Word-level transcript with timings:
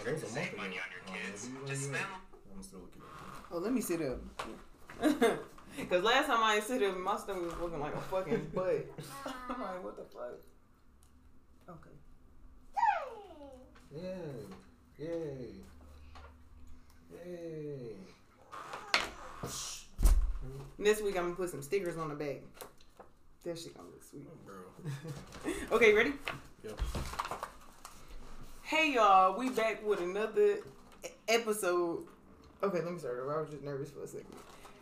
Oh, 0.00 0.04
that 0.04 0.14
was 0.14 0.22
a 0.22 0.26
month 0.26 0.52
ago. 0.54 0.62
Oh, 0.62 0.62
maybe 0.62 0.74
you 0.74 1.66
Just 1.66 1.90
right. 1.90 2.00
I'm 2.54 2.62
still 2.62 2.80
looking 2.80 3.02
at 3.02 3.44
Oh, 3.52 3.58
let 3.58 3.72
me 3.72 3.80
sit 3.80 4.00
up. 4.02 4.20
Cause 5.88 6.02
last 6.02 6.26
time 6.26 6.42
I 6.42 6.60
sit 6.60 6.82
up, 6.82 6.96
my 6.98 7.16
stomach 7.16 7.44
was 7.44 7.60
looking 7.60 7.80
like 7.80 7.94
a 7.94 8.00
fucking 8.00 8.50
butt. 8.54 8.86
I'm 9.48 9.60
like, 9.60 9.84
what 9.84 9.96
the 9.96 10.04
fuck? 10.04 10.38
Okay. 11.68 11.90
Yay. 13.96 14.46
Yay. 14.98 15.48
Yay. 17.26 17.96
Next 20.78 21.02
week 21.02 21.16
I'm 21.16 21.24
gonna 21.24 21.34
put 21.34 21.50
some 21.50 21.62
stickers 21.62 21.96
on 21.96 22.08
the 22.08 22.14
bag. 22.14 22.42
That 23.44 23.58
shit 23.58 23.74
gonna 23.76 23.88
look 23.88 24.02
sweet. 24.02 24.26
Oh, 24.30 24.36
Bro. 24.44 25.76
Okay, 25.76 25.92
ready? 25.92 26.12
Yep. 26.64 26.80
Hey 28.70 28.92
y'all, 28.94 29.36
we 29.36 29.50
back 29.50 29.84
with 29.84 30.00
another 30.00 30.58
episode. 31.26 32.04
Okay, 32.62 32.78
let 32.80 32.92
me 32.92 33.00
start 33.00 33.18
over. 33.20 33.36
I 33.36 33.40
was 33.40 33.50
just 33.50 33.64
nervous 33.64 33.90
for 33.90 34.04
a 34.04 34.06
second. 34.06 34.32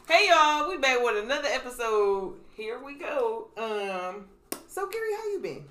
Hey 0.06 0.28
y'all, 0.28 0.68
we 0.68 0.76
back 0.76 1.02
with 1.02 1.24
another 1.24 1.48
episode. 1.50 2.34
Here 2.54 2.78
we 2.84 2.98
go. 2.98 3.48
Um, 3.56 4.26
so 4.66 4.90
Gary, 4.90 5.08
how 5.16 5.30
you 5.30 5.40
been? 5.40 5.64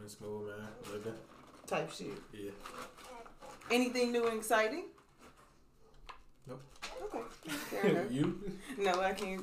Miss 0.00 0.12
Smooth, 0.12 0.46
man. 0.46 0.68
Living. 0.92 1.12
Type 1.66 1.90
shit. 1.90 2.06
Yeah. 2.32 2.52
Anything 3.72 4.12
new 4.12 4.28
and 4.28 4.38
exciting? 4.38 4.84
Nope. 6.46 6.62
Okay, 7.02 8.04
you? 8.12 8.48
No, 8.78 9.00
I 9.00 9.12
can't 9.12 9.42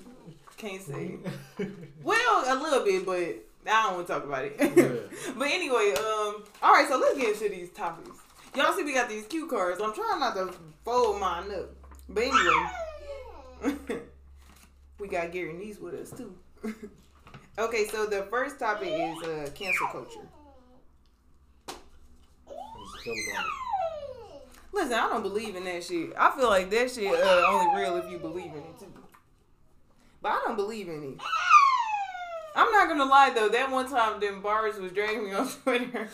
can't 0.56 0.82
say. 0.82 1.18
Well, 2.02 2.44
a 2.48 2.56
little 2.56 2.86
bit, 2.86 3.06
but 3.06 3.53
I 3.68 3.84
don't 3.84 3.96
want 3.96 4.08
to 4.08 4.14
talk 4.14 4.24
about 4.24 4.46
it. 4.46 4.56
Yeah. 4.60 5.34
but 5.38 5.48
anyway, 5.48 5.94
um, 5.98 6.44
all 6.62 6.74
right, 6.74 6.86
so 6.88 6.98
let's 6.98 7.18
get 7.18 7.34
into 7.34 7.50
these 7.50 7.70
topics. 7.70 8.20
Y'all 8.56 8.74
see, 8.74 8.84
we 8.84 8.94
got 8.94 9.10
these 9.10 9.26
cue 9.26 9.48
cards. 9.48 9.82
I'm 9.82 9.94
trying 9.94 10.20
not 10.20 10.36
to 10.36 10.54
fold 10.86 11.20
mine 11.20 11.52
up, 11.52 11.70
but 12.08 12.24
anyway, 12.24 14.02
we 15.00 15.08
got 15.08 15.32
Gary 15.32 15.54
Neese 15.54 15.80
with 15.80 15.96
us 15.96 16.12
too. 16.12 16.36
okay, 17.58 17.88
so 17.88 18.06
the 18.06 18.24
first 18.30 18.60
topic 18.60 18.90
is 18.90 19.24
uh, 19.24 19.50
cancel 19.56 19.88
culture. 19.88 20.28
Just 21.68 23.04
feel 23.04 23.14
about 23.32 23.46
it. 23.46 23.52
Listen, 24.72 24.94
I 24.94 25.10
don't 25.10 25.24
believe 25.24 25.56
in 25.56 25.66
that 25.66 25.84
shit. 25.84 26.14
I 26.18 26.36
feel 26.36 26.50
like 26.50 26.70
that 26.72 26.92
shit 26.92 27.14
uh, 27.14 27.44
only 27.48 27.82
real 27.82 27.98
if 27.98 28.12
you 28.12 28.18
believe 28.18 28.52
in 28.52 28.58
it 28.58 28.80
too. 28.80 28.92
But 30.22 30.32
I 30.32 30.42
don't 30.46 30.56
believe 30.56 30.90
in 30.90 31.04
it. 31.04 31.18
I'm 32.56 32.72
not 32.72 32.88
gonna 32.88 33.06
lie 33.06 33.32
though. 33.32 33.50
That 33.50 33.72
one 33.72 33.90
time, 33.90 34.20
them 34.20 34.42
bars 34.42 34.78
was 34.78 34.92
dragging 34.92 35.26
me 35.26 35.34
on 35.34 35.48
Twitter. 35.64 36.10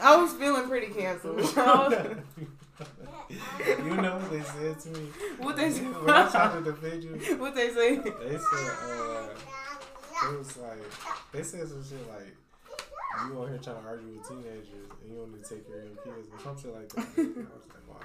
I 0.00 0.16
was 0.16 0.32
feeling 0.34 0.68
pretty 0.68 0.92
canceled. 0.92 1.40
you 3.30 3.96
know 3.96 4.16
what 4.18 4.30
they 4.30 4.42
said 4.42 4.78
to 4.80 4.88
me? 4.90 5.08
what 5.38 5.56
they 5.56 5.70
said? 5.70 5.84
When 5.84 6.10
I 6.10 6.28
to 6.28 7.36
what 7.38 7.54
they 7.54 7.70
say? 7.70 7.96
they 7.96 8.38
said, 8.38 8.76
uh, 8.84 9.28
it 10.30 10.38
was 10.38 10.56
like, 10.58 10.78
they 11.32 11.42
said 11.42 11.68
some 11.68 11.82
shit 11.82 12.06
like, 12.10 12.36
you 13.28 13.38
on 13.40 13.48
here 13.48 13.58
trying 13.58 13.82
to 13.82 13.88
argue 13.88 14.08
with 14.16 14.28
teenagers 14.28 14.88
and 15.02 15.10
you 15.10 15.16
don't 15.16 15.32
need 15.32 15.44
to 15.44 15.48
take 15.54 15.66
care 15.66 15.80
of 15.80 15.84
your 15.84 15.96
kids 15.96 16.28
or 16.32 16.38
something 16.42 16.72
like 16.74 16.88
that. 16.90 16.98
I 16.98 17.22
was 17.22 17.66
like, 17.68 17.88
wow. 17.88 17.96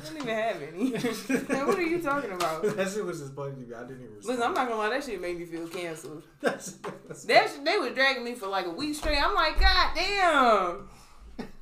I 0.00 0.04
don't 0.04 0.16
even 0.16 0.28
have 0.28 0.62
any. 0.62 0.90
Man, 1.48 1.66
what 1.66 1.78
are 1.78 1.82
you 1.82 2.00
talking 2.00 2.32
about? 2.32 2.62
that 2.62 2.90
shit 2.90 3.04
was 3.04 3.20
just 3.20 3.34
funny 3.34 3.52
to 3.52 3.58
me. 3.58 3.74
I 3.74 3.82
didn't 3.82 4.04
even 4.04 4.16
Listen, 4.22 4.42
I'm 4.42 4.54
not 4.54 4.68
gonna 4.68 4.76
lie. 4.76 4.90
That 4.90 5.04
shit 5.04 5.20
made 5.20 5.38
me 5.38 5.44
feel 5.44 5.68
canceled. 5.68 6.22
That's, 6.40 6.72
That 7.26 7.48
sh- 7.48 7.58
they 7.64 7.76
was 7.78 7.92
dragging 7.92 8.24
me 8.24 8.34
for 8.34 8.46
like 8.46 8.66
a 8.66 8.70
week 8.70 8.94
straight. 8.94 9.18
I'm 9.22 9.34
like, 9.34 9.60
God 9.60 9.94
damn. 9.94 10.88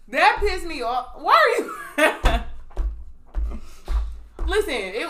That 0.08 0.38
pissed 0.40 0.66
me 0.66 0.82
off. 0.82 1.14
Why 1.16 1.34
are 1.34 1.62
you? 1.62 2.42
listen, 4.46 4.74
it. 4.74 5.08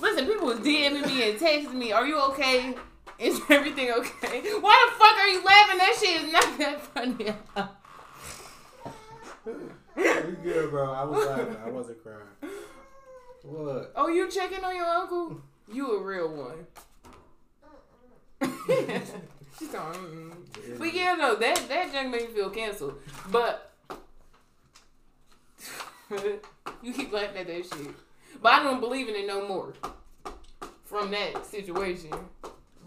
Listen, 0.00 0.26
people 0.26 0.46
was 0.46 0.58
DMing 0.60 1.06
me 1.06 1.30
and 1.30 1.38
texting 1.38 1.74
me. 1.74 1.92
Are 1.92 2.06
you 2.06 2.20
okay? 2.30 2.74
Is 3.18 3.40
everything 3.48 3.90
okay? 3.90 4.40
Why 4.60 4.90
the 4.90 4.98
fuck 4.98 5.16
are 5.18 5.28
you 5.28 5.44
laughing? 5.44 5.78
That 5.78 5.96
shit 6.00 6.22
is 6.22 6.32
not 6.32 6.58
that 6.58 6.80
funny. 6.94 7.34
You 9.96 10.36
good, 10.42 10.70
bro. 10.70 10.92
I 10.92 11.04
was 11.04 11.26
laughing. 11.26 11.56
I 11.64 11.70
wasn't 11.70 12.02
crying. 12.02 12.54
What? 13.42 13.92
oh, 13.94 14.08
you 14.08 14.30
checking 14.30 14.64
on 14.64 14.74
your 14.74 14.86
uncle? 14.86 15.40
You 15.72 15.98
a 15.98 16.02
real 16.02 16.28
one. 16.28 16.66
She's 19.58 19.68
going. 19.68 19.94
Mm. 19.94 20.78
But 20.78 20.94
yeah, 20.94 21.14
no, 21.14 21.34
that 21.36 21.68
that 21.68 21.92
junk 21.92 22.10
made 22.10 22.28
me 22.28 22.34
feel 22.34 22.50
canceled. 22.50 22.94
But 23.30 23.72
you 26.82 26.92
keep 26.92 27.12
laughing 27.12 27.36
at 27.36 27.46
that 27.46 27.64
shit. 27.64 27.94
But 28.42 28.52
I 28.52 28.62
don't 28.62 28.80
believe 28.80 29.08
in 29.08 29.14
it 29.14 29.26
no 29.26 29.46
more 29.46 29.74
from 30.84 31.10
that 31.10 31.46
situation. 31.46 32.10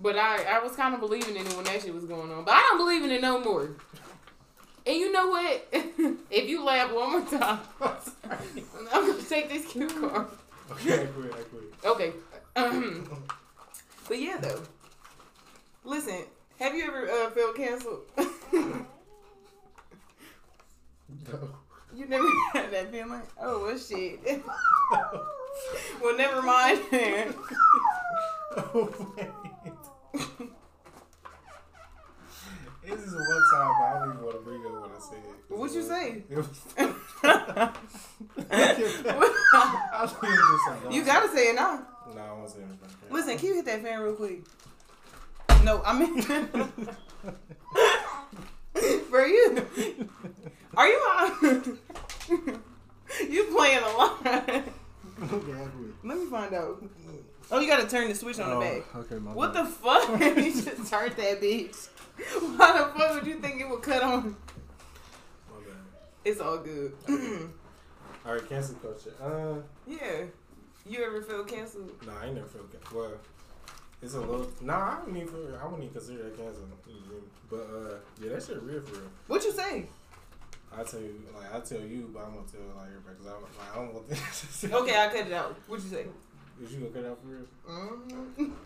But 0.01 0.17
I 0.17 0.43
I 0.43 0.59
was 0.59 0.75
kind 0.75 0.93
of 0.93 0.99
believing 0.99 1.35
in 1.35 1.45
it 1.45 1.55
when 1.55 1.65
that 1.65 1.81
shit 1.81 1.93
was 1.93 2.05
going 2.05 2.31
on. 2.31 2.43
But 2.43 2.55
I 2.55 2.61
don't 2.61 2.77
believe 2.77 3.03
in 3.03 3.11
it 3.11 3.21
no 3.21 3.39
more. 3.39 3.75
And 4.87 4.95
you 4.95 5.11
know 5.11 5.27
what? 5.27 5.67
if 6.31 6.47
you 6.47 6.63
laugh 6.63 6.93
one 6.93 7.11
more 7.11 7.21
time, 7.21 7.59
I'm 8.93 9.07
gonna 9.07 9.21
take 9.23 9.49
this 9.49 9.65
cue 9.67 9.87
card. 9.87 10.27
Okay, 10.71 11.03
I 11.03 11.05
quit. 11.07 11.33
I 11.33 11.43
quit. 11.43 11.63
Okay. 11.85 12.13
but 14.07 14.19
yeah, 14.19 14.37
though. 14.37 14.61
Listen, 15.83 16.23
have 16.59 16.73
you 16.73 16.85
ever 16.85 17.09
uh, 17.09 17.29
felt 17.31 17.57
canceled? 17.57 18.03
No. 21.31 21.49
you 21.95 22.05
never 22.07 22.27
had 22.53 22.71
that 22.71 22.91
feeling? 22.91 23.21
Oh, 23.41 23.63
well, 23.65 23.77
shit. 23.77 24.19
well, 26.01 26.17
never 26.17 26.41
mind 26.41 26.81
oh, 28.57 28.89
wait. 29.17 29.29
This 32.87 33.01
is 33.01 33.13
one 33.13 33.43
time, 33.51 33.71
but 33.79 33.85
I 33.85 33.99
don't 33.99 34.13
even 34.13 34.23
want 34.23 34.37
to 34.37 34.41
bring 34.43 34.65
up 34.65 34.76
what 34.97 34.97
I 34.97 34.99
said. 35.09 35.19
What'd 35.49 35.75
you 35.75 35.83
say? 35.83 36.23
It 36.29 36.37
was, 36.37 36.47
I 39.53 40.01
was 40.01 40.13
gonna 40.13 40.93
you 40.93 41.03
gotta 41.03 41.27
say 41.29 41.49
it 41.49 41.55
now. 41.55 41.83
No, 42.13 42.21
I 42.21 42.31
won't 42.33 42.49
say 42.49 42.59
anything. 42.59 42.77
Listen, 43.09 43.37
can 43.37 43.47
you 43.47 43.55
hit 43.55 43.65
that 43.65 43.81
fan 43.81 43.99
real 44.01 44.15
quick? 44.15 44.41
No, 45.63 45.81
I 45.85 45.97
mean, 45.97 46.21
for 49.09 49.25
you. 49.25 49.65
Are 50.75 50.87
you 50.87 50.95
on? 50.95 51.79
you 53.29 53.43
playing 53.45 53.83
a 53.83 53.89
lot. 53.97 54.19
Okay, 54.25 54.63
I 55.19 55.23
quit. 55.23 56.03
Let 56.03 56.17
me 56.17 56.25
find 56.27 56.53
out. 56.53 56.83
Oh, 57.49 57.59
you 57.59 57.67
gotta 57.67 57.87
turn 57.87 58.09
the 58.09 58.15
switch 58.15 58.39
on 58.39 58.49
the 58.49 58.55
oh, 58.55 58.59
back. 58.59 58.95
Okay, 58.95 59.15
my 59.15 59.33
What 59.33 59.53
bad. 59.53 59.65
the 59.65 59.69
fuck? 59.69 60.19
you 60.37 60.51
just 60.51 60.91
turned 60.91 61.15
that 61.15 61.41
bitch. 61.41 61.87
Why 62.57 62.77
the 62.77 62.99
fuck 62.99 63.15
would 63.15 63.25
you 63.25 63.39
think 63.39 63.61
it 63.61 63.69
would 63.69 63.81
cut 63.81 64.03
on? 64.03 64.35
It's 66.27 66.41
all 66.41 66.57
good. 66.57 66.91
All 68.25 68.33
right, 68.33 68.49
cancel 68.49 68.75
culture. 68.75 69.13
Uh, 69.23 69.61
yeah. 69.87 70.25
You 70.85 71.05
ever 71.05 71.21
feel 71.21 71.45
canceled? 71.45 71.91
no, 72.05 72.11
I 72.21 72.25
ain't 72.25 72.35
never 72.35 72.47
feel 72.47 72.63
ca- 72.63 72.93
well. 72.93 73.13
It's 74.01 74.13
a 74.13 74.19
little. 74.19 74.51
Nah, 74.61 74.97
I 74.97 75.05
don't 75.05 75.15
even. 75.15 75.29
Feel, 75.29 75.57
I 75.57 75.63
wouldn't 75.63 75.83
even 75.83 75.93
consider 75.93 76.23
that 76.23 76.37
cancel. 76.37 76.63
But 77.49 77.55
uh, 77.55 77.95
yeah, 78.21 78.33
that 78.33 78.43
shit 78.43 78.61
real 78.61 78.81
for 78.81 78.95
real. 78.95 79.09
What 79.27 79.41
you 79.45 79.53
say? 79.53 79.85
I 80.77 80.83
tell 80.83 80.99
you, 80.99 81.15
like 81.33 81.55
I 81.55 81.59
tell 81.61 81.79
you, 81.79 82.09
but 82.13 82.23
I'm 82.25 82.33
gonna 82.33 82.45
tell 82.51 82.75
like 82.75 82.87
everybody 82.87 83.15
because 83.17 83.27
I, 83.27 83.31
like, 83.33 83.71
I 83.71 83.75
don't 83.77 83.93
want 83.93 84.09
this. 84.09 84.65
Okay, 84.73 84.99
I 84.99 85.07
cut 85.07 85.27
it 85.27 85.33
out. 85.33 85.55
What 85.67 85.81
you 85.81 85.89
say? 85.89 86.05
Is 86.61 86.73
you 86.73 86.79
gonna 86.79 86.91
cut 86.91 87.03
it 87.03 87.07
out 87.07 87.19
for 87.21 87.27
real, 87.27 87.47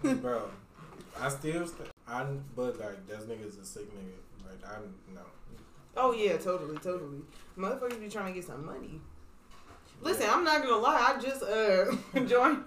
mm 0.03 0.21
bro? 0.21 0.49
I 1.19 1.29
still, 1.29 1.67
st- 1.67 1.89
I 2.07 2.25
but 2.55 2.79
like 2.79 3.07
that 3.07 3.19
nigga's 3.29 3.57
a 3.59 3.65
sick 3.65 3.85
nigga. 3.93 4.17
Like 4.49 4.59
I'm 4.65 4.95
no. 5.13 5.21
Oh 5.95 6.13
yeah, 6.13 6.37
totally, 6.37 6.77
totally. 6.77 7.21
Motherfuckers 7.57 7.99
be 7.99 8.09
trying 8.09 8.33
to 8.33 8.39
get 8.39 8.47
some 8.47 8.65
money. 8.65 9.01
Listen, 10.01 10.27
I'm 10.29 10.43
not 10.43 10.61
gonna 10.61 10.77
lie. 10.77 11.13
I 11.15 11.19
just 11.19 11.43
uh 11.43 11.95
joined. 12.25 12.63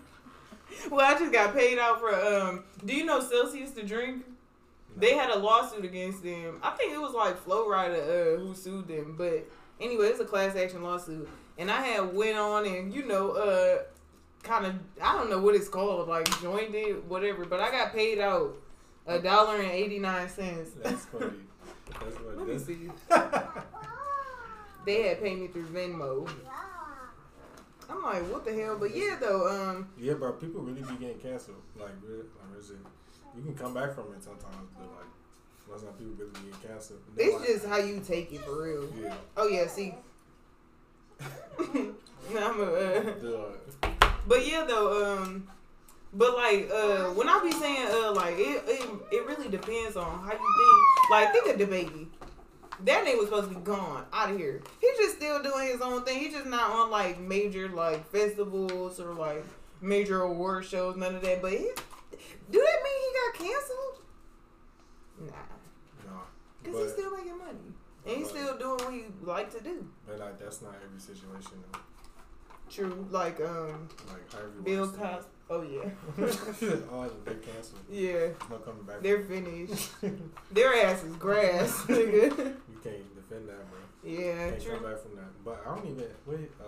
Well, 0.91 1.07
I 1.07 1.19
just 1.19 1.33
got 1.33 1.55
paid 1.55 1.79
out 1.79 2.01
for 2.01 2.15
um. 2.15 2.65
Do 2.85 2.95
you 2.95 3.05
know 3.05 3.21
Celsius 3.21 3.73
to 3.73 3.83
drink? 3.83 4.25
They 4.97 5.15
had 5.15 5.31
a 5.31 5.39
lawsuit 5.39 5.85
against 5.85 6.23
them. 6.23 6.61
I 6.63 6.71
think 6.71 6.93
it 6.93 7.01
was 7.01 7.15
like 7.15 7.37
Flow 7.39 7.69
Rider 7.69 8.37
uh, 8.37 8.41
who 8.41 8.55
sued 8.55 8.87
them. 8.87 9.17
But 9.19 9.49
anyway, 9.81 10.09
it's 10.09 10.21
a 10.21 10.25
class 10.25 10.55
action 10.55 10.83
lawsuit. 10.83 11.29
And 11.59 11.71
I 11.71 11.81
had 11.81 12.15
went 12.15 12.37
on 12.37 12.67
and 12.67 12.93
you 12.95 13.07
know 13.07 13.33
uh 13.33 13.79
kind 14.43 14.67
of 14.67 14.75
I 15.03 15.17
don't 15.17 15.31
know 15.31 15.41
what 15.41 15.55
it's 15.55 15.69
called 15.69 16.09
like 16.09 16.29
joined 16.41 16.75
it 16.75 17.05
whatever. 17.07 17.45
But 17.45 17.61
I 17.61 17.71
got 17.71 17.93
paid 17.93 18.19
out 18.19 18.57
a 19.07 19.19
dollar 19.19 19.57
and 19.57 19.71
eighty 19.71 19.99
nine 19.99 20.29
cents. 20.29 20.71
That's 20.83 21.05
funny. 21.07 21.33
That's 22.01 22.17
Let 22.37 22.47
me 22.47 22.53
That's, 22.53 22.65
see. 22.67 22.91
They 24.87 25.03
had 25.09 25.23
paid 25.23 25.39
me 25.39 25.47
through 25.49 25.67
Venmo. 25.69 26.29
I'm 27.89 28.03
like, 28.03 28.23
what 28.31 28.45
the 28.45 28.53
hell? 28.53 28.77
But 28.79 28.95
yeah, 28.95 29.17
though, 29.21 29.49
um, 29.49 29.89
yeah, 29.99 30.15
bro. 30.15 30.33
People 30.33 30.61
really 30.63 30.83
be 30.83 30.95
getting 30.97 31.19
canceled. 31.19 31.57
Like 31.77 31.89
like 31.89 31.95
real 32.03 32.63
shit. 32.63 32.77
You 33.37 33.43
can 33.43 33.55
come 33.55 33.75
back 33.75 33.95
from 33.95 34.13
it 34.15 34.23
sometimes, 34.23 34.69
but 34.77 34.87
like 34.91 35.07
Most 35.71 35.85
of 35.85 35.99
people 35.99 36.15
really 36.19 36.31
getting 36.33 36.69
canceled. 36.69 37.01
It's 37.17 37.35
like, 37.39 37.47
just 37.47 37.67
how 37.67 37.79
you 37.79 38.01
take 38.07 38.33
it 38.33 38.41
for 38.43 38.63
real. 38.63 38.89
Yeah. 39.01 39.15
Oh 39.37 39.49
yeah, 39.49 39.67
see. 39.67 39.95
I'm 42.37 42.61
a, 42.61 42.65
uh, 42.65 43.13
but 44.27 44.47
yeah, 44.47 44.65
though, 44.67 45.19
um, 45.19 45.47
but 46.15 46.37
like, 46.37 46.71
uh, 46.71 47.11
when 47.11 47.29
I 47.29 47.41
be 47.43 47.53
saying, 47.53 47.89
uh, 47.91 48.13
like, 48.13 48.35
it, 48.39 48.63
it, 48.67 48.89
it 49.13 49.27
really 49.27 49.49
depends 49.49 49.97
on 49.97 50.21
how 50.21 50.33
you 50.33 50.39
think. 50.39 51.11
Like, 51.11 51.33
think 51.33 51.49
of 51.49 51.69
DaBaby. 51.69 52.07
That 52.85 53.05
nigga 53.05 53.19
was 53.19 53.27
supposed 53.27 53.49
to 53.49 53.55
be 53.55 53.61
gone 53.61 54.05
out 54.13 54.31
of 54.31 54.37
here. 54.37 54.61
He's 54.81 54.97
just 54.99 55.17
still 55.17 55.43
doing 55.43 55.69
his 55.69 55.81
own 55.81 56.05
thing. 56.05 56.19
He's 56.19 56.33
just 56.33 56.47
not 56.47 56.71
on 56.71 56.91
like 56.91 57.21
major 57.21 57.69
like 57.69 58.05
festivals 58.11 58.99
or 58.99 59.15
like 59.15 59.45
major 59.81 60.23
award 60.23 60.65
shows. 60.65 60.97
None 60.97 61.15
of 61.15 61.23
that. 61.23 61.41
But 61.41 61.53
he, 61.53 61.71
do 62.51 62.59
that 62.59 62.83
mean 62.83 63.01
he 63.01 63.45
got 63.47 63.49
canceled? 63.49 63.99
Nah. 65.21 66.11
No. 66.11 66.73
Cause 66.73 66.83
he's 66.83 66.93
still 66.93 67.17
making 67.17 67.39
money 67.39 67.75
and 68.07 68.17
he's 68.17 68.29
still 68.29 68.57
doing 68.59 68.79
what 68.79 68.93
he 68.93 69.05
like 69.23 69.53
to 69.57 69.63
do. 69.63 69.87
But 70.07 70.19
like 70.19 70.39
that's 70.39 70.63
not 70.63 70.75
every 70.85 71.01
situation. 71.01 71.63
Though. 71.73 71.79
True, 72.71 73.07
like 73.11 73.41
um, 73.41 73.89
like 74.09 74.33
Harvey 74.33 74.61
Bill 74.63 74.89
Cosby. 74.89 75.29
Oh 75.51 75.63
yeah. 75.63 75.91
oh, 76.91 77.11
they're 77.25 77.35
canceled. 77.35 77.81
Yeah. 77.91 78.29
No 78.49 78.57
coming 78.59 78.83
back. 78.85 79.03
They're 79.03 79.23
finished. 79.23 79.91
Their 80.53 80.87
ass 80.87 81.05
is 81.05 81.17
grass, 81.17 81.83
nigga. 81.83 82.39
You 82.39 82.81
can't 82.83 83.15
defend 83.15 83.49
that, 83.49 83.71
bro. 83.71 83.79
Yeah, 84.03 84.51
can't 84.51 84.63
true. 84.63 84.75
come 84.75 84.85
back 84.85 85.03
from 85.03 85.17
that. 85.17 85.45
But 85.45 85.63
I 85.67 85.75
don't 85.75 85.87
even 85.87 86.07
wait. 86.27 86.51
Uh, 86.59 86.65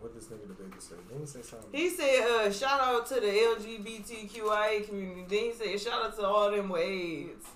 what 0.00 0.14
this 0.14 0.26
nigga 0.26 0.46
DaBaby 0.46 0.80
say? 0.80 0.94
Didn't 1.08 1.20
he 1.22 1.26
say 1.26 1.42
something? 1.42 1.68
He 1.72 1.90
said, 1.90 2.20
uh, 2.22 2.52
"Shout 2.52 2.80
out 2.80 3.06
to 3.06 3.14
the 3.14 3.26
LGBTQIA 3.26 4.86
community." 4.86 5.24
Then 5.28 5.44
he 5.44 5.52
said, 5.52 5.80
"Shout 5.80 6.04
out 6.04 6.16
to 6.16 6.26
all 6.26 6.50
them 6.50 6.68
with 6.68 6.82
AIDS." 6.82 7.46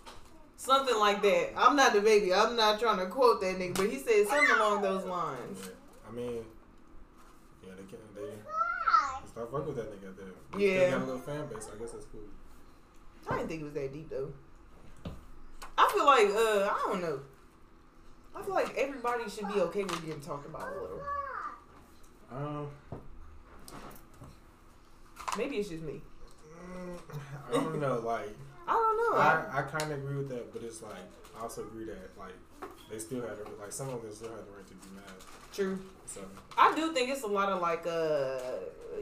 Something 0.57 0.99
like 0.99 1.23
that. 1.23 1.53
I'm 1.57 1.77
not 1.77 1.95
the 1.95 2.01
baby. 2.01 2.35
I'm 2.35 2.57
not 2.57 2.81
trying 2.81 2.99
to 2.99 3.07
quote 3.07 3.41
that 3.41 3.57
nigga, 3.59 3.77
but 3.77 3.89
he 3.89 3.99
said 3.99 4.27
something 4.27 4.57
along 4.57 4.83
those 4.83 5.05
lines. 5.05 5.59
Yeah. 5.63 5.71
I 6.09 6.13
mean, 6.13 6.45
yeah, 7.65 7.73
they 7.77 7.85
can't. 7.85 8.15
they 8.15 8.23
start 9.31 9.51
fucking 9.51 9.67
with 9.67 9.77
that 9.77 9.93
nigga 9.93 10.17
there. 10.17 10.61
Yeah, 10.61 10.85
they 10.85 10.91
got 10.91 11.03
a 11.03 11.05
little 11.05 11.21
fan 11.21 11.47
base. 11.47 11.69
I 11.75 11.79
guess 11.79 11.93
that's 11.93 12.07
cool. 12.07 12.21
I 13.29 13.37
didn't 13.37 13.49
think 13.49 13.61
it 13.63 13.65
was 13.65 13.75
that 13.75 13.93
deep 13.93 14.11
though. 14.11 14.33
I 15.79 15.91
feel 15.95 16.05
like 16.07 16.29
uh, 16.29 16.75
I 16.75 16.81
don't 16.87 17.01
know. 17.01 17.21
I 18.35 18.43
feel 18.43 18.55
like 18.55 18.77
everybody 18.77 19.29
should 19.29 19.49
be 19.49 19.61
okay 19.61 19.85
with 19.85 20.05
getting 20.05 20.21
talked 20.21 20.47
about 20.47 20.69
a 20.69 20.81
little. 20.81 21.01
Um, 22.33 22.69
maybe 25.37 25.57
it's 25.57 25.69
just 25.69 25.83
me. 25.83 26.01
Mm, 26.63 26.99
I 27.49 27.53
don't 27.53 27.81
know, 27.81 28.01
like. 28.05 28.37
I 28.69 28.73
don't 28.73 28.97
know. 28.97 29.19
I, 29.19 29.59
I 29.59 29.63
kind 29.63 29.93
of 29.93 29.99
agree 29.99 30.17
with 30.17 30.29
that, 30.29 30.53
but 30.53 30.63
it's 30.63 30.81
like 30.83 30.93
I 31.37 31.43
also 31.43 31.63
agree 31.63 31.87
that 31.87 32.11
like 32.19 32.35
they 32.91 32.99
still 32.99 33.23
have 33.23 33.39
like 33.61 33.73
some 33.73 33.89
of 33.89 34.03
them 34.03 34.13
still 34.13 34.29
have 34.29 34.45
the 34.47 34.53
right 34.53 34.67
to 34.67 34.75
be 34.75 34.95
mad. 34.95 35.05
True. 35.53 35.79
So 36.07 36.21
I 36.57 36.75
do 36.75 36.93
think 36.93 37.11
it's 37.11 37.23
a 37.23 37.29
lot 37.29 37.51
of 37.51 37.61
like 37.61 37.87
uh 37.87 38.39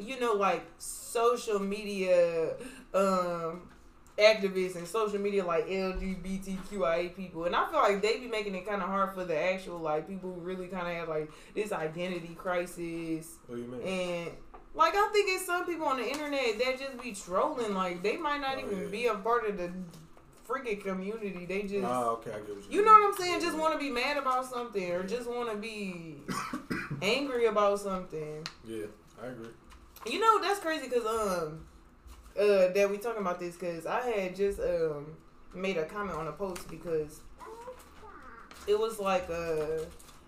you 0.00 0.20
know 0.20 0.34
like 0.34 0.64
social 0.78 1.58
media 1.58 2.54
um 2.94 3.62
activists 4.18 4.74
and 4.76 4.86
social 4.86 5.18
media 5.18 5.44
like 5.44 5.68
LGBTQIA 5.68 7.14
people, 7.14 7.44
and 7.44 7.54
I 7.54 7.68
feel 7.70 7.78
like 7.78 8.02
they 8.02 8.18
be 8.18 8.26
making 8.26 8.54
it 8.54 8.66
kind 8.66 8.82
of 8.82 8.88
hard 8.88 9.14
for 9.14 9.24
the 9.24 9.38
actual 9.38 9.78
like 9.78 10.08
people 10.08 10.34
who 10.34 10.40
really 10.40 10.66
kind 10.66 10.88
of 10.88 10.94
have 10.94 11.08
like 11.08 11.30
this 11.54 11.72
identity 11.72 12.34
crisis. 12.36 13.36
What 13.46 13.56
do 13.56 13.62
you 13.62 13.68
mean? 13.68 13.80
And 13.82 14.30
like 14.74 14.94
I 14.94 15.08
think 15.12 15.30
it's 15.30 15.46
some 15.46 15.64
people 15.66 15.86
on 15.86 15.98
the 15.98 16.08
internet 16.08 16.58
that 16.58 16.78
just 16.78 17.00
be 17.00 17.12
trolling. 17.12 17.74
Like 17.74 18.02
they 18.02 18.16
might 18.16 18.40
not 18.40 18.56
oh, 18.56 18.66
even 18.66 18.82
yeah. 18.82 18.88
be 18.88 19.06
a 19.06 19.14
part 19.14 19.48
of 19.48 19.56
the 19.56 19.72
freaking 20.48 20.82
community. 20.82 21.44
They 21.46 21.62
just 21.62 21.84
oh, 21.84 22.18
okay, 22.20 22.30
I 22.30 22.40
get 22.40 22.56
what 22.56 22.70
you, 22.70 22.78
you 22.78 22.84
know 22.84 22.92
what 22.92 23.08
I'm 23.08 23.16
saying. 23.16 23.40
Just 23.40 23.58
want 23.58 23.74
to 23.74 23.78
be 23.78 23.90
mad 23.90 24.16
about 24.16 24.46
something 24.46 24.90
or 24.92 25.02
just 25.02 25.28
want 25.28 25.50
to 25.50 25.56
be 25.56 26.16
angry 27.02 27.46
about 27.46 27.78
something. 27.80 28.46
Yeah, 28.66 28.86
I 29.22 29.26
agree. 29.26 29.48
You 30.06 30.20
know 30.20 30.40
that's 30.40 30.60
crazy 30.60 30.88
because 30.88 31.04
um 31.04 31.66
uh 32.38 32.72
that 32.72 32.88
we 32.90 32.98
talking 32.98 33.20
about 33.20 33.38
this 33.38 33.56
because 33.56 33.84
I 33.84 34.00
had 34.00 34.36
just 34.36 34.60
um 34.60 35.16
made 35.54 35.76
a 35.76 35.84
comment 35.84 36.16
on 36.16 36.28
a 36.28 36.32
post 36.32 36.68
because 36.70 37.20
it 38.66 38.78
was 38.78 38.98
like 38.98 39.28
uh 39.28 39.84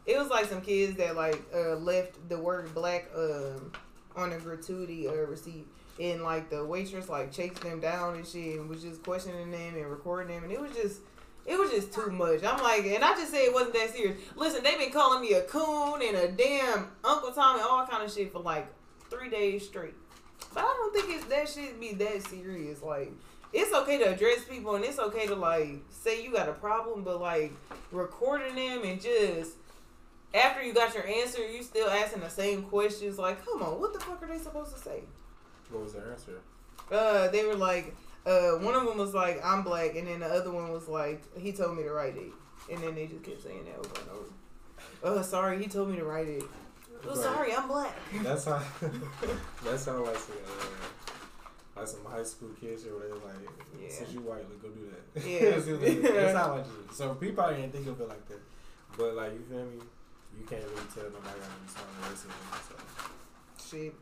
it 0.07 0.19
was 0.19 0.29
like 0.29 0.47
some 0.47 0.61
kids 0.61 0.97
that 0.97 1.17
like 1.17 1.41
uh 1.55 1.77
left 1.77 2.29
the 2.29 2.39
word 2.39 2.75
black 2.75 3.09
um 3.17 3.73
on 4.17 4.33
a 4.33 4.39
gratuity 4.39 5.07
uh, 5.07 5.13
receipt 5.13 5.67
and 6.01 6.23
like 6.23 6.49
the 6.49 6.65
waitress 6.65 7.09
like 7.09 7.31
chased 7.31 7.61
them 7.61 7.81
down 7.81 8.17
and 8.17 8.27
shit 8.27 8.59
and 8.59 8.69
was 8.69 8.83
just 8.83 9.03
questioning 9.03 9.51
them 9.51 9.75
and 9.77 9.87
recording 9.87 10.35
them 10.35 10.45
and 10.45 10.53
it 10.53 10.61
was 10.61 10.73
just 10.73 11.01
it 11.47 11.59
was 11.59 11.71
just 11.71 11.93
too 11.93 12.11
much. 12.11 12.45
I'm 12.45 12.63
like, 12.63 12.85
and 12.85 13.03
I 13.03 13.13
just 13.15 13.33
say 13.33 13.47
it 13.47 13.53
wasn't 13.53 13.73
that 13.75 13.91
serious. 13.91 14.21
Listen, 14.37 14.63
they've 14.63 14.79
been 14.79 14.93
calling 14.93 15.23
me 15.23 15.33
a 15.33 15.43
coon 15.43 16.01
and 16.03 16.17
a 16.17 16.29
damn 16.31 16.89
Uncle 17.03 17.33
Tom 17.33 17.57
and 17.57 17.65
all 17.65 17.87
kind 17.87 18.05
of 18.05 18.13
shit 18.13 18.33
for 18.33 18.41
like 18.41 18.69
three 19.09 19.31
days 19.31 19.67
straight. 19.67 19.95
But 20.55 20.61
I 20.61 20.77
don't 20.79 20.95
think 20.95 21.17
it's 21.17 21.25
that 21.27 21.49
shit 21.49 21.81
be 21.81 21.95
that 21.95 22.23
serious. 22.29 22.83
Like, 22.83 23.13
it's 23.53 23.73
okay 23.73 23.99
to 23.99 24.15
address 24.15 24.45
people 24.45 24.77
and 24.77 24.85
it's 24.85 24.99
okay 24.99 25.27
to 25.27 25.35
like 25.35 25.83
say 25.91 26.23
you 26.23 26.33
got 26.33 26.49
a 26.49 26.53
problem, 26.53 27.03
but 27.03 27.21
like 27.21 27.53
recording 27.91 28.55
them 28.55 28.85
and 28.85 29.01
just 29.01 29.53
after 30.35 30.63
you 30.63 30.73
got 30.73 30.95
your 30.95 31.07
answer, 31.07 31.45
you 31.45 31.63
still 31.63 31.89
asking 31.89 32.21
the 32.21 32.31
same 32.31 32.63
questions. 32.63 33.19
Like, 33.19 33.45
come 33.45 33.63
on, 33.63 33.81
what 33.81 33.93
the 33.93 34.01
fuck 34.01 34.23
are 34.23 34.27
they 34.27 34.39
supposed 34.39 34.75
to 34.75 34.81
say? 34.81 35.03
What 35.71 35.85
was 35.85 35.93
their 35.93 36.11
answer? 36.11 36.41
Uh, 36.91 37.29
they 37.29 37.45
were 37.45 37.55
like, 37.55 37.95
uh, 38.27 38.53
one 38.53 38.75
of 38.75 38.85
them 38.85 38.99
was 38.99 39.15
like, 39.15 39.41
I'm 39.45 39.63
black, 39.63 39.95
and 39.97 40.07
then 40.07 40.21
the 40.21 40.27
other 40.27 40.51
one 40.51 40.71
was 40.71 40.89
like, 40.89 41.23
he 41.39 41.53
told 41.53 41.77
me 41.77 41.85
to 41.85 41.93
write 41.93 42.17
it, 42.17 42.33
and 42.71 42.83
then 42.83 42.95
they 42.95 43.07
just 43.07 43.23
kept 43.23 43.43
saying 43.43 43.65
that 43.65 43.79
over 43.79 44.01
and 44.01 44.11
over. 44.11 44.31
Oh, 45.03 45.23
sorry, 45.23 45.63
he 45.63 45.69
told 45.69 45.91
me 45.91 45.97
to 45.97 46.05
write 46.05 46.29
it. 46.29 46.45
Oh, 47.09 47.15
sorry, 47.15 47.55
I'm 47.55 47.67
black. 47.69 47.97
That's 48.23 48.45
how. 48.45 48.61
that 49.65 49.79
sounds 49.79 50.07
like 50.07 50.17
some, 50.19 50.37
uh, 50.47 51.81
like 51.81 51.89
some 51.89 52.05
high 52.05 52.23
school 52.23 52.51
kids 52.61 52.85
or 52.87 52.97
whatever. 52.97 53.15
Like, 53.15 53.49
yeah. 53.81 53.89
since 53.89 54.13
you 54.13 54.21
white, 54.21 54.45
let's 54.51 54.61
go 54.61 54.69
do 54.69 54.91
that. 54.91 55.27
Yeah, 55.27 56.11
that's 56.21 56.37
how 56.37 56.55
I 56.57 56.63
do. 56.63 56.71
So 56.93 57.15
people 57.15 57.37
probably 57.37 57.63
didn't 57.63 57.73
think 57.73 57.87
of 57.87 58.01
it 58.01 58.09
like 58.09 58.29
that, 58.29 58.41
but 58.99 59.15
like 59.15 59.33
you 59.33 59.41
feel 59.49 59.65
me 59.65 59.81
you 60.39 60.47
can't 60.47 60.63
really 60.63 60.89
tell 60.95 61.05
nobody 61.05 61.41
on 61.41 61.61
the 61.65 61.73
song 61.73 61.89
racism. 62.03 62.31
So. 62.69 63.77
Shit. 63.77 63.95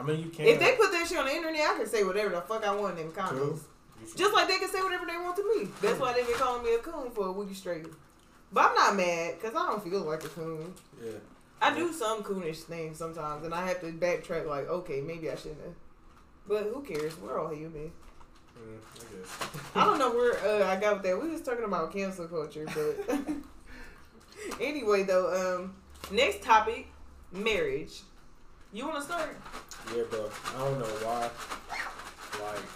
I 0.00 0.02
mean, 0.02 0.20
you 0.20 0.30
can. 0.30 0.46
If 0.46 0.58
they 0.58 0.72
put 0.72 0.90
that 0.92 1.06
shit 1.06 1.18
on 1.18 1.26
the 1.26 1.32
internet, 1.32 1.60
I 1.60 1.76
can 1.76 1.86
say 1.86 2.04
whatever 2.04 2.30
the 2.30 2.40
fuck 2.40 2.64
I 2.64 2.74
want 2.74 2.98
in 2.98 3.12
comments. 3.12 3.64
Just 4.16 4.32
like 4.32 4.48
they 4.48 4.58
can 4.58 4.70
say 4.70 4.80
whatever 4.80 5.04
they 5.04 5.16
want 5.18 5.36
to 5.36 5.56
me. 5.56 5.68
That's 5.82 6.00
why 6.00 6.14
they've 6.14 6.26
been 6.26 6.36
calling 6.36 6.64
me 6.64 6.74
a 6.74 6.78
coon 6.78 7.10
for 7.10 7.26
a 7.26 7.32
week 7.32 7.54
straight. 7.54 7.86
But 8.50 8.70
I'm 8.70 8.74
not 8.74 8.96
mad 8.96 9.34
because 9.34 9.54
I 9.54 9.66
don't 9.66 9.84
feel 9.84 10.00
like 10.00 10.24
a 10.24 10.28
coon. 10.28 10.74
Yeah. 11.04 11.12
I 11.60 11.74
do 11.74 11.92
some 11.92 12.22
coonish 12.22 12.62
things 12.62 12.96
sometimes, 12.96 13.44
and 13.44 13.52
I 13.52 13.68
have 13.68 13.80
to 13.82 13.92
backtrack. 13.92 14.46
Like, 14.46 14.68
okay, 14.68 15.02
maybe 15.02 15.30
I 15.30 15.34
shouldn't 15.34 15.60
have. 15.60 15.74
But 16.48 16.64
who 16.64 16.82
cares? 16.82 17.18
We're 17.20 17.38
all 17.38 17.54
human. 17.54 17.92
Mm, 18.58 18.78
I 18.96 19.16
guess. 19.16 19.62
I 19.74 19.84
don't 19.84 19.98
know 19.98 20.10
where 20.10 20.34
uh, 20.62 20.66
I 20.66 20.80
got 20.80 20.94
with 20.94 21.02
that. 21.02 21.22
We 21.22 21.28
was 21.28 21.42
talking 21.42 21.64
about 21.64 21.92
cancel 21.92 22.26
culture, 22.26 22.66
but 22.66 23.18
anyway, 24.60 25.02
though, 25.02 25.60
um, 25.60 25.74
next 26.10 26.42
topic, 26.42 26.86
marriage. 27.32 28.00
You 28.72 28.86
want 28.86 28.98
to 28.98 29.02
start? 29.02 29.36
Yeah, 29.90 30.04
bro. 30.10 30.30
I 30.30 30.58
don't 30.62 30.78
know 30.78 30.94
why. 31.02 31.26
Like, 32.38 32.66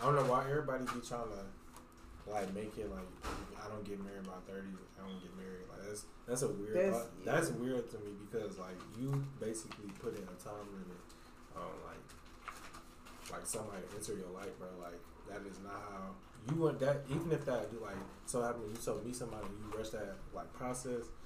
I 0.00 0.04
don't 0.04 0.16
know 0.16 0.28
why 0.28 0.44
everybody 0.44 0.84
be 0.84 1.00
trying 1.00 1.32
to 1.32 1.42
like 2.28 2.52
make 2.52 2.76
it 2.76 2.92
like 2.92 3.08
I 3.56 3.68
don't 3.72 3.84
get 3.88 4.04
married 4.04 4.28
by 4.28 4.36
thirty. 4.44 4.68
I 5.00 5.08
don't 5.08 5.20
get 5.24 5.32
married. 5.36 5.64
Like 5.72 5.88
that's 5.88 6.04
that's 6.28 6.42
a 6.44 6.48
weird. 6.52 6.76
That's, 6.76 7.08
yeah. 7.24 7.24
that's 7.24 7.48
weird 7.56 7.88
to 7.92 7.98
me 8.04 8.12
because 8.20 8.58
like 8.60 8.76
you 9.00 9.16
basically 9.40 9.88
put 9.96 10.12
in 10.12 10.28
a 10.28 10.36
time 10.36 10.68
limit 10.76 11.00
on 11.56 11.72
like 11.88 12.04
like 13.32 13.46
somebody 13.48 13.80
enter 13.96 14.20
your 14.20 14.32
life, 14.36 14.52
bro. 14.60 14.68
Like 14.76 15.00
that 15.32 15.40
is 15.48 15.56
not 15.64 15.80
how 15.88 16.12
you 16.52 16.60
want 16.60 16.78
that 16.80 17.00
even 17.08 17.32
if 17.32 17.44
that 17.46 17.70
do 17.72 17.80
like 17.80 17.96
so 18.26 18.42
happen 18.42 18.60
you 18.68 18.76
so 18.78 19.00
me 19.04 19.12
somebody 19.12 19.46
you 19.48 19.78
rush 19.78 19.88
that 19.88 20.16
like 20.34 20.52
process 20.52 21.08
like 21.08 21.23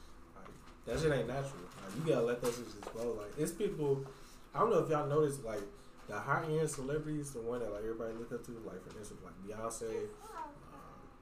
that 0.89 1.01
shit 1.01 1.13
ain't 1.13 1.29
natural. 1.29 1.69
Like 1.85 1.93
you 1.97 2.13
gotta 2.13 2.27
let 2.27 2.41
that 2.43 2.55
shit 2.55 2.65
just 2.65 2.85
flow 2.91 3.17
like 3.19 3.33
it's 3.39 3.53
people 3.53 4.05
I 4.55 4.61
don't 4.61 4.71
know 4.71 4.79
if 4.79 4.89
y'all 4.89 5.07
noticed 5.07 5.45
like 5.45 5.61
the 6.09 6.19
high 6.19 6.45
end 6.49 6.69
celebrities 6.69 7.31
the 7.33 7.41
one 7.41 7.61
that 7.61 7.71
like 7.71 7.83
everybody 7.83 8.15
look 8.15 8.33
up 8.33 8.45
to 8.47 8.53
like 8.65 8.83
for 8.83 8.99
instance 8.99 9.21
like 9.23 9.37
Beyonce 9.45 10.09
uh, 10.25 10.49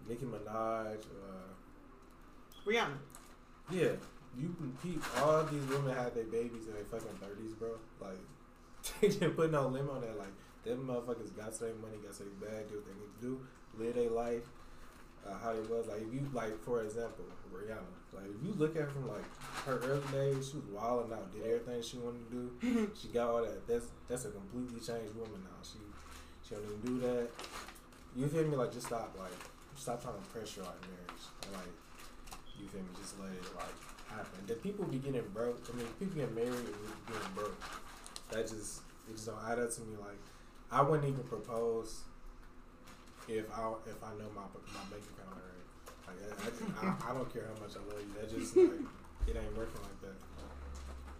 Nicki 0.09 0.25
Minaj 0.25 1.03
uh, 1.03 1.51
Rihanna. 2.67 2.99
Yeah. 3.71 3.93
You 4.39 4.55
can 4.59 4.77
keep 4.83 5.03
all 5.23 5.43
these 5.45 5.65
women 5.65 5.95
have 5.97 6.15
their 6.15 6.25
babies 6.25 6.67
in 6.67 6.75
their 6.75 6.85
fucking 6.85 7.19
thirties 7.21 7.55
bro. 7.55 7.71
Like 8.01 8.23
they 9.01 9.09
just 9.09 9.37
put 9.37 9.51
no 9.51 9.67
limit 9.67 9.91
on 9.91 10.01
that. 10.03 10.17
Like 10.17 10.33
them 10.65 10.87
motherfuckers 10.87 11.35
got 11.37 11.59
their 11.59 11.75
money, 11.75 11.97
got 12.03 12.17
their 12.19 12.29
bag, 12.39 12.69
do 12.69 12.77
what 12.77 12.87
they 12.87 12.95
need 12.95 13.13
to 13.19 13.23
do 13.23 13.41
live 13.79 13.95
their 13.95 14.11
life 14.11 14.43
uh, 15.27 15.35
how 15.43 15.51
it 15.51 15.69
was. 15.69 15.87
Like 15.89 16.03
if 16.03 16.15
you 16.15 16.29
like 16.33 16.63
for 16.63 16.83
example, 16.83 17.25
Rihanna. 17.53 17.97
Like 18.13 18.25
if 18.27 18.47
you 18.47 18.55
look 18.57 18.77
at 18.77 18.83
her 18.83 18.89
from 18.89 19.09
like 19.09 19.25
her 19.67 19.79
early 19.85 20.03
days, 20.13 20.51
she 20.51 20.57
was 20.57 20.67
wilding 20.73 21.13
out, 21.13 21.33
did 21.33 21.45
everything 21.45 21.83
she 21.83 21.99
wanted 21.99 22.31
to 22.31 22.51
do. 22.61 22.91
she 23.01 23.09
got 23.09 23.29
all 23.29 23.43
that. 23.43 23.67
That's 23.67 23.87
that's 24.09 24.25
a 24.25 24.31
completely 24.31 24.81
changed 24.81 25.15
woman 25.15 25.43
now. 25.45 25.61
She 25.63 25.79
she 26.47 26.55
don't 26.55 26.65
even 26.65 26.81
do 26.81 27.07
that. 27.07 27.29
You 28.15 28.29
feel 28.29 28.45
me? 28.45 28.57
Like 28.57 28.73
just 28.73 28.87
stop. 28.87 29.15
Like 29.19 29.37
stop 29.77 30.03
trying 30.03 30.17
to 30.17 30.27
pressure 30.31 30.63
like 30.63 30.81
marriage. 30.89 31.25
And, 31.43 31.53
like 31.53 31.75
you 32.59 32.69
feel 32.69 32.81
me? 32.81 32.89
Just 33.01 33.19
let 33.21 33.31
it 33.31 33.45
like 33.57 33.77
happen. 34.09 34.47
The 34.47 34.55
people 34.55 34.85
be 34.87 34.99
getting 34.99 35.27
broke. 35.35 35.61
I 35.73 35.77
mean, 35.77 35.87
people 35.99 36.17
get 36.17 36.35
married 36.35 36.55
and 36.55 37.07
getting 37.07 37.33
broke. 37.35 37.61
That 38.31 38.49
just 38.49 38.81
it 39.09 39.13
just 39.13 39.27
don't 39.27 39.43
add 39.47 39.59
up 39.59 39.71
to 39.75 39.81
me. 39.83 39.97
Like 40.01 40.21
I 40.71 40.83
wouldn't 40.83 41.09
even 41.09 41.25
propose 41.25 42.03
if 43.29 43.47
I 43.53 43.73
if 43.87 44.03
I 44.03 44.11
know 44.19 44.31
my 44.35 44.43
my 44.73 44.85
bank 44.91 45.03
account 45.11 45.35
already. 45.35 45.57
Like 46.07 46.19
I, 46.23 46.87
I, 46.87 46.91
I, 46.91 47.11
I 47.11 47.15
don't 47.15 47.33
care 47.33 47.45
how 47.47 47.61
much 47.61 47.77
I 47.77 47.83
love 47.93 48.01
you. 48.01 48.15
That 48.21 48.31
just 48.31 48.57
like 48.57 48.71
it 49.27 49.37
ain't 49.37 49.57
working 49.57 49.81
like 49.83 50.01
that. 50.03 50.17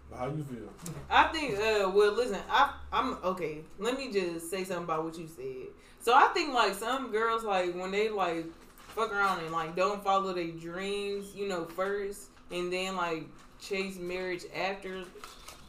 But 0.09 0.19
how 0.19 0.27
you 0.27 0.43
feel? 0.43 0.69
I 1.09 1.23
think. 1.25 1.55
Uh, 1.55 1.91
well, 1.93 2.13
listen. 2.13 2.39
I 2.49 2.73
I'm 2.91 3.17
okay. 3.23 3.59
Let 3.79 3.97
me 3.97 4.11
just 4.11 4.49
say 4.49 4.63
something 4.63 4.85
about 4.85 5.03
what 5.03 5.17
you 5.17 5.27
said. 5.27 5.73
So 5.99 6.13
I 6.13 6.27
think 6.33 6.53
like 6.53 6.73
some 6.73 7.11
girls 7.11 7.43
like 7.43 7.75
when 7.75 7.91
they 7.91 8.09
like 8.09 8.45
fuck 8.95 9.11
around 9.11 9.43
and 9.43 9.51
like 9.51 9.75
don't 9.75 10.03
follow 10.03 10.33
their 10.33 10.47
dreams, 10.47 11.35
you 11.35 11.47
know, 11.47 11.65
first, 11.65 12.29
and 12.51 12.71
then 12.71 12.95
like 12.95 13.25
chase 13.59 13.97
marriage 13.97 14.43
after. 14.55 15.03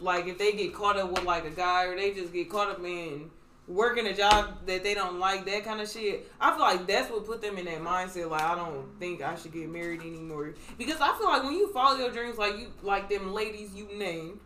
Like 0.00 0.28
if 0.28 0.38
they 0.38 0.52
get 0.52 0.72
caught 0.72 0.96
up 0.96 1.10
with 1.10 1.24
like 1.24 1.44
a 1.44 1.50
guy 1.50 1.86
or 1.86 1.96
they 1.96 2.12
just 2.12 2.32
get 2.32 2.48
caught 2.48 2.70
up 2.70 2.78
in 2.84 3.30
working 3.68 4.06
a 4.06 4.14
job 4.14 4.66
that 4.66 4.82
they 4.82 4.94
don't 4.94 5.18
like, 5.18 5.44
that 5.44 5.64
kind 5.64 5.80
of 5.80 5.88
shit. 5.88 6.30
I 6.40 6.50
feel 6.52 6.60
like 6.60 6.86
that's 6.86 7.10
what 7.10 7.26
put 7.26 7.42
them 7.42 7.58
in 7.58 7.66
that 7.66 7.82
mindset. 7.82 8.30
Like 8.30 8.42
I 8.42 8.54
don't 8.54 8.86
think 8.98 9.22
I 9.22 9.36
should 9.36 9.52
get 9.52 9.68
married 9.68 10.00
anymore 10.00 10.54
because 10.78 11.00
I 11.00 11.16
feel 11.18 11.26
like 11.26 11.44
when 11.44 11.52
you 11.52 11.70
follow 11.72 11.98
your 11.98 12.10
dreams, 12.10 12.38
like 12.38 12.58
you 12.58 12.68
like 12.82 13.08
them 13.08 13.32
ladies 13.32 13.74
you 13.74 13.86
name, 13.96 14.40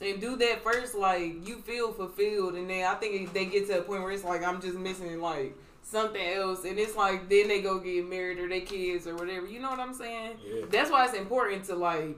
and 0.00 0.20
do 0.20 0.36
that 0.36 0.62
first, 0.62 0.94
like 0.94 1.46
you 1.46 1.58
feel 1.62 1.92
fulfilled, 1.92 2.54
and 2.54 2.68
then 2.68 2.86
I 2.86 2.94
think 2.94 3.32
they 3.32 3.46
get 3.46 3.66
to 3.68 3.78
a 3.78 3.82
point 3.82 4.02
where 4.02 4.12
it's 4.12 4.24
like 4.24 4.44
I'm 4.44 4.60
just 4.60 4.76
missing 4.76 5.20
like 5.20 5.56
something 5.82 6.22
else, 6.22 6.64
and 6.64 6.78
it's 6.78 6.94
like 6.94 7.28
then 7.28 7.48
they 7.48 7.62
go 7.62 7.78
get 7.78 8.08
married 8.08 8.38
or 8.38 8.48
their 8.48 8.60
kids 8.60 9.06
or 9.06 9.16
whatever. 9.16 9.46
You 9.46 9.60
know 9.60 9.70
what 9.70 9.80
I'm 9.80 9.94
saying? 9.94 10.36
Yeah. 10.46 10.66
That's 10.70 10.90
why 10.90 11.06
it's 11.06 11.14
important 11.14 11.64
to 11.64 11.74
like, 11.76 12.16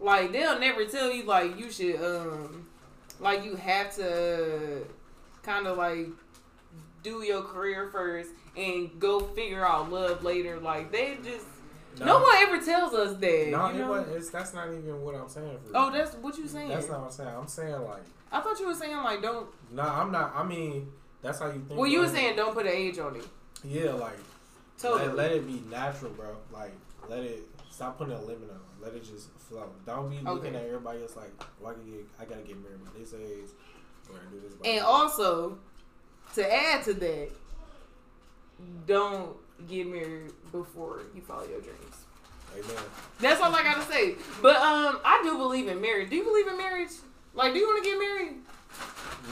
like 0.00 0.32
they'll 0.32 0.58
never 0.58 0.86
tell 0.86 1.12
you 1.12 1.24
like 1.24 1.58
you 1.58 1.70
should 1.70 1.96
um, 1.96 2.66
like 3.20 3.44
you 3.44 3.56
have 3.56 3.94
to 3.96 4.84
kind 5.42 5.66
of 5.66 5.76
like 5.78 6.08
do 7.02 7.22
your 7.22 7.42
career 7.42 7.88
first 7.92 8.30
and 8.56 8.90
go 9.00 9.20
figure 9.20 9.66
out 9.66 9.90
love 9.90 10.22
later. 10.22 10.58
Like 10.60 10.92
they 10.92 11.18
just 11.24 11.46
no, 12.00 12.20
one 12.20 12.34
ever 12.36 12.58
tells 12.64 12.94
us 12.94 13.18
that. 13.18 13.48
No, 13.50 13.68
you 13.68 13.74
it 13.74 13.78
know? 13.78 13.90
was, 14.14 14.30
that's 14.30 14.54
not 14.54 14.68
even 14.68 15.02
what 15.02 15.14
I'm 15.14 15.28
saying. 15.28 15.58
For 15.66 15.72
Oh, 15.76 15.90
that's 15.90 16.14
what 16.16 16.38
you 16.38 16.48
saying. 16.48 16.68
that's 16.68 16.88
not 16.88 17.00
what 17.00 17.06
I'm 17.06 17.12
saying. 17.12 17.28
I'm 17.36 17.48
saying 17.48 17.82
like, 17.82 18.02
I 18.30 18.40
thought 18.40 18.58
you 18.58 18.66
were 18.66 18.74
saying 18.74 18.96
like 18.96 19.20
don't. 19.20 19.46
no, 19.70 19.82
I'm 19.82 20.10
not. 20.10 20.32
I 20.34 20.42
mean, 20.44 20.90
that's 21.20 21.38
how 21.38 21.46
you 21.46 21.62
think. 21.66 21.78
Well, 21.78 21.86
you 21.90 22.00
were 22.00 22.08
saying 22.08 22.36
don't 22.36 22.54
put 22.54 22.66
an 22.66 22.72
age 22.72 22.98
on 22.98 23.16
it. 23.16 23.26
yeah, 23.64 23.92
like 23.92 24.16
Totally. 24.78 25.08
let, 25.08 25.16
let 25.16 25.32
it 25.32 25.46
be 25.46 25.62
natural, 25.70 26.12
bro. 26.12 26.36
Like 26.52 26.72
let 27.08 27.20
it 27.20 27.42
stop 27.70 27.98
putting 27.98 28.14
a 28.14 28.20
limit 28.20 28.48
on. 28.50 28.56
it. 28.56 28.84
Let 28.84 28.94
it 28.94 29.04
just 29.04 29.28
flow. 29.38 29.68
Don't 29.86 30.08
be 30.10 30.16
looking 30.16 30.28
Okay. 30.54 30.56
at 30.56 30.64
everybody 30.66 31.02
else 31.02 31.14
like, 31.14 31.30
well, 31.60 31.74
I, 31.74 32.22
I 32.22 32.24
gotta 32.24 32.40
get 32.42 32.60
married 32.62 32.84
by 32.84 32.90
this 32.98 33.12
age 33.14 33.50
or 34.12 34.30
do 34.30 34.40
this. 34.40 34.54
By 34.54 34.68
And 34.68 34.84
also, 34.84 35.58
to 36.34 36.54
add 36.54 36.84
to 36.84 36.94
that, 36.94 37.30
don't 38.86 39.36
get 39.68 39.86
married 39.86 40.32
before 40.50 41.02
you 41.14 41.22
follow 41.22 41.46
your 41.46 41.60
dreams. 41.60 41.96
Amen. 42.54 42.84
That's 43.20 43.40
all 43.40 43.54
I 43.54 43.62
gotta 43.62 43.82
say. 43.90 44.16
But 44.42 44.56
um, 44.56 45.00
I 45.04 45.20
do 45.22 45.38
believe 45.38 45.68
in 45.68 45.80
marriage. 45.80 46.10
Do 46.10 46.16
you 46.16 46.24
believe 46.24 46.46
in 46.46 46.58
marriage? 46.58 46.90
Like, 47.34 47.54
do 47.54 47.58
you 47.58 47.66
want 47.66 47.82
to 47.82 47.90
get 47.90 47.98
married? 47.98 48.36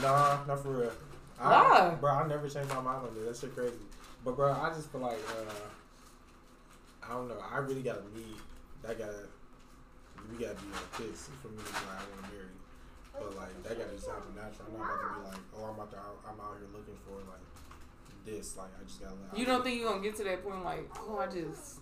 Nah, 0.01 0.39
not 0.47 0.63
for 0.63 0.69
real. 0.69 0.91
I, 1.39 1.49
Why? 1.49 1.97
Bro, 1.99 2.11
I 2.11 2.27
never 2.27 2.49
changed 2.49 2.69
my 2.69 2.81
mind 2.81 3.05
on 3.07 3.13
that. 3.13 3.25
That 3.27 3.37
shit 3.37 3.55
crazy. 3.55 3.75
But 4.23 4.35
bro, 4.35 4.51
I 4.51 4.69
just 4.73 4.91
feel 4.91 5.01
like 5.01 5.19
uh, 5.29 5.51
I 7.03 7.13
don't 7.13 7.27
know. 7.27 7.37
I 7.51 7.57
really 7.57 7.81
gotta 7.81 8.03
need. 8.15 8.37
That 8.83 8.97
gotta. 8.97 9.27
We 10.31 10.37
gotta 10.37 10.55
be 10.55 10.67
like 10.71 10.97
this 10.97 11.29
for 11.41 11.49
me 11.49 11.57
to 11.57 11.63
be 11.63 11.69
like 11.73 11.97
I 11.97 12.03
want 12.13 12.25
to 12.25 12.31
marry. 12.31 12.50
That 13.71 13.87
gotta 13.87 13.95
just 13.95 14.07
happen 14.11 14.35
natural. 14.35 14.67
I'm 14.67 14.79
not 14.83 14.83
about 14.83 14.99
to 14.99 15.15
be 15.15 15.27
like, 15.31 15.43
oh, 15.55 15.63
I'm 15.71 15.79
out 15.79 15.91
there. 15.91 16.03
I'm 16.27 16.39
out 16.43 16.59
here 16.59 16.67
looking 16.75 16.99
for 17.07 17.15
like 17.31 17.45
this. 18.27 18.57
Like 18.59 18.67
I 18.75 18.83
just 18.83 18.99
gotta. 18.99 19.15
Let, 19.15 19.39
You 19.39 19.45
don't 19.45 19.63
think 19.63 19.79
you're 19.79 19.87
gonna 19.89 20.03
get 20.03 20.15
to 20.17 20.23
that 20.25 20.43
point? 20.43 20.63
Like, 20.65 20.91
oh, 21.07 21.19
I 21.23 21.27
just, 21.31 21.79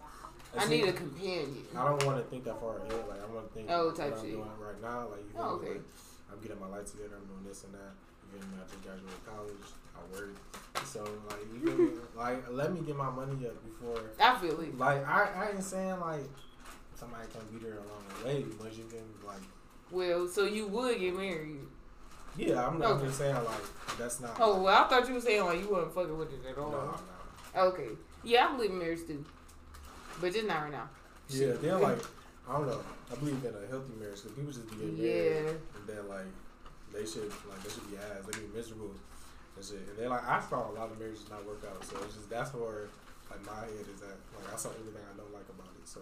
I 0.55 0.65
see, 0.69 0.81
need 0.85 0.89
a 0.89 0.93
companion. 0.93 1.65
I 1.75 1.89
don't 1.89 2.05
want 2.05 2.21
to 2.21 2.25
think 2.29 2.45
that 2.45 2.61
far 2.61 2.77
ahead. 2.77 2.93
Like 3.09 3.21
I 3.21 3.27
want 3.33 3.49
to 3.49 3.53
think 3.57 3.67
Oh, 3.73 3.87
what 3.87 3.95
type 3.97 4.13
I'm 4.13 4.21
shit. 4.21 4.37
doing 4.37 4.53
right 4.61 4.81
now. 4.85 5.09
Like 5.09 5.25
you 5.25 5.33
feel 5.33 5.41
Oh, 5.41 5.57
okay. 5.57 5.81
Like, 5.81 5.89
I'm 6.29 6.39
getting 6.45 6.59
my 6.61 6.69
life 6.69 6.85
together. 6.85 7.17
I'm 7.17 7.25
doing 7.25 7.41
this 7.49 7.63
and 7.65 7.73
that. 7.73 7.97
You 8.21 8.37
feel 8.37 8.45
me? 8.53 8.55
I 8.61 8.69
just 8.69 8.83
graduated 8.85 9.25
college. 9.25 9.67
I 9.97 10.01
work. 10.13 10.37
So 10.85 11.01
like 11.25 11.41
you 11.49 11.59
feel 11.65 11.77
me? 11.77 11.89
Like 12.15 12.45
let 12.51 12.69
me 12.71 12.81
get 12.85 12.95
my 12.97 13.09
money 13.09 13.33
up 13.49 13.57
before. 13.65 14.13
I 14.21 14.37
feel 14.37 14.61
it. 14.61 14.77
Like 14.77 15.01
I, 15.09 15.25
I 15.33 15.49
ain't 15.57 15.63
saying 15.63 15.99
like 15.99 16.29
somebody 16.93 17.25
can 17.33 17.41
be 17.49 17.65
there 17.65 17.81
along 17.81 18.05
the 18.21 18.27
way, 18.27 18.45
but 18.61 18.77
you 18.77 18.85
can 18.85 19.01
like 19.25 19.41
Well, 19.89 20.27
so 20.27 20.45
you 20.45 20.67
would 20.67 20.99
get 20.99 21.15
married. 21.17 21.65
Yeah. 22.39 22.67
I'm, 22.67 22.81
I'm 22.81 22.91
Okay. 22.93 23.05
just 23.05 23.17
saying 23.19 23.35
like 23.35 23.97
that's 23.97 24.19
not. 24.21 24.37
Oh, 24.39 24.61
well, 24.61 24.83
I 24.85 24.87
thought 24.87 25.07
you 25.07 25.13
were 25.15 25.21
saying 25.21 25.45
like 25.45 25.59
you 25.61 25.69
wasn't 25.69 25.93
fucking 25.93 26.17
with 26.17 26.31
it 26.33 26.39
at 26.49 26.57
all. 26.57 26.71
no. 26.71 26.95
no. 27.55 27.61
Okay. 27.69 27.89
Yeah, 28.23 28.47
I 28.47 28.55
believe 28.55 28.71
in 28.71 28.79
marriage 28.79 29.05
too, 29.07 29.23
but 30.21 30.33
just 30.33 30.45
not 30.47 30.63
right 30.63 30.71
now. 30.71 30.89
Yeah, 31.29 31.53
then 31.61 31.81
like 31.81 31.99
I 32.47 32.53
don't 32.53 32.67
know. 32.67 32.81
I 33.11 33.15
believe 33.15 33.43
in 33.43 33.53
a 33.53 33.67
healthy 33.67 33.93
marriage 33.99 34.21
because 34.23 34.31
people 34.37 34.51
just 34.51 34.69
be 34.71 34.75
getting 34.77 34.97
married 34.97 35.45
Yeah. 35.45 35.49
and 35.77 35.83
then 35.87 36.07
like 36.09 36.29
they 36.93 37.05
should 37.05 37.29
like 37.49 37.61
they 37.63 37.69
should 37.69 37.89
be 37.91 37.97
ass. 37.97 38.25
They 38.25 38.39
be 38.39 38.47
miserable 38.53 38.91
and 39.55 39.65
shit. 39.65 39.81
And 39.89 39.97
then 39.97 40.09
like 40.09 40.25
I 40.25 40.39
saw 40.41 40.69
a 40.69 40.73
lot 40.73 40.89
of 40.91 40.97
marriages 40.99 41.25
not 41.29 41.45
work 41.45 41.61
out. 41.69 41.83
So 41.85 41.97
it's 42.05 42.15
just 42.15 42.29
that's 42.29 42.53
where 42.53 42.89
like 43.29 43.41
my 43.45 43.61
head 43.65 43.85
is 43.87 44.01
at. 44.01 44.17
Like 44.35 44.45
that's 44.49 44.63
the 44.63 44.69
only 44.73 44.91
thing 44.93 45.05
I 45.05 45.15
don't 45.17 45.33
like 45.33 45.47
about 45.49 45.69
it. 45.77 45.85
So 45.87 46.01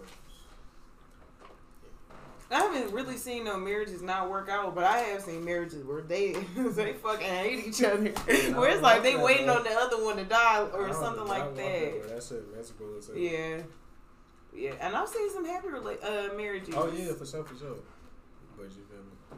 I 2.50 2.60
haven't 2.62 2.94
really 2.94 3.18
seen 3.18 3.44
no 3.44 3.58
marriages 3.58 4.02
not 4.02 4.30
work 4.30 4.48
out, 4.50 4.74
but 4.74 4.84
I 4.86 5.00
have 5.00 5.22
seen 5.22 5.44
marriages 5.44 5.84
where 5.84 6.02
they 6.02 6.32
they 6.56 6.94
fucking 6.94 7.28
hate 7.28 7.68
each 7.68 7.84
other. 7.84 8.14
I 8.28 8.52
where 8.58 8.70
it's 8.72 8.82
like 8.82 9.04
they 9.04 9.16
that, 9.16 9.24
waiting 9.24 9.46
bro. 9.48 9.56
on 9.58 9.64
the 9.64 9.72
other 9.72 10.04
one 10.04 10.16
to 10.18 10.24
die 10.24 10.62
or 10.74 10.94
something 10.94 11.26
like 11.28 11.44
don't 11.44 11.56
that. 11.58 12.02
bro. 12.02 12.10
That 12.16 12.24
shit 12.24 12.56
miserable 12.56 12.98
as 12.98 13.08
hell. 13.08 13.18
Yeah. 13.18 13.62
Yeah, 14.56 14.74
and 14.80 14.96
I've 14.96 15.10
seen 15.10 15.30
some 15.32 15.46
happy 15.46 15.68
rela- 15.68 16.04
uh, 16.04 16.34
marriages. 16.36 16.74
Oh 16.76 16.90
yeah, 16.92 17.14
for 17.14 17.26
sure, 17.26 17.44
for 17.44 17.56
sure. 17.56 17.76
But 18.56 18.64
you 18.64 18.70
feel 18.90 18.98
me? 19.04 19.38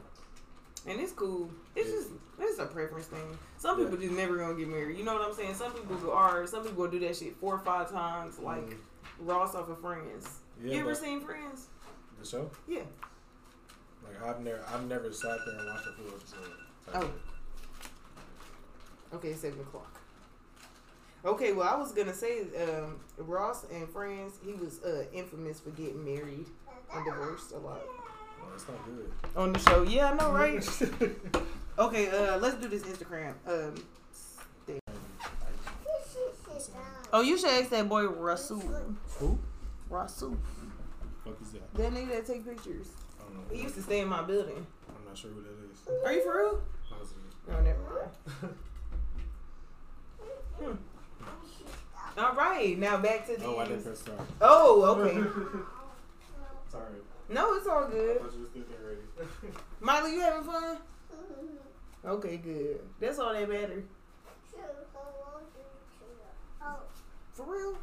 and 0.93 1.01
it's 1.01 1.11
cool. 1.11 1.49
It's 1.75 1.89
Yeah. 1.89 1.95
just 1.95 2.09
it's 2.39 2.59
a 2.59 2.65
preference 2.67 3.07
thing. 3.07 3.37
Some 3.57 3.79
Yeah. 3.79 3.85
people 3.85 3.99
just 4.01 4.13
never 4.13 4.37
gonna 4.37 4.53
get 4.53 4.67
married. 4.69 4.97
You 4.97 5.03
know 5.03 5.13
what 5.15 5.23
I'm 5.23 5.33
saying? 5.33 5.55
Some 5.55 5.73
people 5.73 6.11
are. 6.11 6.45
Some 6.47 6.63
people 6.63 6.87
do 6.87 6.99
that 6.99 7.15
shit 7.17 7.35
four 7.37 7.55
or 7.55 7.59
five 7.59 7.91
times, 7.91 8.39
like 8.39 8.69
Mm. 8.69 8.77
Ross 9.21 9.55
off 9.55 9.67
of 9.67 9.81
Friends. 9.81 10.29
yeah, 10.63 10.75
you 10.75 10.79
ever 10.81 10.95
seen 10.95 11.19
Friends? 11.19 11.67
The 12.19 12.27
show? 12.27 12.49
Yeah. 12.67 12.81
Like 14.03 14.23
I've 14.23 14.41
never, 14.41 14.61
I've 14.73 14.87
never 14.87 15.11
sat 15.11 15.37
there 15.45 15.57
and 15.59 15.67
watched 15.67 15.87
a 15.87 15.91
full 15.93 16.15
episode. 16.15 16.51
Oh. 16.93 17.11
Okay, 19.15 19.33
seven 19.33 19.59
o'clock. 19.61 19.99
Okay, 21.25 21.51
well, 21.51 21.67
I 21.67 21.75
was 21.75 21.91
gonna 21.91 22.13
say 22.13 22.41
um, 22.63 22.99
Ross 23.17 23.65
and 23.71 23.89
Friends. 23.89 24.35
He 24.45 24.53
was 24.53 24.81
uh, 24.83 25.03
infamous 25.13 25.59
for 25.59 25.71
getting 25.71 26.03
married 26.05 26.45
and 26.93 27.05
divorced 27.05 27.51
a 27.51 27.57
lot 27.57 27.81
Well, 28.39 28.49
that's 28.51 28.67
not 28.67 28.77
good. 28.85 29.11
on 29.35 29.53
the 29.53 29.59
show. 29.59 29.83
Yeah, 29.83 30.11
I 30.11 30.15
know, 30.15 30.31
right? 30.31 30.65
okay, 31.79 32.09
uh, 32.09 32.37
let's 32.37 32.55
do 32.55 32.67
this 32.69 32.83
Instagram. 32.83 33.33
Um, 33.47 33.75
thing. 34.65 34.79
oh, 37.11 37.21
you 37.21 37.37
should 37.37 37.49
ask 37.49 37.69
that 37.71 37.89
boy 37.89 38.07
Rasul. 38.07 38.59
Who? 39.19 39.37
Rasul, 39.89 40.37
Fuck 41.23 41.37
is 41.41 41.51
that? 41.51 41.73
that 41.73 41.91
nigga 41.91 42.09
that 42.09 42.25
take 42.25 42.45
pictures. 42.45 42.87
I 43.19 43.23
don't 43.23 43.35
know. 43.35 43.55
He 43.55 43.63
used 43.63 43.75
to 43.75 43.81
stay 43.81 43.99
in 43.99 44.07
my 44.07 44.21
building. 44.21 44.65
I'm 44.89 45.05
not 45.05 45.17
sure 45.17 45.31
who 45.31 45.41
that 45.41 45.49
is. 45.71 46.05
Are 46.05 46.13
you 46.13 46.23
for 46.23 46.37
real? 46.37 46.61
Positive. 46.89 47.23
No, 47.47 47.61
never 47.61 47.79
mind. 47.79 48.55
Hmm. 50.59 52.19
All 52.19 52.35
right, 52.35 52.77
now 52.77 52.97
back 52.97 53.25
to 53.27 53.35
these. 53.35 53.45
Oh, 53.45 53.59
I 53.59 53.65
didn't 53.65 53.83
press 53.83 53.99
start. 53.99 54.19
Oh, 54.41 54.83
okay. 54.97 55.13
Sorry. 56.69 56.83
No, 57.29 57.53
it's 57.55 57.67
all 57.67 57.87
good. 57.87 58.17
you 58.17 58.23
was 58.23 58.33
thinking 58.53 58.73
already. 58.83 59.01
Miley, 59.79 60.13
you 60.15 60.21
having 60.21 60.43
fun? 60.43 60.77
Okay, 62.05 62.37
good. 62.37 62.81
That's 62.99 63.19
all 63.19 63.33
that 63.33 63.47
matters. 63.47 63.83
For 67.33 67.45
real? 67.45 67.77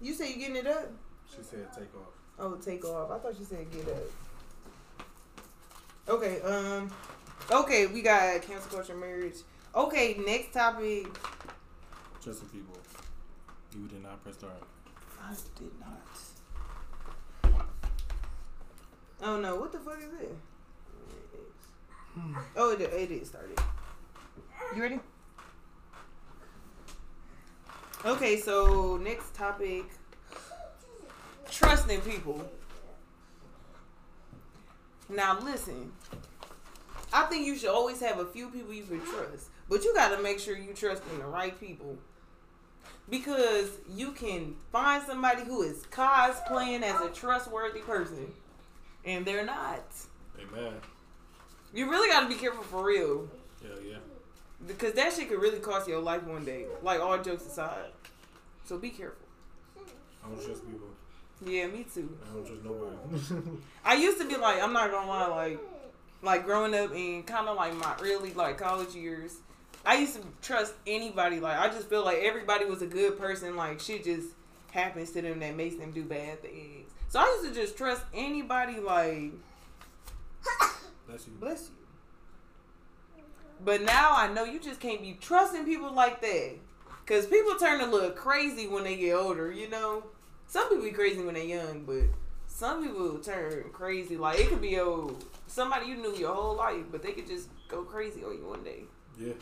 You 0.00 0.14
say 0.14 0.32
you 0.32 0.38
getting 0.38 0.56
it 0.56 0.66
up? 0.66 0.92
She 1.30 1.42
said 1.42 1.72
take 1.72 1.94
off. 1.94 2.14
Oh, 2.38 2.54
take 2.56 2.84
off. 2.84 3.10
I 3.10 3.18
thought 3.18 3.38
you 3.38 3.44
said 3.44 3.70
get 3.70 3.88
up. 3.88 3.96
Okay, 6.08 6.40
um, 6.40 6.90
okay, 7.50 7.86
we 7.86 8.00
got 8.00 8.40
cancel 8.42 8.70
culture 8.70 8.96
marriage. 8.96 9.36
Okay, 9.74 10.16
next 10.24 10.52
topic. 10.52 11.06
Trust 12.22 12.40
the 12.40 12.46
people. 12.46 12.78
You 13.74 13.86
did 13.88 14.02
not 14.02 14.22
press 14.22 14.36
start. 14.36 14.62
I 15.22 15.34
did 15.58 15.70
not. 15.80 16.00
Oh 19.20 19.38
no, 19.38 19.56
what 19.56 19.72
the 19.72 19.78
fuck 19.78 19.98
is 19.98 20.12
it? 20.20 20.36
Oh, 22.56 22.72
it, 22.72 22.80
it 22.80 23.10
is 23.10 23.28
started. 23.28 23.58
You 24.74 24.82
ready? 24.82 25.00
Okay, 28.04 28.40
so 28.40 28.96
next 28.96 29.34
topic 29.34 29.84
trusting 31.50 32.00
people. 32.02 32.48
Now, 35.08 35.38
listen, 35.40 35.92
I 37.12 37.24
think 37.24 37.46
you 37.46 37.56
should 37.56 37.70
always 37.70 38.00
have 38.00 38.18
a 38.18 38.26
few 38.26 38.50
people 38.50 38.72
you 38.72 38.84
can 38.84 39.00
trust, 39.00 39.48
but 39.68 39.82
you 39.82 39.94
got 39.94 40.14
to 40.14 40.22
make 40.22 40.38
sure 40.38 40.56
you 40.56 40.74
trust 40.74 41.02
in 41.12 41.18
the 41.18 41.26
right 41.26 41.58
people. 41.58 41.96
Because 43.10 43.70
you 43.88 44.12
can 44.12 44.54
find 44.70 45.02
somebody 45.06 45.42
who 45.42 45.62
is 45.62 45.84
cosplaying 45.90 46.82
as 46.82 47.00
a 47.00 47.08
trustworthy 47.08 47.80
person, 47.80 48.30
and 49.04 49.24
they're 49.24 49.46
not. 49.46 49.82
Amen. 50.38 50.74
You 51.72 51.90
really 51.90 52.10
got 52.10 52.20
to 52.20 52.28
be 52.28 52.34
careful 52.34 52.64
for 52.64 52.84
real. 52.84 53.28
Hell 53.62 53.82
yeah. 53.82 53.96
Because 54.66 54.92
that 54.94 55.14
shit 55.14 55.30
could 55.30 55.40
really 55.40 55.60
cost 55.60 55.88
your 55.88 56.00
life 56.00 56.22
one 56.24 56.44
day. 56.44 56.66
Like, 56.82 57.00
all 57.00 57.16
jokes 57.22 57.46
aside. 57.46 57.92
So 58.66 58.76
be 58.76 58.90
careful. 58.90 59.26
I 59.78 60.28
don't 60.28 60.44
trust 60.44 60.66
people. 60.66 60.87
Yeah, 61.44 61.66
me 61.68 61.86
too. 61.92 62.16
I 62.28 62.34
don't 62.34 62.46
trust 62.46 62.64
nobody. 62.64 63.58
I 63.84 63.94
used 63.94 64.18
to 64.20 64.26
be 64.28 64.36
like, 64.36 64.60
I'm 64.62 64.72
not 64.72 64.90
gonna 64.90 65.08
lie, 65.08 65.26
like, 65.28 65.58
like 66.22 66.44
growing 66.44 66.74
up 66.74 66.92
in 66.94 67.22
kind 67.22 67.48
of 67.48 67.56
like 67.56 67.74
my 67.76 67.94
early 68.02 68.32
like 68.34 68.58
college 68.58 68.94
years, 68.94 69.36
I 69.86 69.98
used 69.98 70.16
to 70.16 70.22
trust 70.42 70.74
anybody. 70.86 71.38
Like, 71.40 71.58
I 71.58 71.68
just 71.68 71.88
feel 71.88 72.04
like 72.04 72.18
everybody 72.18 72.64
was 72.64 72.82
a 72.82 72.86
good 72.86 73.18
person. 73.18 73.54
Like, 73.56 73.78
shit 73.80 74.04
just 74.04 74.28
happens 74.72 75.12
to 75.12 75.22
them 75.22 75.38
that 75.40 75.54
makes 75.56 75.76
them 75.76 75.92
do 75.92 76.04
bad 76.04 76.42
things. 76.42 76.90
So 77.08 77.20
I 77.20 77.38
used 77.40 77.54
to 77.54 77.60
just 77.60 77.76
trust 77.76 78.02
anybody. 78.12 78.80
Like, 78.80 79.32
Bless 81.06 81.26
you. 81.26 81.32
bless 81.40 81.70
you. 81.70 83.24
But 83.64 83.82
now 83.82 84.10
I 84.14 84.32
know 84.32 84.44
you 84.44 84.60
just 84.60 84.78
can't 84.80 85.00
be 85.00 85.16
trusting 85.20 85.64
people 85.64 85.92
like 85.92 86.20
that. 86.20 86.56
Cause 87.06 87.26
people 87.26 87.54
turn 87.54 87.78
to 87.80 87.86
look 87.86 88.16
crazy 88.16 88.66
when 88.66 88.84
they 88.84 88.94
get 88.96 89.14
older, 89.14 89.50
you 89.50 89.70
know. 89.70 90.02
Some 90.48 90.70
people 90.70 90.84
be 90.84 90.90
crazy 90.92 91.22
when 91.22 91.34
they're 91.34 91.44
young, 91.44 91.84
but 91.84 92.04
some 92.46 92.82
people 92.82 93.18
turn 93.18 93.64
crazy. 93.72 94.16
Like 94.16 94.40
it 94.40 94.48
could 94.48 94.62
be 94.62 94.80
oh 94.80 95.16
somebody 95.46 95.86
you 95.86 95.96
knew 95.96 96.14
your 96.16 96.34
whole 96.34 96.56
life, 96.56 96.84
but 96.90 97.02
they 97.02 97.12
could 97.12 97.26
just 97.26 97.48
go 97.68 97.82
crazy 97.82 98.24
on 98.24 98.32
you 98.32 98.46
one 98.46 98.64
day. 98.64 98.84
Yeah. 99.20 99.34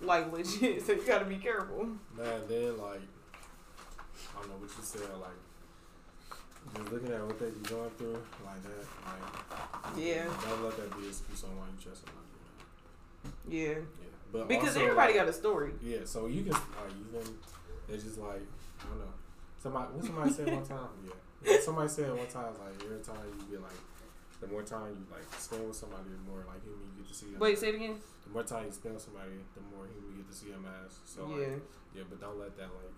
Like 0.00 0.32
legit. 0.32 0.82
So 0.86 0.92
you 0.92 1.02
gotta 1.06 1.24
be 1.24 1.36
careful. 1.36 1.86
Man, 2.16 2.42
then 2.48 2.76
like 2.78 3.00
I 3.00 4.40
don't 4.40 4.48
know 4.48 4.56
what 4.58 4.70
you 4.76 4.82
said, 4.82 5.02
like 5.20 6.76
just 6.76 6.92
looking 6.92 7.12
at 7.12 7.24
what 7.24 7.38
they 7.38 7.50
be 7.50 7.60
going 7.68 7.90
through, 7.90 8.22
like 8.44 8.62
that, 8.62 8.86
like 9.06 9.96
Yeah. 9.96 10.24
Don't 10.24 10.64
let 10.64 10.76
that 10.76 10.96
be 10.96 11.04
an 11.04 11.08
excuse 11.10 11.44
on 11.44 11.56
why 11.56 11.64
you 11.66 11.82
trust 11.82 12.02
somebody. 12.04 13.56
Yeah. 13.56 13.68
Yeah. 13.68 14.08
But 14.32 14.48
Because 14.48 14.70
also, 14.70 14.80
everybody 14.80 15.12
like, 15.12 15.20
got 15.22 15.28
a 15.28 15.32
story. 15.32 15.72
Yeah, 15.82 15.98
so 16.04 16.26
you 16.26 16.42
can 16.42 16.52
like 16.52 16.92
even 17.08 17.34
it's 17.88 18.02
just 18.02 18.18
like 18.18 18.42
I 18.80 18.88
don't 18.88 18.98
know. 18.98 19.12
Somebody 19.62 19.94
what 19.94 20.04
somebody 20.04 20.30
said 20.34 20.50
one 20.50 20.66
time, 20.66 20.90
yeah. 21.06 21.14
Yeah, 21.46 21.60
Somebody 21.62 21.88
said 21.88 22.10
one 22.10 22.26
time 22.26 22.50
like 22.58 22.74
every 22.82 22.98
time 22.98 23.22
you 23.30 23.46
get 23.46 23.62
like 23.62 23.78
the 24.42 24.50
more 24.50 24.66
time 24.66 24.90
you 24.90 25.06
like 25.06 25.22
spend 25.38 25.62
with 25.70 25.78
somebody, 25.78 26.10
the 26.10 26.26
more 26.26 26.42
like 26.50 26.58
human 26.66 26.82
you 26.82 26.98
get 26.98 27.06
to 27.06 27.14
see 27.14 27.30
them. 27.30 27.38
Wait, 27.38 27.54
say 27.54 27.70
it 27.70 27.78
again. 27.78 27.94
The 28.26 28.34
more 28.34 28.42
time 28.42 28.66
you 28.66 28.74
spend 28.74 28.98
with 28.98 29.06
somebody, 29.06 29.38
the 29.54 29.62
more 29.70 29.86
human 29.86 30.18
you 30.18 30.26
get 30.26 30.34
to 30.34 30.36
see 30.36 30.50
them 30.50 30.66
as. 30.66 30.98
So 31.06 31.30
yeah. 31.30 31.54
like, 31.54 31.62
yeah, 31.94 32.02
but 32.10 32.18
don't 32.18 32.42
let 32.42 32.58
that 32.58 32.74
like 32.74 32.90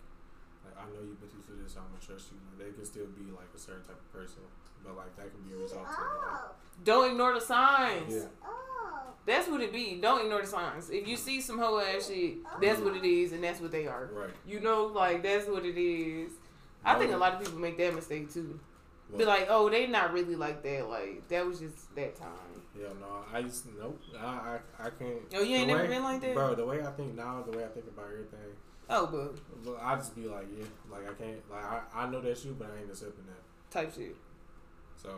like 0.65 0.77
I 0.81 0.89
know 0.89 1.05
you've 1.05 1.21
been 1.21 1.29
through 1.45 1.61
this, 1.61 1.77
so 1.77 1.85
I'm 1.85 1.93
gonna 1.93 2.01
trust 2.01 2.33
you. 2.33 2.41
Like, 2.49 2.57
they 2.65 2.73
can 2.73 2.89
still 2.89 3.13
be 3.13 3.29
like 3.29 3.53
a 3.53 3.61
certain 3.61 3.85
type 3.85 4.01
of 4.01 4.09
person, 4.09 4.41
but 4.81 4.97
like 4.97 5.13
that 5.21 5.29
can 5.29 5.45
be 5.45 5.53
a 5.53 5.61
result 5.61 5.85
of 5.85 5.93
like, 5.93 6.41
Don't 6.81 7.13
ignore 7.13 7.37
the 7.37 7.45
signs. 7.45 8.09
yeah, 8.09 8.33
That's 9.29 9.53
what 9.53 9.61
it 9.61 9.69
be. 9.73 10.01
Don't 10.01 10.25
ignore 10.25 10.41
the 10.41 10.49
signs. 10.49 10.89
If 10.89 11.05
you 11.05 11.21
see 11.21 11.45
some 11.45 11.61
hoe 11.61 11.77
ass 11.77 12.09
shit, 12.09 12.41
that's 12.57 12.81
what 12.81 12.97
it 12.97 13.05
is, 13.05 13.33
and 13.37 13.45
that's 13.45 13.61
what 13.61 13.69
they 13.69 13.85
are. 13.87 14.09
right. 14.17 14.33
You 14.49 14.61
know, 14.61 14.87
like 14.87 15.23
that's 15.23 15.45
what 15.47 15.65
it 15.65 15.77
is. 15.77 16.33
I 16.85 16.99
think 16.99 17.13
oh. 17.13 17.17
a 17.17 17.19
lot 17.19 17.35
of 17.35 17.41
people 17.41 17.59
make 17.59 17.79
that 17.79 17.95
mistake 17.95 18.33
too. 18.33 18.61
Be 19.17 19.25
like, 19.25 19.47
oh, 19.49 19.69
they 19.71 19.87
not 19.87 20.13
really 20.13 20.35
like 20.35 20.63
that. 20.63 20.89
Like 20.89 21.29
that 21.29 21.47
was 21.47 21.61
just 21.61 21.95
that 21.95 22.17
time. 22.17 22.29
Yeah, 22.77 22.89
no, 23.01 23.25
I 23.33 23.43
just 23.43 23.67
nope. 23.79 24.01
I 24.19 24.27
I, 24.27 24.59
I 24.81 24.91
can't. 24.91 25.21
Oh, 25.35 25.43
you 25.43 25.57
ain't 25.57 25.69
the 25.69 25.75
never 25.77 25.87
been 25.89 26.03
like 26.03 26.21
that? 26.23 26.35
bro. 26.35 26.55
The 26.55 26.65
way 26.67 26.83
I 26.83 26.91
think 26.93 27.15
now, 27.15 27.43
the 27.49 27.57
way 27.57 27.65
I 27.65 27.69
think 27.69 27.87
about 27.87 28.07
everything, 28.07 28.39
Oh, 28.91 29.07
but 29.07 29.65
look, 29.65 29.81
I 29.81 29.95
just 29.97 30.15
be 30.17 30.23
like, 30.27 30.47
yeah, 30.59 30.65
like 30.91 31.09
I 31.09 31.15
can't, 31.15 31.39
like 31.51 31.65
I, 31.65 31.83
I 31.95 32.11
know 32.11 32.21
that's 32.21 32.45
you, 32.45 32.57
but 32.59 32.71
I 32.71 32.81
ain't 32.81 32.91
accepting 32.91 33.25
that. 33.27 33.71
type 33.71 33.95
shit. 33.95 34.17
So 34.97 35.11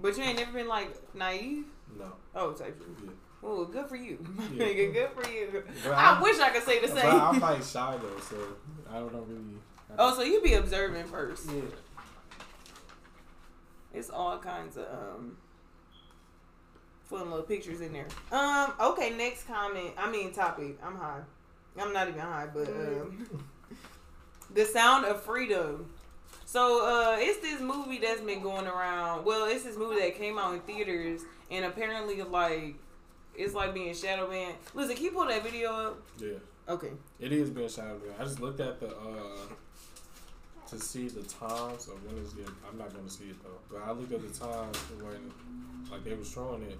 But 0.00 0.16
you 0.16 0.22
ain't 0.24 0.38
never 0.38 0.52
been 0.52 0.68
like 0.68 0.90
naive. 1.14 1.66
no, 1.98 2.12
Oh, 2.34 2.52
type 2.52 2.78
shit. 2.78 2.88
yeah. 3.04 3.10
Oh, 3.44 3.64
good 3.64 3.86
for 3.88 3.96
you, 3.96 4.18
Yeah. 4.54 4.64
nigga. 4.66 4.92
Good 4.92 5.10
for 5.10 5.28
you. 5.30 5.64
But 5.84 5.92
I 5.92 6.12
I'm- 6.12 6.22
wish 6.22 6.38
I 6.38 6.50
could 6.50 6.62
say 6.62 6.80
the 6.80 6.88
same. 6.88 7.04
I'm 7.20 7.40
like 7.40 7.62
shy 7.62 7.98
though, 8.00 8.20
so 8.20 8.36
I 8.90 8.98
don't 9.00 9.12
know 9.12 9.20
really. 9.22 9.56
I 9.90 9.94
oh, 9.98 10.14
so 10.14 10.22
you 10.22 10.40
be 10.40 10.54
observing 10.54 11.04
first. 11.06 11.50
yeah. 11.50 11.60
It's 13.94 14.10
all 14.10 14.38
kinds 14.38 14.76
of 14.76 14.86
um 14.86 15.36
fun 17.04 17.30
little 17.30 17.42
pictures 17.44 17.80
in 17.80 17.92
there. 17.92 18.06
Um, 18.30 18.72
okay, 18.80 19.10
next 19.10 19.46
comment. 19.46 19.90
I 19.98 20.10
mean 20.10 20.32
topic. 20.32 20.78
I'm 20.82 20.96
high. 20.96 21.20
I'm 21.78 21.92
not 21.92 22.08
even 22.08 22.20
high, 22.20 22.48
but 22.52 22.68
um 22.68 23.26
The 24.54 24.64
Sound 24.64 25.04
of 25.04 25.22
Freedom. 25.22 25.90
So 26.46 26.86
uh 26.86 27.16
it's 27.18 27.40
this 27.40 27.60
movie 27.60 27.98
that's 27.98 28.20
been 28.20 28.42
going 28.42 28.66
around. 28.66 29.24
Well, 29.24 29.46
it's 29.46 29.64
this 29.64 29.76
movie 29.76 30.00
that 30.00 30.16
came 30.16 30.38
out 30.38 30.54
in 30.54 30.60
theaters 30.60 31.22
and 31.50 31.64
apparently 31.66 32.22
like 32.22 32.76
it's 33.36 33.54
like 33.54 33.74
being 33.74 33.94
shadow 33.94 34.28
banned. 34.28 34.54
Listen, 34.74 34.94
can 34.96 35.04
you 35.04 35.10
pull 35.12 35.26
that 35.26 35.42
video 35.42 35.70
up? 35.72 36.02
Yeah, 36.18 36.34
Okay. 36.68 36.90
it 37.20 37.32
is 37.32 37.50
being 37.50 37.68
shot. 37.68 37.86
down. 37.86 38.00
I 38.18 38.24
just 38.24 38.40
looked 38.40 38.60
at 38.60 38.80
the 38.80 38.88
uh 38.88 39.46
to 40.68 40.78
see 40.78 41.08
the 41.08 41.22
times 41.22 41.88
of 41.88 42.02
when 42.06 42.16
it's 42.22 42.32
getting. 42.32 42.54
I'm 42.68 42.78
not 42.78 42.94
gonna 42.94 43.10
see 43.10 43.24
it 43.30 43.36
though, 43.42 43.58
but 43.70 43.82
I 43.86 43.92
looked 43.92 44.12
at 44.12 44.20
the 44.22 44.38
times 44.38 44.76
when 45.00 45.32
like 45.90 46.04
they 46.04 46.14
was 46.14 46.30
showing 46.30 46.62
it, 46.62 46.78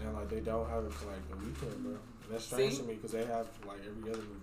and 0.00 0.14
like 0.14 0.28
they 0.28 0.40
don't 0.40 0.68
have 0.68 0.84
it 0.84 0.92
for 0.92 1.06
like 1.06 1.30
the 1.30 1.36
weekend, 1.36 1.82
bro. 1.82 1.92
And 1.92 2.30
that's 2.32 2.44
strange 2.44 2.74
See? 2.74 2.82
to 2.82 2.88
me 2.88 2.94
because 2.94 3.12
they 3.12 3.24
have 3.24 3.46
like 3.66 3.78
every 3.86 4.10
other 4.10 4.18
movie. 4.20 4.40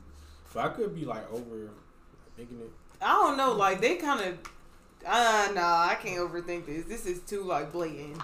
But 0.54 0.66
I 0.66 0.70
could 0.70 0.96
be 0.96 1.06
like 1.06 1.32
over 1.32 1.70
thinking 2.36 2.60
it. 2.62 2.72
I 3.02 3.14
don't 3.14 3.38
know, 3.38 3.54
like 3.54 3.80
they 3.80 3.96
kind 3.98 4.22
of 4.22 4.40
uh 5.06 5.50
nah, 5.54 5.88
I 5.90 5.96
can't 6.02 6.20
overthink 6.20 6.66
this. 6.66 6.86
This 6.86 7.06
is 7.06 7.20
too 7.22 7.44
like 7.44 7.72
blatant. 7.72 8.18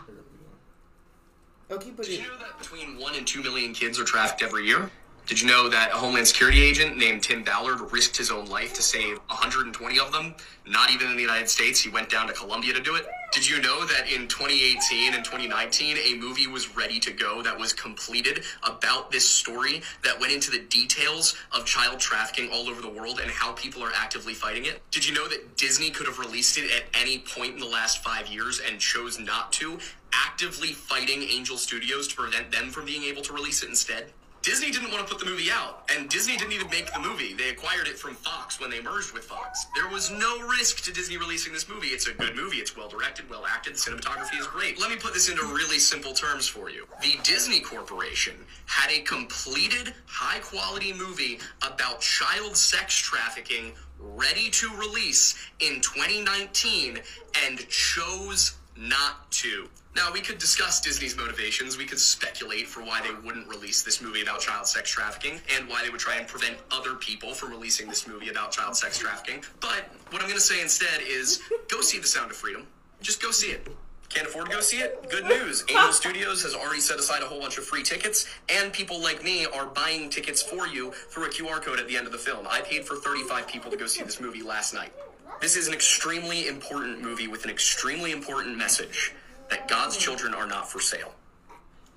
I 1.74 1.78
could 1.78 1.98
be 1.98 2.04
doing. 2.04 2.04
Oh, 2.04 2.04
keep 2.04 2.06
Did 2.06 2.20
you 2.20 2.28
know 2.28 2.38
that 2.38 2.60
between 2.60 3.00
1 3.00 3.16
and 3.16 3.26
2 3.26 3.42
million 3.42 3.74
kids 3.74 4.00
are 4.00 4.04
trafficked 4.04 4.44
every 4.44 4.66
year? 4.66 4.90
Did 5.26 5.40
you 5.40 5.48
know 5.48 5.70
that 5.70 5.92
a 5.92 5.96
Homeland 5.96 6.28
Security 6.28 6.62
agent 6.62 6.98
named 6.98 7.24
Tim 7.24 7.44
Ballard 7.44 7.94
risked 7.94 8.18
his 8.18 8.30
own 8.30 8.46
life 8.48 8.74
to 8.74 8.82
save 8.82 9.20
120 9.28 9.98
of 9.98 10.12
them? 10.12 10.36
Not 10.68 10.92
even 10.92 11.08
in 11.08 11.16
the 11.16 11.22
United 11.22 11.50
States, 11.50 11.80
he 11.80 11.90
went 11.90 12.10
down 12.10 12.28
to 12.28 12.34
Colombia 12.34 12.74
to 12.74 12.82
do 12.82 12.96
it. 12.96 13.06
Did 13.32 13.50
you 13.50 13.62
know 13.62 13.86
that 13.86 14.12
in 14.12 14.28
2018 14.28 15.14
and 15.14 15.24
2019, 15.24 15.96
a 15.98 16.16
movie 16.20 16.48
was 16.48 16.76
ready 16.76 17.00
to 17.00 17.14
go 17.14 17.42
that 17.42 17.58
was 17.58 17.72
completed 17.72 18.44
about 18.64 19.12
this 19.12 19.28
story 19.28 19.82
that 20.04 20.20
went 20.20 20.34
into 20.34 20.52
the 20.52 20.60
details 20.60 21.38
of 21.54 21.66
child 21.66 22.02
trafficking 22.02 22.50
all 22.52 22.68
over 22.68 22.82
the 22.82 22.90
world 22.90 23.22
and 23.22 23.32
how 23.32 23.54
people 23.54 23.82
are 23.82 23.94
actively 23.96 24.34
fighting 24.34 24.66
it? 24.66 24.82
Did 24.92 25.08
you 25.08 25.16
know 25.16 25.30
that 25.30 25.56
Disney 25.56 25.90
could 25.90 26.06
have 26.06 26.20
released 26.20 26.58
it 26.58 26.70
at 26.76 26.84
any 26.94 27.20
point 27.20 27.54
in 27.54 27.60
the 27.62 27.66
last 27.66 28.04
five 28.04 28.28
years 28.28 28.60
and 28.60 28.78
chose 28.78 29.18
not 29.20 29.54
to, 29.54 29.80
actively 30.12 30.74
fighting 30.74 31.24
Angel 31.24 31.56
Studios 31.56 32.10
to 32.10 32.16
prevent 32.18 32.52
them 32.52 32.70
from 32.72 32.86
being 32.86 33.04
able 33.06 33.22
to 33.22 33.32
release 33.32 33.64
it 33.64 33.70
instead? 33.70 34.12
Disney 34.44 34.72
didn't 34.72 34.92
want 34.92 35.08
to 35.08 35.10
put 35.10 35.24
the 35.24 35.30
movie 35.30 35.50
out, 35.50 35.90
and 35.96 36.10
Disney 36.10 36.36
didn't 36.36 36.52
even 36.52 36.70
make 36.70 36.92
the 36.92 37.00
movie. 37.00 37.34
They 37.34 37.48
acquired 37.48 37.88
it 37.88 37.98
from 37.98 38.14
Fox 38.14 38.60
when 38.60 38.70
they 38.70 38.82
merged 38.82 39.14
with 39.14 39.24
Fox. 39.24 39.68
There 39.74 39.88
was 39.88 40.12
no 40.12 40.46
risk 40.46 40.84
to 40.84 40.92
Disney 40.92 41.16
releasing 41.16 41.54
this 41.54 41.70
movie. 41.70 41.88
It's 41.88 42.08
a 42.08 42.14
good 42.14 42.36
movie. 42.36 42.58
It's 42.58 42.76
well 42.76 42.90
directed, 42.90 43.30
well 43.30 43.46
acted. 43.46 43.76
The 43.76 43.78
cinematography 43.78 44.38
is 44.38 44.46
great. 44.48 44.82
Let 44.82 44.90
me 44.90 44.98
put 44.98 45.14
this 45.14 45.30
into 45.30 45.44
really 45.46 45.80
simple 45.80 46.12
terms 46.12 46.46
for 46.46 46.70
you. 46.70 46.86
The 47.02 47.18
Disney 47.24 47.62
Corporation 47.62 48.34
had 48.66 48.92
a 48.92 49.00
completed, 49.04 49.94
high 50.08 50.40
quality 50.40 50.92
movie 50.92 51.40
about 51.62 52.02
child 52.02 52.58
sex 52.58 52.98
trafficking 52.98 53.72
ready 53.98 54.50
to 54.50 54.70
release 54.76 55.36
in 55.62 55.80
2019 55.80 57.00
and 57.46 57.66
chose 57.70 58.58
not 58.76 59.32
to. 59.32 59.70
Now, 59.96 60.12
we 60.12 60.22
could 60.22 60.40
discuss 60.40 60.82
Disney's 60.82 61.16
motivations. 61.16 61.78
We 61.78 61.86
could 61.86 62.00
speculate 62.00 62.68
for 62.68 62.82
why 62.82 63.02
they 63.02 63.14
wouldn't 63.26 63.48
release 63.48 63.84
this 63.84 64.02
movie 64.02 64.24
about 64.24 64.40
child 64.40 64.66
sex 64.66 64.90
trafficking 64.90 65.40
and 65.56 65.70
why 65.70 65.84
they 65.84 65.92
would 65.92 66.00
try 66.00 66.16
and 66.16 66.28
prevent 66.28 66.58
other 66.72 66.96
people 66.96 67.34
from 67.34 67.52
releasing 67.52 67.88
this 67.88 68.08
movie 68.08 68.30
about 68.30 68.52
child 68.52 68.76
sex 68.76 68.98
trafficking. 68.98 69.44
But 69.60 69.90
what 70.10 70.22
I'm 70.22 70.28
going 70.28 70.40
to 70.40 70.42
say 70.42 70.62
instead 70.62 71.02
is 71.08 71.42
go 71.70 71.82
see 71.82 72.00
The 72.00 72.08
Sound 72.08 72.32
of 72.32 72.38
Freedom. 72.38 72.66
Just 73.02 73.22
go 73.22 73.30
see 73.30 73.52
it. 73.52 73.68
Can't 74.10 74.28
afford 74.28 74.48
to 74.48 74.52
go 74.52 74.62
see 74.62 74.78
it? 74.78 75.10
Good 75.12 75.26
news. 75.26 75.64
Angel 75.70 75.92
Studios 75.94 76.42
has 76.44 76.56
already 76.56 76.82
set 76.82 76.98
aside 76.98 77.22
a 77.22 77.26
whole 77.26 77.40
bunch 77.40 77.58
of 77.58 77.66
free 77.66 77.84
tickets, 77.84 78.28
and 78.50 78.74
people 78.74 79.02
like 79.02 79.24
me 79.24 79.46
are 79.46 79.66
buying 79.66 80.10
tickets 80.10 80.42
for 80.42 80.68
you 80.68 80.92
through 80.92 81.26
a 81.26 81.30
QR 81.30 81.62
code 81.62 81.80
at 81.80 81.88
the 81.88 81.98
end 81.98 82.06
of 82.08 82.12
the 82.12 82.18
film. 82.18 82.48
I 82.50 82.62
paid 82.62 82.86
for 82.86 82.96
35 82.96 83.48
people 83.48 83.72
to 83.72 83.78
go 83.78 83.86
see 83.86 84.04
this 84.04 84.20
movie 84.20 84.44
last 84.44 84.74
night. 84.74 84.94
This 85.42 85.56
is 85.56 85.68
an 85.68 85.74
extremely 85.74 86.48
important 86.48 87.02
movie 87.02 87.28
with 87.28 87.44
an 87.44 87.50
extremely 87.50 88.12
important 88.12 88.58
message 88.58 89.14
that 89.54 89.68
God's 89.68 89.96
children 89.98 90.34
are 90.34 90.48
not 90.48 90.70
for 90.70 90.80
sale. 90.80 91.14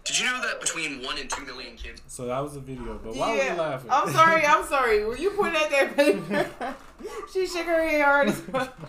Did 0.05 0.19
you 0.21 0.27
know 0.27 0.41
that 0.43 0.61
between 0.61 1.03
one 1.03 1.19
and 1.19 1.29
two 1.29 1.45
million 1.45 1.75
kids? 1.77 2.01
So 2.07 2.27
that 2.27 2.39
was 2.41 2.55
the 2.55 2.61
video, 2.61 3.01
but 3.03 3.17
why 3.17 3.35
Yeah. 3.37 3.49
were 3.49 3.55
you 3.55 3.61
laughing? 3.61 3.91
I'm 3.91 4.11
sorry, 4.13 4.47
I'm 4.47 4.65
sorry. 4.77 5.05
Were 5.05 5.17
you 5.17 5.31
pointing 5.31 5.61
at 5.63 5.71
that 5.71 5.97
paper? 5.97 6.75
she 7.33 7.47
shook 7.47 7.67
her 7.67 7.89
head 7.89 8.03
hard 8.05 8.29
as 8.29 8.41
fuck. 8.41 8.77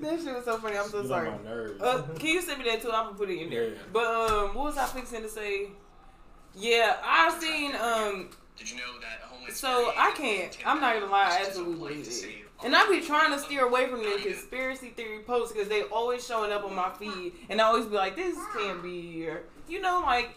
That 0.00 0.18
shit 0.18 0.34
was 0.34 0.46
so 0.46 0.56
funny. 0.58 0.78
I'm 0.78 0.88
so 0.88 1.02
Get 1.02 1.08
sorry. 1.08 1.28
on 1.28 1.44
my. 1.44 1.84
Uh, 1.86 2.00
can 2.14 2.28
you 2.28 2.40
send 2.40 2.58
me 2.58 2.70
that 2.70 2.80
too? 2.80 2.90
I'm 2.90 3.04
gonna 3.08 3.18
put 3.18 3.28
it 3.28 3.38
in 3.38 3.50
there. 3.50 3.68
Yeah. 3.68 3.74
But 3.92 4.06
um, 4.06 4.54
what 4.54 4.64
was 4.64 4.78
I 4.78 4.86
fixing 4.86 5.20
to 5.20 5.28
say? 5.28 5.66
Yeah, 6.56 6.96
I've 7.04 7.38
seen 7.40 7.74
um. 7.76 8.30
Did 8.56 8.70
you 8.70 8.78
know 8.78 8.98
that 9.02 9.28
Homeland 9.28 9.54
So 9.54 9.92
I 9.94 10.12
can't. 10.12 10.56
I'm 10.64 10.80
not 10.80 10.94
gonna 10.94 11.12
lie. 11.12 11.24
I 11.24 11.26
risked 11.40 11.48
his 11.48 11.58
absolutely 11.58 12.02
And 12.64 12.74
I 12.74 12.88
be 12.88 13.00
trying 13.00 13.32
to 13.32 13.38
steer 13.38 13.64
away 13.64 13.86
from 13.86 14.02
the 14.02 14.18
conspiracy 14.20 14.90
theory 14.90 15.20
posts 15.20 15.52
because 15.52 15.68
they 15.68 15.82
always 15.82 16.26
showing 16.26 16.50
up 16.50 16.64
on 16.64 16.74
my 16.74 16.90
feed, 16.90 17.32
and 17.48 17.60
I 17.60 17.64
always 17.64 17.86
be 17.86 17.94
like, 17.94 18.16
"This 18.16 18.36
can't 18.56 18.82
be," 18.82 19.30
you 19.68 19.80
know, 19.80 20.00
like 20.04 20.30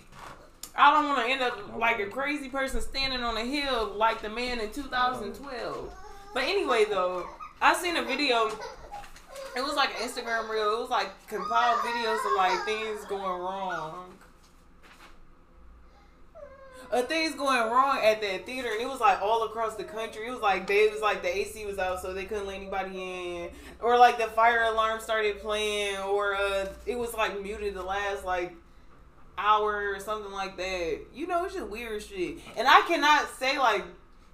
I 0.76 0.92
don't 0.94 1.08
want 1.10 1.26
to 1.26 1.32
end 1.32 1.42
up 1.42 1.78
like 1.78 2.00
a 2.00 2.06
crazy 2.06 2.50
person 2.50 2.80
standing 2.80 3.24
on 3.24 3.38
a 3.38 3.44
hill 3.44 3.94
like 3.96 4.22
the 4.22 4.30
man 4.30 4.60
in 4.60 4.72
2012. 4.72 5.94
But 6.34 6.44
anyway, 6.44 6.86
though, 6.86 7.28
I 7.62 7.74
seen 7.76 7.98
a 7.98 8.04
video. 8.04 8.52
It 9.56 9.64
was 9.64 9.76
like 9.76 9.90
an 10.00 10.08
Instagram 10.08 10.50
reel. 10.50 10.76
It 10.76 10.80
was 10.80 10.90
like 10.90 11.10
compiled 11.28 11.80
videos 11.80 12.26
of 12.26 12.38
like 12.38 12.64
things 12.66 13.04
going 13.06 13.42
wrong. 13.42 14.14
Uh, 16.92 17.02
things 17.04 17.34
going 17.36 17.72
wrong 17.72 18.00
at 18.04 18.22
that 18.22 18.46
theater, 18.46 18.68
and 18.70 18.82
it 18.82 18.88
was 18.88 19.00
like 19.00 19.22
all 19.22 19.44
across 19.44 19.76
the 19.76 19.84
country. 19.84 20.28
It 20.28 20.32
was 20.32 20.42
like 20.42 20.68
they 20.68 20.90
was 20.90 21.00
like 21.00 21.22
the 21.22 21.34
AC 21.36 21.66
was 21.66 21.80
out, 21.80 22.02
so 22.02 22.14
they 22.14 22.26
couldn't 22.26 22.48
let 22.48 22.58
anybody 22.58 23.02
in, 23.02 23.50
or 23.82 23.98
like 23.98 24.18
the 24.18 24.28
fire 24.28 24.64
alarm 24.64 25.00
started 25.00 25.40
playing, 25.40 25.98
or 26.00 26.36
uh, 26.36 26.68
it 26.86 26.98
was 26.98 27.14
like 27.14 27.42
muted 27.42 27.76
the 27.76 27.84
last 27.84 28.26
like 28.26 28.54
hour 29.38 29.94
or 29.94 30.00
something 30.00 30.32
like 30.34 30.58
that. 30.58 31.00
You 31.14 31.28
know, 31.28 31.46
it's 31.46 31.54
just 31.56 31.68
weird 31.68 32.04
shit. 32.04 32.40
And 32.58 32.68
I 32.68 32.82
cannot 32.82 33.30
say 33.40 33.58
like 33.58 33.86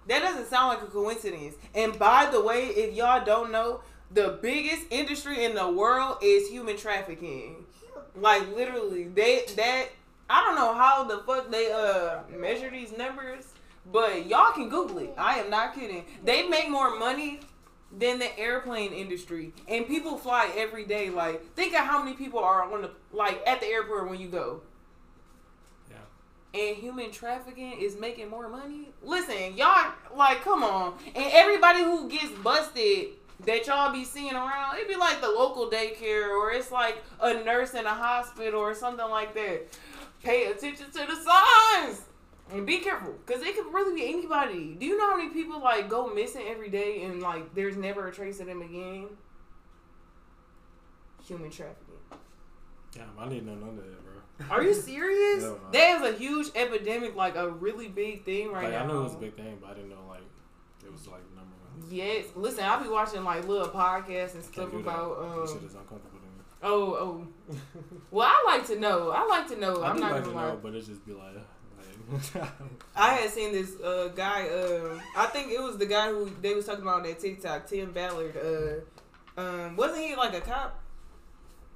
that 0.07 0.21
doesn't 0.21 0.47
sound 0.47 0.69
like 0.69 0.81
a 0.81 0.91
coincidence. 0.91 1.55
And 1.75 1.97
by 1.99 2.29
the 2.31 2.41
way, 2.41 2.67
if 2.67 2.95
y'all 2.95 3.23
don't 3.23 3.51
know, 3.51 3.81
the 4.11 4.39
biggest 4.41 4.83
industry 4.89 5.43
in 5.43 5.53
the 5.53 5.69
world 5.69 6.17
is 6.21 6.49
human 6.49 6.77
trafficking. 6.77 7.65
Like 8.15 8.55
literally, 8.55 9.03
they 9.03 9.43
that 9.57 9.89
I 10.29 10.43
don't 10.43 10.55
know 10.55 10.73
how 10.73 11.03
the 11.03 11.19
fuck 11.19 11.49
they 11.51 11.71
uh 11.71 12.19
measure 12.37 12.69
these 12.69 12.95
numbers, 12.97 13.53
but 13.91 14.27
y'all 14.27 14.51
can 14.51 14.69
Google 14.69 14.99
it. 14.99 15.13
I 15.17 15.39
am 15.39 15.49
not 15.49 15.73
kidding. 15.73 16.05
They 16.23 16.47
make 16.47 16.69
more 16.69 16.97
money 16.97 17.39
than 17.97 18.19
the 18.19 18.37
airplane 18.37 18.91
industry, 18.91 19.53
and 19.67 19.87
people 19.87 20.17
fly 20.17 20.51
every 20.55 20.85
day. 20.85 21.09
Like, 21.09 21.53
think 21.55 21.73
of 21.73 21.85
how 21.85 22.03
many 22.03 22.15
people 22.15 22.39
are 22.39 22.71
on 22.71 22.81
the 22.81 22.91
like 23.11 23.41
at 23.47 23.61
the 23.61 23.67
airport 23.67 24.09
when 24.09 24.19
you 24.19 24.27
go. 24.27 24.61
Yeah. 25.89 26.59
And 26.59 26.75
human 26.77 27.11
trafficking 27.11 27.79
is 27.79 27.97
making 27.97 28.29
more 28.29 28.49
money. 28.49 28.89
Listen, 29.01 29.55
y'all, 29.55 29.93
like, 30.15 30.41
come 30.41 30.63
on. 30.63 30.97
And 31.15 31.31
everybody 31.31 31.79
who 31.79 32.09
gets 32.09 32.31
busted 32.39 33.11
that 33.45 33.67
y'all 33.67 33.93
be 33.93 34.03
seeing 34.03 34.33
around, 34.33 34.75
It'd 34.75 34.87
be 34.87 34.95
like 34.95 35.21
the 35.21 35.27
local 35.27 35.69
daycare 35.69 36.29
or 36.29 36.51
it's 36.51 36.71
like 36.71 37.03
a 37.21 37.35
nurse 37.35 37.73
in 37.73 37.85
a 37.85 37.93
hospital 37.93 38.59
or 38.59 38.73
something 38.73 39.09
like 39.09 39.33
that. 39.35 39.67
Pay 40.23 40.45
attention 40.45 40.87
to 40.91 41.05
the 41.05 41.15
signs 41.15 42.01
and 42.51 42.65
be 42.65 42.79
careful 42.79 43.13
because 43.25 43.41
it 43.41 43.55
could 43.55 43.71
really 43.73 43.93
be 43.93 44.07
anybody. 44.07 44.75
Do 44.79 44.85
you 44.85 44.97
know 44.97 45.09
how 45.11 45.17
many 45.17 45.29
people 45.29 45.59
like 45.61 45.89
go 45.89 46.07
missing 46.13 46.43
every 46.47 46.69
day 46.69 47.03
and 47.03 47.21
like 47.21 47.53
there's 47.53 47.77
never 47.77 48.07
a 48.07 48.11
trace 48.11 48.39
of 48.39 48.47
them 48.47 48.61
again? 48.61 49.07
Human 51.25 51.49
trafficking. 51.49 51.95
Damn, 52.93 53.09
I 53.19 53.27
didn't 53.27 53.47
know 53.47 53.55
none 53.55 53.69
of 53.69 53.75
that, 53.77 54.03
bro. 54.03 54.55
Are 54.55 54.63
you 54.63 54.73
serious? 54.91 55.43
Hell 55.43 55.59
no. 55.63 55.71
That 55.71 56.01
is 56.01 56.15
a 56.15 56.17
huge 56.17 56.47
epidemic, 56.55 57.15
like 57.15 57.35
a 57.35 57.49
really 57.49 57.89
big 57.89 58.23
thing 58.23 58.51
right 58.51 58.63
like, 58.63 58.73
now. 58.73 58.83
I 58.83 58.87
knew 58.87 58.99
it 58.99 59.03
was 59.03 59.13
a 59.15 59.17
big 59.17 59.35
thing, 59.35 59.57
but 59.61 59.71
I 59.71 59.73
didn't 59.73 59.89
know 59.89 60.05
like 60.07 60.21
it 60.85 60.91
was 60.91 61.05
like 61.07 61.21
number 61.35 61.51
one. 61.51 61.91
Yes, 61.91 62.25
listen, 62.35 62.63
I'll 62.63 62.81
be 62.81 62.89
watching 62.89 63.23
like 63.23 63.47
little 63.47 63.67
podcasts 63.67 64.35
and 64.35 64.43
stuff 64.43 64.73
about 64.73 65.17
um. 65.19 65.47
Is 66.61 66.69
uncomfortable 66.69 66.97
to 66.97 67.19
me. 67.19 67.21
Oh, 67.21 67.27
oh. 67.49 67.55
Well, 68.11 68.27
I 68.27 68.43
like 68.47 68.67
to 68.67 68.79
know. 68.79 69.11
I 69.11 69.25
like 69.27 69.47
to 69.49 69.55
know. 69.59 69.81
I 69.81 69.89
I'm 69.91 69.99
not 69.99 70.11
like 70.11 70.23
gonna 70.23 70.25
to 70.25 70.31
lie. 70.31 70.47
know, 70.49 70.59
but 70.61 70.75
it 70.75 70.85
just 70.85 71.05
be 71.05 71.13
like, 71.13 71.35
like 71.77 72.47
I 72.95 73.13
had 73.15 73.29
seen 73.29 73.51
this 73.51 73.79
uh 73.81 74.09
guy. 74.15 74.47
Uh, 74.47 74.99
I 75.15 75.27
think 75.27 75.51
it 75.51 75.61
was 75.61 75.77
the 75.77 75.85
guy 75.85 76.09
who 76.09 76.29
they 76.41 76.53
was 76.53 76.65
talking 76.65 76.83
about 76.83 76.97
on 76.97 77.03
that 77.03 77.19
TikTok. 77.19 77.67
Tim 77.67 77.91
Ballard. 77.91 78.35
Uh, 78.37 79.41
um, 79.41 79.75
wasn't 79.75 80.01
he 80.03 80.15
like 80.15 80.33
a 80.33 80.41
cop? 80.41 80.81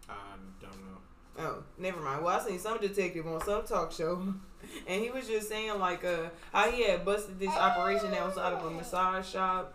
I 0.09 0.13
don't 0.61 0.71
know. 0.81 0.97
Oh, 1.39 1.63
never 1.77 2.01
mind. 2.01 2.23
Well, 2.23 2.39
I 2.39 2.43
seen 2.43 2.59
some 2.59 2.79
detective 2.79 3.27
on 3.27 3.41
some 3.43 3.63
talk 3.65 3.91
show, 3.91 4.33
and 4.87 5.01
he 5.03 5.09
was 5.11 5.27
just 5.27 5.49
saying 5.49 5.77
like 5.79 6.03
uh 6.03 6.29
how 6.51 6.71
he 6.71 6.83
had 6.83 7.05
busted 7.05 7.39
this 7.39 7.49
operation 7.49 8.11
that 8.11 8.25
was 8.25 8.37
out 8.37 8.53
of 8.53 8.65
a 8.65 8.71
massage 8.71 9.27
shop, 9.27 9.73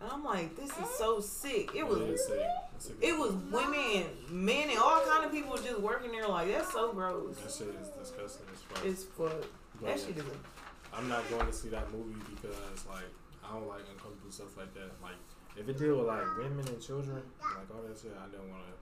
and 0.00 0.10
I'm 0.10 0.24
like, 0.24 0.56
this 0.56 0.70
is 0.70 0.90
so 0.96 1.20
sick. 1.20 1.70
It 1.74 1.86
was 1.86 2.00
It 2.00 2.08
is 2.10 2.26
sick. 2.26 2.40
It's 2.74 2.86
sick. 2.86 2.96
it 3.02 3.12
was 3.12 3.32
women, 3.52 4.06
men, 4.30 4.70
and 4.70 4.78
all 4.78 5.02
kind 5.04 5.24
of 5.24 5.30
people 5.32 5.56
just 5.56 5.80
working 5.80 6.12
there. 6.12 6.26
Like 6.26 6.48
that's 6.48 6.72
so 6.72 6.92
gross. 6.92 7.36
That 7.36 7.52
shit 7.52 7.74
is 7.76 7.88
disgusting 7.88 8.46
as 8.52 8.60
fuck. 8.62 8.84
It's 8.86 9.04
fuck. 9.04 9.44
But 9.80 9.86
That 9.86 10.00
shit 10.00 10.16
is. 10.16 10.24
A, 10.24 10.96
I'm 10.96 11.08
not 11.08 11.28
going 11.30 11.46
to 11.46 11.52
see 11.52 11.68
that 11.68 11.92
movie 11.92 12.18
because 12.32 12.56
like 12.88 13.06
I 13.44 13.52
don't 13.52 13.68
like 13.68 13.84
uncomfortable 13.92 14.32
stuff 14.32 14.56
like 14.56 14.72
that. 14.74 14.90
Like 15.02 15.20
if 15.56 15.68
it 15.68 15.78
deal 15.78 15.98
with 15.98 16.08
like 16.08 16.24
women 16.38 16.64
and 16.66 16.80
children, 16.80 17.20
like 17.42 17.68
all 17.68 17.84
that 17.84 17.98
shit, 18.00 18.16
I 18.16 18.26
don't 18.32 18.48
want 18.48 18.64
to. 18.72 18.74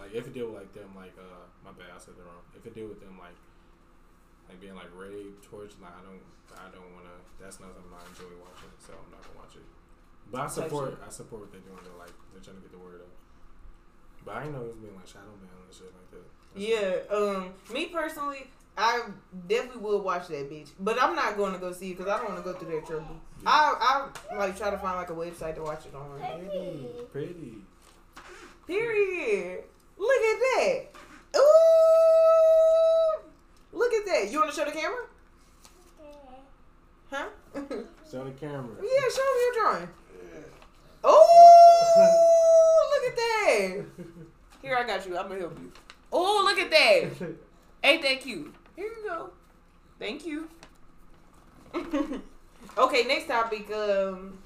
Like 0.00 0.12
if 0.12 0.26
it 0.26 0.32
deal 0.32 0.48
with 0.52 0.64
like 0.64 0.72
them, 0.72 0.88
like 0.96 1.12
uh, 1.20 1.44
my 1.64 1.72
bad, 1.76 1.92
I 1.92 2.00
said 2.00 2.16
it 2.16 2.24
wrong. 2.24 2.44
If 2.56 2.64
it 2.64 2.72
deal 2.72 2.88
with 2.88 3.00
them, 3.00 3.20
like 3.20 3.36
like 4.48 4.56
being 4.60 4.76
like 4.76 4.88
raped, 4.96 5.44
tortured, 5.44 5.80
like 5.84 5.92
I 5.92 6.02
don't, 6.06 6.22
I 6.56 6.68
don't 6.72 6.88
want 6.96 7.04
to. 7.12 7.16
That's 7.42 7.60
not 7.60 7.76
something 7.76 7.92
I 7.92 8.04
enjoy 8.08 8.32
watching, 8.40 8.72
so 8.80 8.96
I'm 8.96 9.10
not 9.12 9.20
gonna 9.20 9.40
watch 9.44 9.56
it. 9.60 9.66
But 10.30 10.40
I 10.42 10.46
support. 10.48 11.02
I 11.06 11.10
support 11.10 11.42
what 11.42 11.52
they're 11.52 11.60
doing. 11.60 11.78
They're 11.82 11.98
like 11.98 12.12
they're 12.32 12.42
trying 12.42 12.56
to 12.56 12.62
get 12.62 12.72
the 12.72 12.78
word 12.78 13.00
out. 13.00 13.08
But 14.24 14.36
I 14.36 14.40
didn't 14.42 14.54
know 14.54 14.62
it 14.62 14.68
was 14.68 14.76
being 14.76 14.96
like 14.96 15.06
shadow 15.06 15.34
banned 15.40 15.52
and 15.64 15.74
shit 15.74 15.92
like 15.94 16.10
that. 16.10 16.26
That's 16.54 17.10
yeah. 17.10 17.16
Um. 17.16 17.54
Me 17.72 17.86
personally, 17.86 18.50
I 18.76 19.02
definitely 19.46 19.82
would 19.82 20.02
watch 20.02 20.28
that 20.28 20.50
bitch, 20.50 20.70
but 20.80 21.00
I'm 21.02 21.14
not 21.14 21.36
going 21.36 21.52
to 21.54 21.58
go 21.58 21.72
see 21.72 21.92
it 21.92 21.98
because 21.98 22.12
I 22.12 22.18
don't 22.18 22.32
want 22.32 22.44
to 22.44 22.52
go 22.52 22.58
through 22.58 22.72
that 22.72 22.86
trouble. 22.86 23.16
I 23.46 24.08
I 24.30 24.36
like 24.36 24.56
try 24.56 24.70
to 24.70 24.78
find 24.78 24.96
like 24.96 25.10
a 25.10 25.14
website 25.14 25.54
to 25.54 25.62
watch 25.62 25.86
it 25.86 25.94
on. 25.94 26.18
pretty, 26.18 26.88
pretty. 27.12 27.54
Period. 28.66 29.64
Look 29.96 30.10
at 30.10 30.38
that. 30.40 30.86
Ooh. 31.36 33.20
Look 33.72 33.92
at 33.92 34.06
that. 34.06 34.32
You 34.32 34.40
want 34.40 34.50
to 34.52 34.56
show 34.56 34.64
the 34.64 34.72
camera? 34.72 35.06
Huh? 37.10 37.26
yeah, 37.54 37.60
Show 38.10 38.24
the 38.24 38.32
camera. 38.32 38.74
Yeah, 38.82 39.08
show 39.14 39.22
me 39.22 39.42
your 39.44 39.54
drawing. 39.62 39.88
Oh, 41.98 42.90
look 42.92 43.10
at 43.10 43.16
that. 43.16 44.06
Here, 44.62 44.76
I 44.76 44.86
got 44.86 45.06
you. 45.06 45.16
I'm 45.16 45.28
gonna 45.28 45.40
help 45.40 45.58
you. 45.58 45.72
Oh, 46.12 46.42
look 46.44 46.58
at 46.58 46.70
that. 46.70 47.28
Ain't 47.84 48.02
that 48.02 48.20
cute? 48.20 48.54
Here 48.74 48.86
you 48.86 49.04
go. 49.08 49.30
Thank 49.98 50.26
you. 50.26 50.48
okay, 52.78 53.04
next 53.04 53.26
topic. 53.28 53.70
Um, 53.72 54.38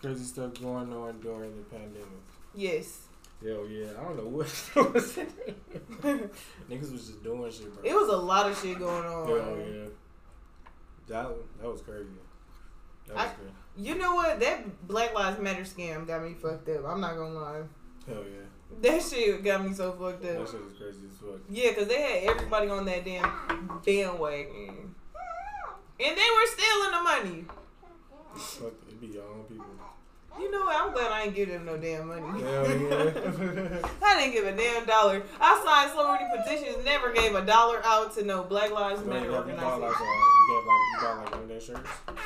Crazy 0.00 0.24
stuff 0.24 0.54
going 0.60 0.92
on 0.92 1.20
during 1.20 1.56
the 1.56 1.62
pandemic. 1.64 2.06
yes, 2.54 3.00
Hell 3.44 3.66
yeah, 3.68 3.88
I 3.98 4.04
don't 4.04 4.16
know 4.16 4.28
what 4.28 4.46
was 4.94 5.18
in. 5.18 5.26
Niggas 6.70 6.92
was 6.92 7.06
just 7.06 7.22
doing 7.22 7.50
shit, 7.52 7.72
bro. 7.74 7.82
it 7.84 7.94
was 7.94 8.08
a 8.08 8.16
lot 8.16 8.50
of 8.50 8.58
shit 8.60 8.78
going 8.78 9.04
on. 9.04 9.26
Hell 9.26 9.58
yeah. 9.58 9.84
That 11.08 11.28
that 11.60 11.70
was 11.70 11.82
crazy. 11.82 12.06
I-. 13.14 13.30
You 13.76 13.94
know 13.96 14.14
what? 14.14 14.40
That 14.40 14.86
Black 14.88 15.14
Lives 15.14 15.38
Matter 15.40 15.62
scam 15.62 16.06
got 16.06 16.22
me 16.22 16.34
fucked 16.34 16.68
up. 16.70 16.86
I'm 16.86 17.00
not 17.00 17.16
gonna 17.16 17.34
lie. 17.34 17.62
Hell 18.06 18.24
yeah. 18.24 18.46
That 18.80 19.02
shit 19.02 19.44
got 19.44 19.64
me 19.64 19.72
so 19.74 19.92
fucked 19.92 20.24
up. 20.24 20.38
That 20.38 20.48
shit 20.48 20.64
was 20.64 20.72
crazy 20.78 21.06
as 21.10 21.16
fuck. 21.18 21.40
Yeah, 21.48 21.70
because 21.70 21.88
they 21.88 22.00
had 22.00 22.36
everybody 22.36 22.68
on 22.68 22.84
that 22.86 23.04
damn 23.04 23.80
bandwagon. 23.84 24.94
And 25.98 26.16
they 26.16 26.28
were 26.34 26.46
stealing 26.46 26.90
the 26.92 27.02
money. 27.02 27.44
Fuck, 28.34 28.74
it 28.88 29.00
be 29.00 29.06
your 29.08 29.24
own 29.24 29.44
people. 29.44 29.64
You 30.38 30.50
know 30.50 30.62
what? 30.64 30.76
I'm 30.82 30.92
glad 30.92 31.10
I 31.12 31.22
ain't 31.22 31.34
give 31.34 31.48
them 31.48 31.64
no 31.64 31.76
damn 31.76 32.08
money. 32.08 32.42
Hell 32.42 32.70
yeah. 32.70 33.78
I 34.04 34.20
didn't 34.20 34.32
give 34.32 34.46
a 34.46 34.52
damn 34.56 34.84
dollar. 34.86 35.22
I 35.40 35.62
signed 35.64 35.92
so 35.94 36.12
many 36.12 36.24
petitions, 36.36 36.84
never 36.84 37.12
gave 37.12 37.34
a 37.34 37.44
dollar 37.44 37.80
out 37.84 38.14
to 38.16 38.24
no 38.24 38.42
Black 38.44 38.70
Lives 38.70 39.00
So 39.00 39.06
you 39.06 39.12
Matter 39.12 39.30
got- 39.30 39.46
you 39.48 39.54
bought 39.54 39.80
like, 39.80 40.00
uh, 40.00 40.04
you 40.04 40.48
got 40.48 40.66
like, 40.66 40.80
you 40.92 40.98
bought 41.00 41.16
like 41.18 41.30
one 41.32 41.42
of 41.42 41.48
their 41.48 41.60
shirts? 41.60 41.90
Nope. 42.08 42.16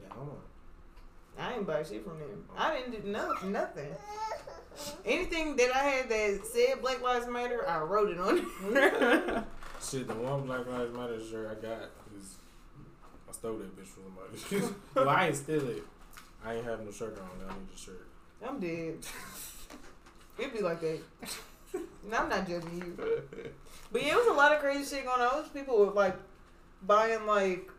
Yeah, 0.00 0.08
I 0.10 0.14
don't 0.14 0.26
know. 0.26 0.38
I 1.38 1.40
didn't 1.52 1.66
buy 1.66 1.82
shit 1.82 2.04
from 2.04 2.18
them. 2.20 2.44
I 2.56 2.76
didn't 2.76 2.92
do 3.02 3.08
no, 3.10 3.32
nothing. 3.44 3.94
Anything 5.04 5.56
that 5.56 5.74
I 5.74 5.78
had 5.78 6.08
that 6.08 6.46
said 6.46 6.80
Black 6.80 7.02
Lives 7.02 7.26
Matter, 7.26 7.68
I 7.68 7.80
wrote 7.80 8.10
it 8.10 8.18
on. 8.20 8.46
Shit, 9.82 10.06
the 10.08 10.14
one 10.14 10.42
Black 10.46 10.66
Lives 10.66 10.92
Matter 10.94 11.18
shirt 11.22 11.48
I 11.50 11.54
got 11.60 11.82
is 11.82 11.88
I 11.98 11.99
stole 13.40 13.56
that 13.56 13.74
bitch 13.74 13.86
from 13.86 14.02
somebody. 14.50 14.74
well, 14.94 15.08
I 15.08 15.28
ain't 15.28 15.36
steal 15.36 15.66
it. 15.68 15.82
I 16.44 16.54
ain't 16.54 16.64
have 16.66 16.84
no 16.84 16.90
shirt 16.90 17.18
on. 17.18 17.28
I 17.48 17.52
need 17.54 17.68
a 17.74 17.78
shirt. 17.78 18.06
I'm 18.46 18.60
dead. 18.60 18.98
It'd 20.38 20.52
be 20.52 20.60
like 20.60 20.80
that. 20.82 21.00
No, 22.10 22.18
I'm 22.18 22.28
not 22.28 22.46
judging 22.46 22.78
you. 22.78 22.96
But 23.92 24.02
yeah, 24.02 24.12
it 24.12 24.16
was 24.16 24.26
a 24.26 24.32
lot 24.32 24.52
of 24.52 24.60
crazy 24.60 24.96
shit 24.96 25.06
going 25.06 25.20
on. 25.20 25.38
It 25.38 25.42
was 25.42 25.48
people 25.48 25.86
with 25.86 25.94
like 25.94 26.16
buying 26.86 27.26
like 27.26 27.70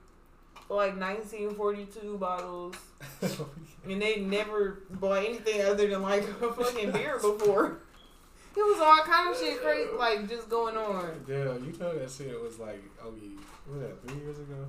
like 0.69 0.97
1942 1.00 2.17
bottles, 2.17 2.76
and 3.21 4.02
they 4.02 4.21
never 4.21 4.84
bought 4.89 5.26
anything 5.26 5.62
other 5.62 5.88
than 5.88 6.02
like 6.02 6.24
a 6.24 6.54
fucking 6.54 6.91
beer 6.91 7.19
before. 7.19 7.82
It 8.56 8.60
was 8.60 8.80
all 8.82 9.04
kind 9.04 9.30
of 9.30 9.38
shit 9.38 9.62
crazy, 9.62 9.89
like 9.97 10.28
just 10.28 10.50
going 10.50 10.76
on. 10.76 11.24
Damn, 11.28 11.63
you 11.65 11.74
know 11.80 11.97
that 11.97 12.10
shit 12.10 12.41
was 12.41 12.60
like, 12.60 12.84
oh, 13.02 13.13
yeah, 13.21 13.39
what 13.65 13.80
was 13.80 13.88
that, 13.88 14.08
three 14.08 14.21
years 14.21 14.38
ago? 14.38 14.67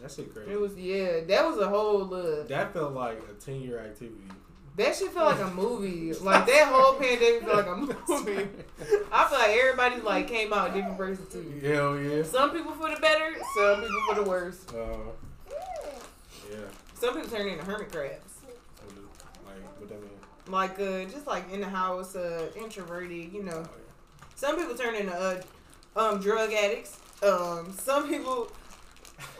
That 0.00 0.10
shit 0.10 0.32
crazy. 0.34 0.52
It 0.52 0.60
was 0.60 0.76
yeah, 0.76 1.20
that 1.28 1.46
was 1.46 1.58
a 1.58 1.68
whole 1.68 2.12
uh, 2.14 2.44
that 2.44 2.72
felt 2.72 2.94
like 2.94 3.20
a 3.30 3.34
10 3.34 3.60
year 3.60 3.78
activity. 3.78 4.16
that 4.76 4.94
shit 4.96 5.12
felt 5.12 5.38
like 5.38 5.46
a 5.46 5.54
movie. 5.54 6.12
Like 6.14 6.46
that 6.46 6.68
whole 6.72 6.94
pandemic 6.94 7.42
felt 7.42 7.56
like 7.56 7.66
a 7.66 7.76
movie. 7.76 8.48
I 9.12 9.28
feel 9.28 9.38
like 9.38 9.50
everybody 9.50 10.00
like 10.00 10.28
came 10.28 10.52
out 10.52 10.72
different 10.72 10.96
persons 10.96 11.30
too. 11.32 11.60
Hell 11.62 12.00
yeah. 12.00 12.22
Some 12.22 12.50
people 12.52 12.72
for 12.72 12.88
the 12.94 13.00
better, 13.00 13.34
some 13.56 13.80
people 13.82 14.02
for 14.08 14.14
the 14.14 14.22
worse. 14.22 14.66
Uh, 14.70 14.96
yeah. 16.50 16.56
Some 16.94 17.14
people 17.14 17.30
turn 17.30 17.48
into 17.48 17.64
hermit 17.64 17.92
crabs. 17.92 18.38
Like, 19.46 19.78
what 19.78 19.88
that 19.88 20.00
mean? 20.00 20.10
Like 20.48 20.80
uh 20.80 21.04
just 21.10 21.26
like 21.26 21.52
in 21.52 21.60
the 21.60 21.68
house, 21.68 22.16
uh 22.16 22.48
introverted, 22.56 23.32
you 23.32 23.42
know. 23.42 23.62
Oh, 23.66 23.68
yeah. 23.76 24.24
Some 24.34 24.56
people 24.56 24.74
turn 24.74 24.94
into 24.94 25.14
uh 25.14 25.40
um 25.94 26.20
drug 26.20 26.52
addicts. 26.52 26.98
Um 27.22 27.72
some 27.78 28.08
people 28.08 28.50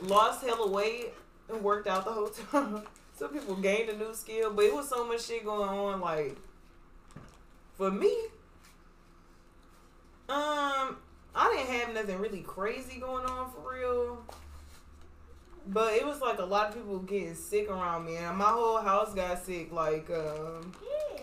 lost 0.03 0.45
hella 0.45 0.69
weight 0.71 1.13
and 1.49 1.63
worked 1.63 1.87
out 1.87 2.05
the 2.05 2.13
whole 2.13 2.29
time. 2.29 2.83
Some 3.15 3.31
people 3.31 3.55
gained 3.57 3.91
a 3.91 3.97
new 3.97 4.15
skill, 4.15 4.53
but 4.53 4.65
it 4.65 4.75
was 4.75 4.89
so 4.89 5.07
much 5.07 5.27
shit 5.27 5.45
going 5.45 5.69
on 5.69 6.01
like 6.01 6.37
for 7.77 7.91
me 7.91 8.15
um 10.29 10.97
I 11.35 11.55
didn't 11.55 11.81
have 11.81 11.95
nothing 11.95 12.19
really 12.19 12.43
crazy 12.43 12.99
going 12.99 13.25
on 13.27 13.51
for 13.51 13.73
real. 13.73 14.25
But 15.67 15.95
it 15.95 16.05
was 16.05 16.21
like 16.21 16.39
a 16.39 16.45
lot 16.45 16.69
of 16.69 16.75
people 16.75 16.99
getting 17.01 17.35
sick 17.35 17.71
around 17.71 18.07
me, 18.07 18.17
and 18.17 18.37
my 18.37 18.47
whole 18.47 18.79
house 18.79 19.15
got 19.15 19.45
sick. 19.45 19.73
Like 19.73 20.11
um, 20.11 20.73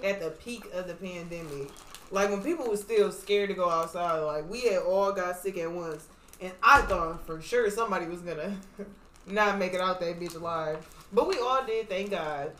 at 0.04 0.22
the 0.22 0.32
peak 0.32 0.66
of 0.74 0.88
the 0.88 0.94
pandemic, 0.94 1.70
like 2.12 2.30
when 2.30 2.42
people 2.42 2.70
were 2.70 2.78
still 2.78 3.12
scared 3.12 3.50
to 3.50 3.56
go 3.56 3.70
outside. 3.70 4.20
Like 4.20 4.50
we 4.50 4.62
had 4.62 4.80
all 4.80 5.12
got 5.12 5.38
sick 5.38 5.58
at 5.58 5.72
once, 5.72 6.08
and 6.42 6.52
I 6.62 6.82
thought 6.84 7.26
for 7.26 7.42
sure 7.42 7.70
somebody 7.70 8.06
was 8.08 8.22
gonna 8.22 8.56
not 9.28 9.58
make 9.58 9.74
it 9.74 9.82
out 9.82 10.00
that 10.00 10.20
bitch 10.20 10.36
alive. 10.36 10.86
But 11.12 11.28
we 11.28 11.38
all 11.40 11.64
did, 11.66 11.90
thank 11.90 12.12
God. 12.12 12.52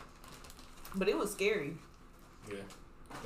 But 0.94 1.08
it 1.08 1.16
was 1.16 1.30
scary. 1.32 1.74
Yeah. 2.50 2.56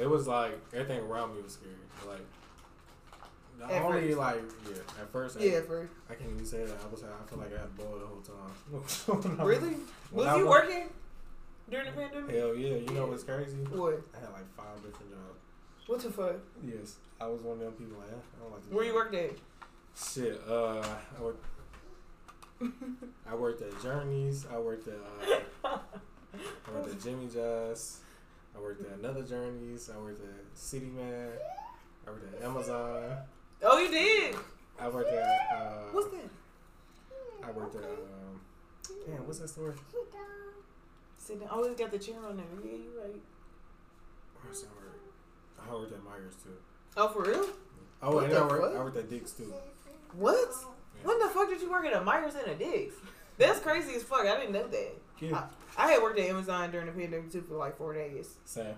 It 0.01 0.09
was 0.09 0.27
like, 0.27 0.59
everything 0.73 1.01
around 1.01 1.37
me 1.37 1.43
was 1.43 1.53
scary. 1.53 1.75
Like, 2.09 3.71
At 3.71 3.83
only, 3.83 4.09
first. 4.09 4.19
like, 4.19 4.43
yeah, 4.69 5.01
at 5.03 5.13
first, 5.13 5.37
I, 5.39 5.45
Yeah, 5.45 5.61
for 5.61 5.89
I 6.11 6.15
can't 6.15 6.31
even 6.33 6.45
say 6.45 6.65
that. 6.65 6.77
I 6.85 6.89
was, 6.91 7.05
I 7.05 7.29
feel 7.31 7.39
like 7.39 7.55
I 7.55 7.59
had 7.61 7.67
a 7.67 7.83
ball 7.83 7.99
the 7.99 8.07
whole 8.07 9.23
time. 9.23 9.37
Really. 9.47 9.77
Was 10.11 10.27
I 10.27 10.37
you 10.39 10.49
working 10.49 10.89
during 11.71 11.87
the 11.87 11.93
pandemic? 11.93 12.35
Hell 12.35 12.55
yeah. 12.57 12.77
You 12.77 12.91
know 12.91 13.07
what's 13.07 13.23
crazy? 13.23 13.57
What? 13.59 14.03
I 14.17 14.21
had 14.21 14.33
like 14.33 14.57
five 14.57 14.77
different 14.83 15.11
jobs. 15.11 15.41
What 15.87 16.01
the 16.01 16.11
fuck? 16.11 16.37
Yes. 16.65 16.97
I 17.21 17.27
was 17.29 17.41
one 17.43 17.55
of 17.55 17.61
them 17.61 17.73
people 17.75 17.99
like, 17.99 18.09
I 18.09 18.43
don't 18.43 18.51
like 18.53 18.63
this 18.65 18.73
Where 18.73 18.85
you 18.85 18.91
job. 18.91 18.97
worked 18.97 19.15
at? 19.15 19.31
Shit, 19.97 20.41
uh, 20.49 20.81
I 21.19 21.23
worked, 21.23 21.45
I 23.31 23.35
worked 23.35 23.63
at 23.63 23.83
Journeys. 23.83 24.47
I 24.53 24.59
worked 24.59 24.89
at, 24.89 24.95
uh, 25.65 25.79
I 26.35 26.71
worked 26.75 26.89
at 26.91 27.03
Jimmy 27.03 27.29
John's. 27.33 28.01
I 28.57 28.61
worked 28.61 28.81
at 28.83 28.99
another 28.99 29.23
Journeys. 29.23 29.91
I 29.95 29.99
worked 29.99 30.23
at 30.23 30.59
City 30.59 30.87
Man. 30.87 31.31
I 32.07 32.11
worked 32.11 32.35
at 32.35 32.43
Amazon. 32.43 33.17
Oh, 33.63 33.79
you 33.79 33.91
did. 33.91 34.37
I 34.81 34.89
worked 34.89 35.13
at, 35.13 35.41
uh, 35.55 35.73
What's 35.93 36.09
that? 36.11 36.31
I 37.45 37.51
worked 37.51 37.75
at, 37.77 37.85
um, 37.85 38.41
damn, 39.07 39.27
what's 39.27 39.39
that 39.41 39.49
store? 39.49 39.75
Sit 41.19 41.41
down. 41.41 41.49
Always 41.51 41.77
got 41.77 41.91
the 41.91 41.99
chair 41.99 42.17
on 42.29 42.37
there. 42.37 42.47
Yeah, 42.65 42.73
you 42.73 42.91
right. 43.01 43.15
Where 44.35 44.49
else 44.51 44.65
I 44.65 44.75
worked? 44.75 45.69
I 45.71 45.73
worked 45.73 45.93
at 45.93 46.01
Meijer's 46.01 46.37
too. 46.43 46.51
Oh, 46.97 47.09
for 47.09 47.23
real? 47.23 47.47
Oh, 48.03 48.17
What 48.17 48.25
and 48.25 48.35
I 48.35 48.47
worked, 48.47 48.65
fuck? 48.65 48.75
I 48.81 48.85
worked 48.85 48.97
at 48.97 49.09
Dick's 49.11 49.33
too. 49.33 49.53
What? 50.15 50.53
When 51.03 51.19
the 51.19 51.29
fuck 51.29 51.49
did 51.49 51.61
you 51.61 51.71
work 51.71 51.85
at 51.85 51.93
a 51.93 52.01
Meijer's 52.01 52.35
and 52.35 52.49
a 52.49 52.55
Dick's? 52.55 52.95
That's 53.39 53.61
crazy 53.61 53.95
as 53.95 54.03
fuck. 54.03 54.27
I 54.27 54.39
didn't 54.39 54.53
know 54.53 54.69
that. 54.69 54.95
Yeah, 55.21 55.45
I 55.77 55.93
had 55.93 56.03
worked 56.03 56.19
at 56.19 56.27
Amazon 56.27 56.71
during 56.71 56.87
the 56.87 56.93
pandemic 56.93 57.33
too 57.33 57.43
for 57.43 57.57
like 57.57 57.77
four 57.77 57.95
days. 57.95 58.37
Sam. 58.45 58.75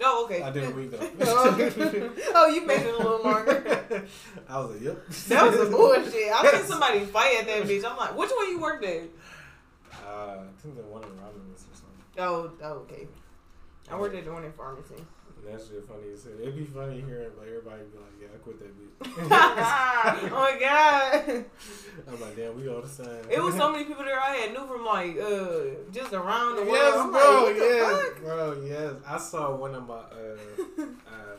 Oh, 0.00 0.24
okay. 0.24 0.42
I 0.42 0.50
did 0.50 0.64
a 0.64 0.70
week 0.70 0.92
though. 0.92 1.10
oh, 1.22 2.12
oh, 2.34 2.46
you 2.48 2.64
made 2.64 2.82
it 2.82 2.94
a 2.94 2.98
little 2.98 3.22
longer. 3.22 4.06
I 4.48 4.60
was 4.60 4.70
like, 4.70 4.82
yep. 4.82 5.08
That 5.28 5.46
was 5.46 5.56
some 5.56 5.70
bullshit. 5.72 6.32
I 6.32 6.52
seen 6.52 6.66
somebody 6.66 7.04
fight 7.04 7.40
at 7.40 7.46
that 7.46 7.62
bitch. 7.64 7.84
I'm 7.84 7.96
like, 7.96 8.16
which 8.16 8.30
one 8.30 8.48
you 8.48 8.60
worked 8.60 8.84
at? 8.84 9.08
Uh, 10.06 10.08
I 10.08 10.62
think 10.62 10.76
the 10.76 10.82
one 10.82 11.02
in 11.02 11.10
Romulus 11.10 11.64
or 11.64 11.74
something. 11.74 12.04
Oh, 12.18 12.52
oh, 12.62 12.72
okay. 12.84 13.08
I 13.90 13.96
worked 13.96 14.14
at 14.14 14.24
the 14.24 14.32
one 14.32 14.44
in 14.44 14.52
pharmacy. 14.52 14.94
And 15.46 15.54
that 15.54 15.60
shit 15.64 15.84
funny 15.86 16.12
as 16.12 16.24
hell. 16.24 16.32
It'd 16.40 16.56
be 16.56 16.64
funny 16.64 17.00
hearing 17.00 17.30
like 17.38 17.48
everybody 17.48 17.82
be 17.84 17.98
like, 17.98 18.16
yeah, 18.20 18.28
I 18.34 18.38
quit 18.38 18.58
that 18.58 18.72
bitch. 18.76 18.88
oh 20.30 20.30
my 20.30 20.58
god. 20.60 21.44
I'm 22.06 22.20
like, 22.20 22.36
damn, 22.36 22.56
we 22.56 22.68
all 22.68 22.82
the 22.82 22.88
same. 22.88 23.24
It 23.30 23.42
was 23.42 23.54
so 23.54 23.70
many 23.72 23.84
people 23.84 24.04
there 24.04 24.20
I 24.20 24.36
had 24.36 24.52
knew 24.52 24.66
from 24.66 24.84
like 24.84 25.18
uh 25.18 25.90
just 25.92 26.12
around 26.12 26.56
the 26.56 26.62
world. 26.62 26.72
Yes, 26.72 26.94
I'm 26.96 27.10
bro. 27.12 27.44
like, 27.44 27.56
yes, 27.56 28.18
bro. 28.20 28.62
Yes. 28.66 28.94
I 29.06 29.18
saw 29.18 29.54
one 29.54 29.74
of 29.74 29.86
my 29.86 29.94
uh, 29.94 30.36
uh, 30.78 31.36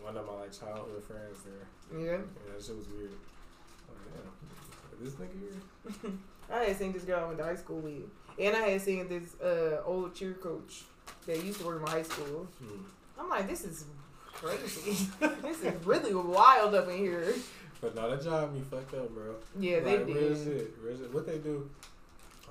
one 0.00 0.16
of 0.16 0.26
my 0.26 0.32
like 0.40 0.52
childhood 0.58 1.02
friends 1.04 1.38
there. 1.44 2.00
Yeah. 2.00 2.12
Yeah, 2.12 2.52
that 2.54 2.64
shit 2.64 2.76
was 2.76 2.88
weird. 2.88 3.12
Like, 3.88 4.14
damn, 4.14 5.04
this 5.04 5.14
nigga 5.14 6.02
here. 6.02 6.12
I 6.50 6.64
had 6.64 6.76
seen 6.76 6.92
this 6.92 7.04
girl 7.04 7.20
I 7.20 7.26
went 7.26 7.38
to 7.38 7.44
high 7.44 7.56
school 7.56 7.80
with. 7.80 8.02
And 8.38 8.56
I 8.56 8.68
had 8.68 8.80
seen 8.80 9.08
this 9.08 9.40
uh 9.40 9.82
old 9.84 10.14
cheer 10.14 10.34
coach 10.34 10.84
that 11.26 11.44
used 11.44 11.60
to 11.60 11.66
work 11.66 11.76
in 11.78 11.82
my 11.82 11.90
high 11.90 12.02
school. 12.02 12.46
Hmm. 12.58 12.82
I'm 13.18 13.28
like, 13.28 13.48
this 13.48 13.64
is 13.64 13.84
crazy. 14.32 15.08
this 15.42 15.62
is 15.62 15.84
really 15.84 16.14
wild 16.14 16.74
up 16.74 16.88
in 16.88 16.98
here. 16.98 17.34
But 17.80 17.94
no, 17.94 18.10
that 18.10 18.22
job 18.22 18.52
me 18.54 18.60
fucked 18.60 18.94
up, 18.94 19.10
bro. 19.14 19.34
Yeah, 19.58 19.80
they 19.80 19.98
like, 19.98 20.06
Real 20.06 20.34
did. 20.34 20.44
shit, 20.44 20.74
real 20.82 20.96
shit. 20.96 21.12
What 21.14 21.26
they 21.26 21.38
do? 21.38 21.68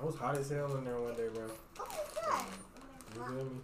I 0.00 0.04
was 0.04 0.14
hot 0.16 0.36
as 0.38 0.48
hell 0.50 0.74
in 0.76 0.84
there 0.84 0.98
one 0.98 1.14
day, 1.14 1.28
bro. 1.34 1.44
You 3.14 3.22
feel 3.24 3.44
me? 3.44 3.60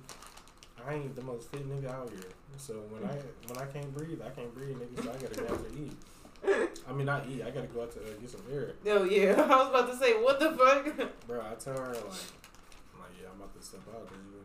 I 0.86 0.94
ain't 0.94 1.16
the 1.16 1.22
most 1.22 1.50
fit 1.50 1.66
nigga 1.68 1.90
out 1.90 2.10
here. 2.10 2.28
So 2.58 2.74
when 2.90 3.04
I 3.04 3.14
when 3.48 3.58
I 3.58 3.66
can't 3.72 3.94
breathe, 3.94 4.20
I 4.20 4.30
can't 4.30 4.54
breathe, 4.54 4.76
nigga. 4.76 5.04
So 5.04 5.10
I 5.10 5.14
gotta 5.14 5.40
go 5.40 5.54
out 5.54 5.64
to 5.64 5.78
eat. 5.78 5.96
I 6.88 6.92
mean, 6.92 7.06
not 7.06 7.26
eat. 7.30 7.42
I 7.42 7.50
gotta 7.50 7.68
go 7.68 7.82
out 7.82 7.92
to 7.92 8.00
uh, 8.00 8.12
get 8.20 8.28
some 8.30 8.42
air, 8.52 8.72
Oh 8.86 9.04
yeah, 9.04 9.32
I 9.48 9.56
was 9.56 9.68
about 9.68 9.90
to 9.90 9.96
say, 9.96 10.12
what 10.20 10.38
the 10.38 10.52
fuck? 10.52 11.10
bro. 11.26 11.40
I 11.40 11.54
tell 11.54 11.72
her 11.78 11.92
like, 11.94 12.02
I'm 12.92 13.00
like, 13.00 13.16
yeah, 13.20 13.28
I'm 13.32 13.40
about 13.40 13.54
to 13.58 13.62
step 13.64 13.80
out 13.94 14.04
because 14.04 14.22
you, 14.28 14.44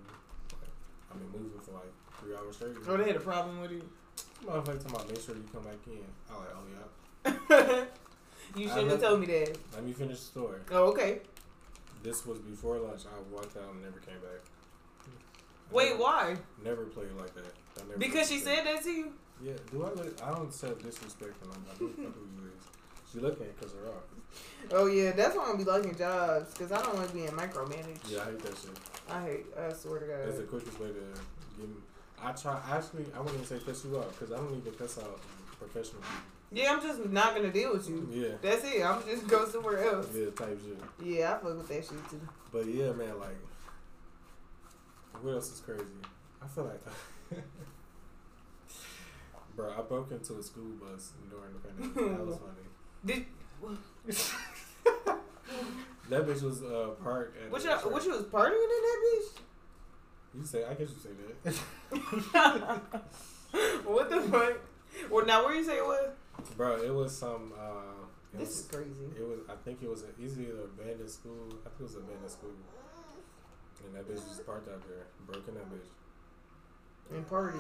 like, 0.62 0.72
I've 1.12 1.19
been 1.19 1.41
moving 1.41 1.60
for 1.60 1.72
like 1.74 1.91
three 2.19 2.36
hours 2.36 2.55
straight. 2.55 2.71
Oh, 2.88 2.97
they 2.97 3.05
had 3.05 3.15
a 3.15 3.19
problem 3.19 3.62
with 3.62 3.71
it. 3.71 3.84
Motherfucker, 4.45 4.65
talking 4.84 4.91
about 4.91 5.08
make 5.10 5.21
sure 5.21 5.36
you 5.36 5.43
come 5.51 5.63
back 5.63 5.75
in. 5.88 5.99
I 6.32 6.38
like, 6.38 6.49
oh 6.55 6.65
yeah. 7.65 7.86
you 8.55 8.67
shouldn't 8.67 8.91
have 8.91 9.01
told 9.01 9.19
me 9.19 9.27
that. 9.27 9.58
Let 9.73 9.84
me 9.86 9.93
finish 9.93 10.19
the 10.19 10.25
story. 10.25 10.60
Oh, 10.71 10.86
okay. 10.91 11.19
This 12.03 12.25
was 12.25 12.39
before 12.39 12.77
lunch. 12.77 13.01
I 13.05 13.34
walked 13.34 13.58
out 13.58 13.71
and 13.71 13.82
never 13.82 13.99
came 13.99 14.19
back. 14.19 14.41
I 15.05 15.75
Wait, 15.75 15.89
never- 15.91 16.01
why? 16.01 16.36
Never 16.63 16.84
played 16.86 17.12
like 17.17 17.34
that. 17.36 17.53
I 17.77 17.88
never 17.88 17.99
Because 17.99 18.29
she 18.29 18.39
said 18.39 18.65
that 18.65 18.84
to 18.84 18.91
you? 18.91 19.13
Yeah, 19.41 19.53
do 19.71 19.84
I 19.84 19.89
look? 19.93 20.21
I 20.23 20.32
don't 20.32 20.53
say 20.53 20.69
disrespect 20.84 21.34
when 21.41 21.51
I'm 21.55 21.65
like, 21.67 21.77
who 21.77 21.88
the 21.88 22.03
fuck 22.03 22.15
who 22.15 22.43
you 22.43 22.49
is? 22.49 22.63
She 23.12 23.19
looking 23.19 23.45
at 23.45 23.58
because 23.60 23.73
her 23.73 23.88
off. 23.88 24.03
Oh 24.71 24.88
yeah, 24.88 25.12
that's 25.12 25.36
why 25.36 25.43
I 25.43 25.47
don't 25.47 25.58
be 25.58 25.63
liking 25.63 25.95
jobs 25.95 26.53
because 26.53 26.71
I 26.71 26.82
don't 26.82 26.95
like 26.97 27.13
being 27.13 27.29
micromanaged. 27.29 28.12
Yeah, 28.12 28.21
I 28.21 28.25
hate 28.25 28.39
that 28.43 28.58
shit. 28.58 28.77
I 29.10 29.21
hate. 29.23 29.45
I 29.58 29.73
swear 29.73 29.99
to 29.99 30.05
God. 30.05 30.27
That's 30.27 30.38
the 30.38 30.43
quickest 30.43 30.79
way 30.79 30.88
to 30.88 30.93
give 31.58 31.69
me. 31.69 31.75
I 32.23 32.32
try. 32.34 32.60
Actually, 32.69 33.05
I 33.15 33.19
wouldn't 33.19 33.36
even 33.41 33.45
say 33.45 33.60
cuss 33.65 33.86
you 33.86 33.97
out 33.97 34.12
because 34.12 34.32
I 34.34 34.38
don't 34.38 34.55
even 34.58 34.73
cuss 34.73 34.97
out 34.97 35.19
professional 35.58 36.01
Yeah, 36.51 36.73
I'm 36.73 36.82
just 36.82 37.05
not 37.10 37.36
gonna 37.36 37.51
deal 37.51 37.73
with 37.73 37.88
you. 37.89 38.08
Yeah. 38.12 38.36
That's 38.41 38.63
it. 38.65 38.84
I'm 38.84 39.03
just 39.03 39.27
go 39.27 39.47
somewhere 39.47 39.84
else. 39.84 40.08
Yeah, 40.13 40.29
type 40.32 40.60
shit. 40.62 40.79
Yeah, 41.05 41.32
I 41.32 41.34
fuck 41.38 41.58
with 41.58 41.67
that 41.67 41.84
shit 41.86 42.10
too. 42.10 42.21
But 42.51 42.65
yeah, 42.65 42.91
man, 42.91 43.19
like, 43.19 43.38
what 45.21 45.34
else 45.34 45.51
is 45.51 45.60
crazy? 45.60 45.84
I 46.41 46.47
feel 46.47 46.63
like, 46.65 46.82
bro, 49.55 49.73
I 49.77 49.82
broke 49.82 50.12
into 50.12 50.38
a 50.39 50.43
school 50.43 50.71
bus 50.79 51.12
during 51.29 51.53
the 51.53 51.60
pandemic. 51.60 52.17
That 52.17 52.25
was 52.25 52.38
funny. 52.39 52.65
Did 53.05 53.25
That 56.10 56.25
bitch 56.25 56.41
was 56.41 56.63
uh, 56.63 56.95
parked 57.03 57.38
at. 57.39 57.51
what 57.51 57.63
you 57.63 57.69
what 57.69 58.03
you 58.03 58.12
was 58.12 58.23
partying 58.23 58.53
in 58.53 58.69
that 58.69 58.99
You 60.37 60.45
say? 60.45 60.63
I 60.63 60.73
guess 60.73 60.89
you 60.89 60.99
say 61.01 61.09
that. 61.43 61.53
what 63.85 64.09
the 64.09 64.21
fuck? 64.21 64.59
Well, 65.09 65.25
now 65.25 65.45
where 65.45 65.55
you 65.55 65.63
say 65.63 65.77
it 65.77 65.85
was? 65.85 66.11
Bro, 66.55 66.83
it 66.83 66.93
was 66.93 67.15
some. 67.15 67.53
Uh, 67.57 68.05
it 68.33 68.39
This 68.39 68.49
was, 68.49 68.59
is 68.59 68.65
crazy. 68.67 69.09
It 69.17 69.27
was. 69.27 69.39
I 69.49 69.55
think 69.63 69.81
it 69.81 69.89
was 69.89 70.03
a, 70.03 70.07
it's 70.21 70.37
either 70.37 70.65
abandoned 70.65 71.09
school. 71.09 71.47
I 71.65 71.69
think 71.69 71.81
it 71.81 71.83
was 71.83 71.95
abandoned 71.95 72.29
school. 72.29 72.51
And 73.85 73.95
that 73.95 74.07
bitch 74.07 74.27
just 74.27 74.45
parked 74.45 74.69
out 74.69 74.81
there, 74.87 75.05
broken 75.25 75.55
that 75.55 75.65
bitch. 75.71 77.15
And 77.15 77.27
party. 77.27 77.59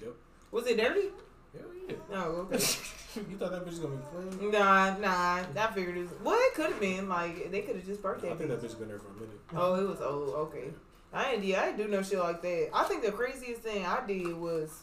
Yep. 0.00 0.14
Was 0.52 0.66
it 0.68 0.76
dirty? 0.76 1.08
Hell 1.52 1.68
yeah. 1.88 1.94
Oh, 2.12 2.48
okay. 2.52 2.54
you 3.30 3.36
thought 3.36 3.50
that 3.50 3.64
bitch 3.64 3.70
was 3.70 3.78
gonna 3.80 3.96
be 3.96 4.36
clean? 4.38 4.52
nah, 4.52 4.96
nah. 4.98 5.42
I 5.56 5.70
figured 5.74 5.96
it 5.96 6.02
was. 6.02 6.10
Well, 6.22 6.38
it 6.38 6.54
could 6.54 6.70
have 6.70 6.80
been 6.80 7.08
like 7.08 7.50
they 7.50 7.62
could 7.62 7.76
have 7.76 7.86
just 7.86 8.02
birthday. 8.02 8.30
I 8.30 8.36
think 8.36 8.50
that 8.50 8.62
bitch 8.62 8.78
been 8.78 8.88
there 8.88 8.98
for 8.98 9.08
a 9.08 9.14
minute. 9.14 9.40
Oh, 9.54 9.74
it 9.74 9.88
was 9.88 10.00
old. 10.00 10.30
Okay. 10.48 10.70
I 11.16 11.32
ain't. 11.32 11.44
Yeah, 11.44 11.62
I 11.62 11.66
didn't 11.66 11.78
do 11.78 11.88
no 11.88 12.02
shit 12.02 12.18
like 12.18 12.42
that. 12.42 12.68
I 12.74 12.84
think 12.84 13.02
the 13.02 13.10
craziest 13.10 13.62
thing 13.62 13.86
I 13.86 14.06
did 14.06 14.36
was. 14.36 14.82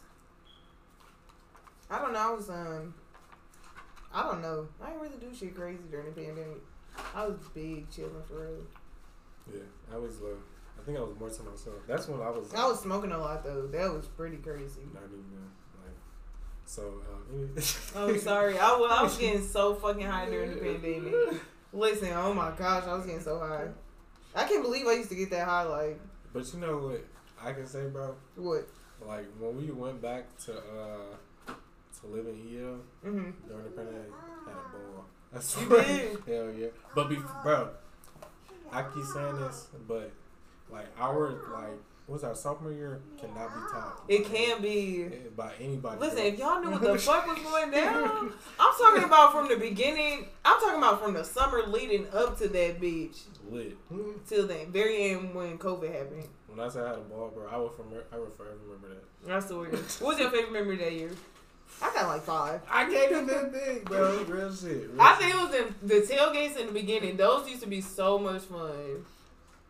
I 1.92 2.00
don't 2.00 2.14
know. 2.14 2.20
I 2.20 2.32
was 2.32 2.50
um. 2.50 2.96
I 4.12 4.24
don't 4.24 4.42
know. 4.42 4.68
I 4.82 4.88
didn't 4.88 5.02
really 5.02 5.18
do 5.18 5.36
shit 5.36 5.56
crazy 5.56 5.84
during 5.92 6.08
the 6.08 6.12
pandemic. 6.12 6.62
I 7.16 7.28
was 7.28 7.38
big 7.54 7.90
chilling 7.92 8.24
for 8.28 8.48
real. 8.48 8.64
Yeah, 9.54 9.94
I 9.94 9.98
was. 9.98 10.22
Uh, 10.22 10.36
I 10.80 10.86
think 10.86 10.98
I 10.98 11.02
was 11.02 11.16
more 11.20 11.30
to 11.30 11.44
myself. 11.44 11.76
That's 11.88 12.08
when 12.08 12.20
I 12.22 12.30
was. 12.32 12.52
I 12.54 12.66
was 12.66 12.80
smoking 12.82 13.12
a 13.12 13.18
lot 13.18 13.44
though. 13.44 13.68
That 13.68 13.94
was 13.94 14.08
pretty 14.08 14.38
crazy. 14.38 14.82
Not 14.92 15.04
even 15.06 15.50
like. 15.84 15.96
So. 16.66 17.02
Um, 17.12 17.54
any- 17.56 17.64
Oh, 17.96 18.18
sorry. 18.18 18.58
I 18.58 18.70
I 18.72 19.04
was 19.04 19.18
getting 19.20 19.46
so 19.46 19.76
fucking 19.76 20.08
high 20.08 20.26
during 20.26 20.50
the 20.50 20.58
pandemic. 20.58 21.42
Listen, 21.72 22.10
oh 22.14 22.34
my 22.34 22.52
gosh, 22.58 22.86
I 22.86 22.96
was 22.96 23.06
getting 23.06 23.22
so 23.22 23.38
high. 23.38 23.68
I 24.36 24.48
can't 24.48 24.64
believe 24.64 24.88
I 24.88 24.94
used 24.94 25.10
to 25.10 25.16
get 25.16 25.30
that 25.30 25.48
high. 25.48 25.64
Like 25.64 26.00
But 26.34 26.52
you 26.54 26.60
know 26.60 26.78
what 26.80 27.06
I 27.42 27.54
can 27.54 27.68
say, 27.68 27.88
bro? 27.88 28.16
what? 28.36 28.68
Like 29.06 29.26
when 29.40 29.58
we 29.58 29.72
went 29.72 30.02
back 30.02 30.36
to 30.46 30.54
uh 30.58 31.16
to 31.48 32.08
live 32.08 32.26
in 32.28 32.36
EL 32.36 32.80
hmm 33.12 33.30
during 33.48 33.64
the 33.66 33.70
pandemic, 33.72 34.12
had 34.46 34.56
a 34.56 34.78
ball. 34.78 35.06
That's 35.32 35.60
You 35.62 35.68
right. 35.68 35.86
did? 35.88 36.20
Hell 36.28 36.52
yeah. 36.58 36.68
But 36.96 37.10
be, 37.10 37.18
bro, 37.44 37.70
I 38.72 38.84
keep 38.84 39.04
saying 39.06 39.38
this, 39.38 39.68
but 39.88 40.12
like 40.72 40.88
our 41.00 41.30
like 41.54 41.80
what's 42.08 42.24
our 42.24 42.36
sophomore 42.36 42.72
year 42.72 43.00
cannot 43.20 43.54
be 43.54 43.60
topped. 43.72 44.12
It 44.12 44.26
can 44.26 44.62
be. 44.62 45.06
Eh, 45.06 45.10
by 45.36 45.54
anybody. 45.60 46.00
Listen, 46.00 46.20
if 46.20 46.40
y'all 46.40 46.62
knew 46.62 46.72
what 46.72 46.82
the 46.82 46.98
fuck 46.98 47.28
was 47.28 47.40
going 47.40 47.72
down, 47.72 48.34
I'm 48.60 48.74
talking 48.80 49.04
about 49.04 49.32
from 49.32 49.48
the 49.50 49.58
beginning. 49.58 50.28
I'm 50.46 50.60
talking 50.60 50.78
about 50.78 51.02
from 51.02 51.14
the 51.14 51.24
summer 51.24 51.64
leading 51.68 52.08
up 52.14 52.38
to 52.40 52.48
that 52.48 52.80
beach 52.80 53.18
lit. 53.50 53.78
till 54.28 54.48
the 54.48 54.66
very 54.70 55.12
end 55.12 55.34
when 55.34 55.58
COVID 55.58 55.92
happened. 55.94 56.28
When 56.48 56.60
I 56.60 56.70
said 56.70 56.86
I 56.86 56.90
had 56.90 56.98
a 57.00 57.02
ball, 57.02 57.32
bro, 57.34 57.48
I 57.52 57.58
will 57.58 57.70
from 57.70 57.88
I 57.88 58.16
forever 58.16 58.58
remember 58.68 58.90
that. 59.26 59.34
I 59.34 59.40
swear. 59.40 59.70
What 59.70 60.02
was 60.02 60.20
your 60.20 60.30
favorite 60.30 60.54
memory 60.54 60.78
that 60.78 60.92
year? 60.94 61.12
I 61.82 61.92
got 61.94 62.08
like 62.08 62.22
five. 62.22 62.62
I 62.70 62.86
can't 62.86 63.12
even 63.12 63.52
think, 63.52 63.86
bro. 63.86 64.24
Real 64.26 64.54
shit. 64.54 64.90
Real 64.92 65.02
I 65.02 65.14
shit. 65.14 65.22
think 65.22 65.36
it 65.36 65.42
was 65.42 65.56
in 65.56 65.88
the 65.88 65.96
tailgates 66.02 66.58
in 66.60 66.68
the 66.68 66.74
beginning. 66.74 67.18
Those 67.18 67.50
used 67.50 67.64
to 67.64 67.68
be 67.68 67.82
so 67.82 68.20
much 68.20 68.44
fun. 68.44 69.04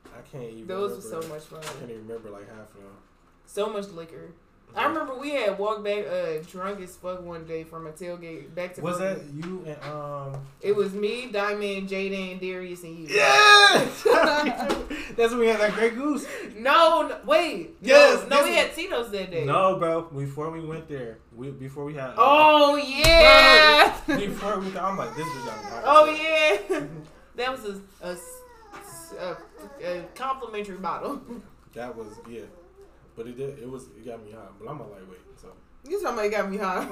I 0.05 0.21
can't 0.31 0.43
even. 0.43 0.67
Those 0.67 1.03
remember. 1.05 1.15
were 1.17 1.21
so 1.23 1.29
much 1.33 1.43
fun. 1.43 1.59
I 1.61 1.79
can't 1.79 1.91
even 1.91 2.07
remember 2.07 2.29
like 2.29 2.47
half 2.49 2.69
of 2.69 2.75
them. 2.75 2.97
So 3.45 3.69
much 3.69 3.87
liquor. 3.89 4.31
I 4.75 4.85
remember 4.87 5.13
we 5.19 5.29
had 5.29 5.59
walked 5.59 5.83
back 5.83 6.05
uh 6.07 6.41
drunk 6.49 6.81
as 6.81 6.95
fuck 6.95 7.21
one 7.21 7.45
day 7.45 7.63
from 7.63 7.85
a 7.85 7.91
tailgate 7.91 8.55
back 8.55 8.73
to 8.73 8.81
Was 8.81 8.97
that 8.97 9.19
you 9.31 9.63
and 9.67 9.77
um? 9.83 10.41
It 10.61 10.75
was 10.75 10.93
me, 10.93 11.27
Diamond, 11.31 11.87
Jaden, 11.89 12.39
Darius, 12.39 12.81
and 12.83 12.97
you. 12.97 13.15
Yeah. 13.15 13.87
That's 15.15 15.29
when 15.31 15.39
we 15.41 15.47
had 15.47 15.59
that 15.59 15.73
Grey 15.73 15.91
Goose. 15.91 16.25
No, 16.57 17.07
no 17.07 17.19
wait. 17.23 17.75
Yes, 17.81 18.27
No, 18.27 18.37
no 18.37 18.43
we 18.45 18.49
is- 18.49 18.55
had 18.55 18.73
Tito's 18.73 19.11
that 19.11 19.29
day. 19.29 19.45
No, 19.45 19.75
bro. 19.77 20.01
Before 20.03 20.49
we 20.49 20.61
went 20.61 20.87
there, 20.87 21.19
we 21.35 21.51
before 21.51 21.85
we 21.85 21.93
had. 21.93 22.13
Oh 22.17 22.75
yeah. 22.75 23.95
Before 24.07 24.59
we, 24.59 24.75
I'm 24.75 24.97
like, 24.97 25.15
this 25.15 25.25
me 25.27 25.31
oh 25.85 26.05
yeah. 26.19 26.83
that 27.35 27.51
was 27.51 27.65
a, 27.65 28.07
a, 28.07 28.17
a, 29.13 29.37
a 29.83 30.03
complimentary 30.15 30.77
bottle. 30.77 31.21
That 31.73 31.95
was 31.95 32.07
yeah, 32.29 32.41
but 33.15 33.25
it 33.27 33.35
did. 33.37 33.57
It 33.59 33.69
was 33.69 33.85
it 33.97 34.05
got 34.05 34.23
me 34.23 34.31
hot. 34.31 34.59
But 34.59 34.69
I'm 34.69 34.79
a 34.79 34.83
lightweight, 34.87 35.21
so 35.41 35.47
You 35.87 35.99
somebody 35.99 36.29
got 36.29 36.49
me 36.49 36.57
hot. 36.57 36.87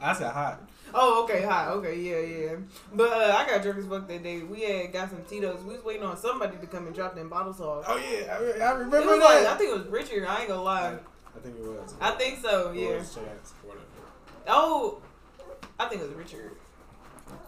I 0.00 0.12
said 0.14 0.30
hot. 0.30 0.68
Oh, 0.94 1.24
okay, 1.24 1.42
hot. 1.42 1.68
Okay, 1.78 1.98
yeah, 1.98 2.20
yeah. 2.20 2.56
But 2.92 3.10
uh, 3.10 3.34
I 3.36 3.46
got 3.48 3.62
drunk 3.62 3.78
as 3.78 3.86
fuck 3.86 4.06
that 4.06 4.22
day. 4.22 4.42
We 4.42 4.60
had 4.62 4.92
got 4.92 5.10
some 5.10 5.24
Tito's. 5.24 5.64
We 5.64 5.74
was 5.74 5.84
waiting 5.84 6.04
on 6.04 6.16
somebody 6.16 6.56
to 6.58 6.66
come 6.68 6.86
and 6.86 6.94
drop 6.94 7.16
them 7.16 7.28
bottles 7.28 7.60
off. 7.60 7.84
Oh 7.88 7.96
yeah, 7.96 8.32
I, 8.32 8.70
I 8.70 8.74
It 8.74 8.78
remember 8.78 8.98
was 8.98 9.18
like 9.18 9.46
I 9.46 9.56
think 9.56 9.70
it 9.70 9.78
was 9.78 9.86
Richard. 9.88 10.24
I 10.24 10.40
ain't 10.40 10.48
gonna 10.48 10.62
lie. 10.62 10.96
I 11.36 11.40
think 11.40 11.56
it 11.58 11.62
was. 11.62 11.94
I 12.00 12.12
think 12.12 12.40
so. 12.40 12.70
Yeah. 12.70 12.98
Chance. 12.98 13.54
Oh, 14.46 15.02
I 15.80 15.86
think 15.86 16.02
it 16.02 16.08
was 16.08 16.16
Richard. 16.16 16.52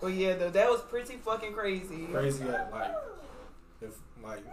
But 0.01 0.09
yeah, 0.09 0.35
though 0.35 0.51
that 0.51 0.69
was 0.69 0.81
pretty 0.83 1.15
fucking 1.17 1.53
crazy. 1.53 2.07
Crazy 2.07 2.45
at 2.45 2.73
like, 2.73 2.91
like, 4.27 4.45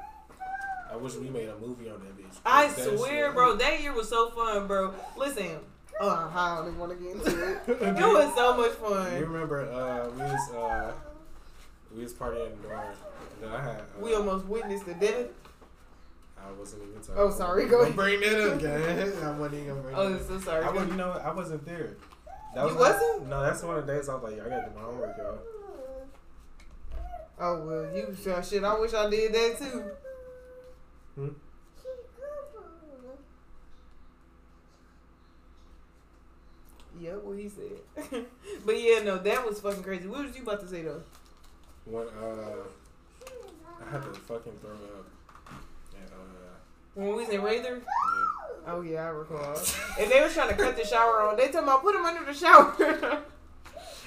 I 0.91 0.95
wish 0.95 1.15
we 1.15 1.29
made 1.29 1.49
a 1.49 1.57
movie 1.57 1.89
on 1.89 1.99
that 1.99 2.17
bitch. 2.17 2.37
I 2.45 2.67
swear, 2.69 3.27
shit- 3.27 3.33
bro, 3.35 3.55
that 3.55 3.81
year 3.81 3.93
was 3.93 4.09
so 4.09 4.29
fun, 4.29 4.67
bro. 4.67 4.93
Listen, 5.17 5.57
oh, 5.99 6.31
I 6.35 6.55
don't 6.57 6.67
even 6.67 6.79
want 6.79 6.91
to 6.91 6.97
get 7.03 7.15
into 7.15 7.51
it. 7.51 7.57
It 7.67 7.95
was 8.03 8.35
so 8.35 8.57
much 8.57 8.71
fun. 8.71 9.17
You 9.19 9.25
remember 9.25 9.61
uh, 9.71 10.09
we 10.11 10.21
was 10.21 10.51
uh, 10.53 10.91
we 11.95 12.03
was 12.03 12.13
partying 12.13 12.51
in 12.53 12.61
the 12.61 12.67
dorm. 12.67 12.81
And 13.43 13.51
I 13.53 13.61
had. 13.63 13.79
Uh, 13.81 13.83
We 14.01 14.13
almost 14.15 14.45
witnessed 14.45 14.85
the 14.85 14.93
death. 14.93 15.27
I 16.37 16.51
wasn't 16.59 16.83
even 16.89 16.99
talking. 17.01 17.15
Oh, 17.17 17.29
sorry, 17.31 17.67
go 17.67 17.83
Don't 17.85 17.95
bring 17.95 18.19
that 18.19 18.51
up, 18.53 18.59
gang. 18.59 18.73
I 19.23 19.31
wasn't 19.31 19.53
even 19.61 19.67
gonna 19.69 19.81
bring 19.81 19.95
Oh, 19.95 20.19
so 20.19 20.39
sorry. 20.39 20.65
I 20.65 20.71
was, 20.71 20.87
you 20.87 20.95
know, 20.95 21.11
I 21.11 21.31
wasn't 21.31 21.65
there. 21.65 21.95
That 22.53 22.69
You 22.69 22.77
wasn't? 22.77 23.27
No, 23.29 23.41
that's 23.41 23.63
one 23.63 23.77
of 23.77 23.87
the 23.87 23.93
days 23.93 24.09
I 24.09 24.15
was 24.15 24.23
like, 24.23 24.33
I 24.45 24.49
gotta 24.49 24.69
do 24.69 24.75
my 24.75 24.81
homework, 24.81 25.17
y'all. 25.17 25.39
Oh 27.39 27.65
well, 27.65 27.95
you 27.95 28.15
sure 28.21 28.41
shit. 28.43 28.63
I 28.63 28.79
wish 28.79 28.93
I 28.93 29.09
did 29.09 29.33
that 29.33 29.57
too. 29.57 29.83
Hmm? 31.15 31.29
Yep, 36.99 37.23
what 37.23 37.37
he 37.39 37.49
said. 37.49 38.25
but 38.65 38.79
yeah, 38.81 38.99
no, 38.99 39.17
that 39.17 39.45
was 39.45 39.59
fucking 39.59 39.83
crazy. 39.83 40.07
What 40.07 40.25
was 40.25 40.35
you 40.35 40.43
about 40.43 40.61
to 40.61 40.67
say 40.67 40.83
though? 40.83 41.01
When 41.85 42.05
uh, 42.07 42.63
I 43.85 43.91
had 43.91 44.03
to 44.03 44.19
fucking 44.19 44.53
throw 44.61 44.71
up. 44.71 45.05
And 45.95 46.09
uh, 46.11 46.53
When 46.93 47.07
we 47.09 47.13
was 47.15 47.29
in 47.29 47.41
Rather? 47.41 47.75
yeah. 47.77 48.67
Oh 48.67 48.81
yeah, 48.81 49.03
I 49.05 49.07
recall. 49.07 49.57
and 49.99 50.09
they 50.11 50.21
was 50.21 50.33
trying 50.33 50.49
to 50.49 50.55
cut 50.55 50.77
the 50.77 50.85
shower 50.85 51.23
on. 51.23 51.35
They 51.35 51.49
told 51.49 51.65
me 51.65 51.71
I 51.71 51.79
put 51.81 51.95
him 51.95 52.05
under 52.05 52.23
the 52.23 52.33
shower. 52.33 53.21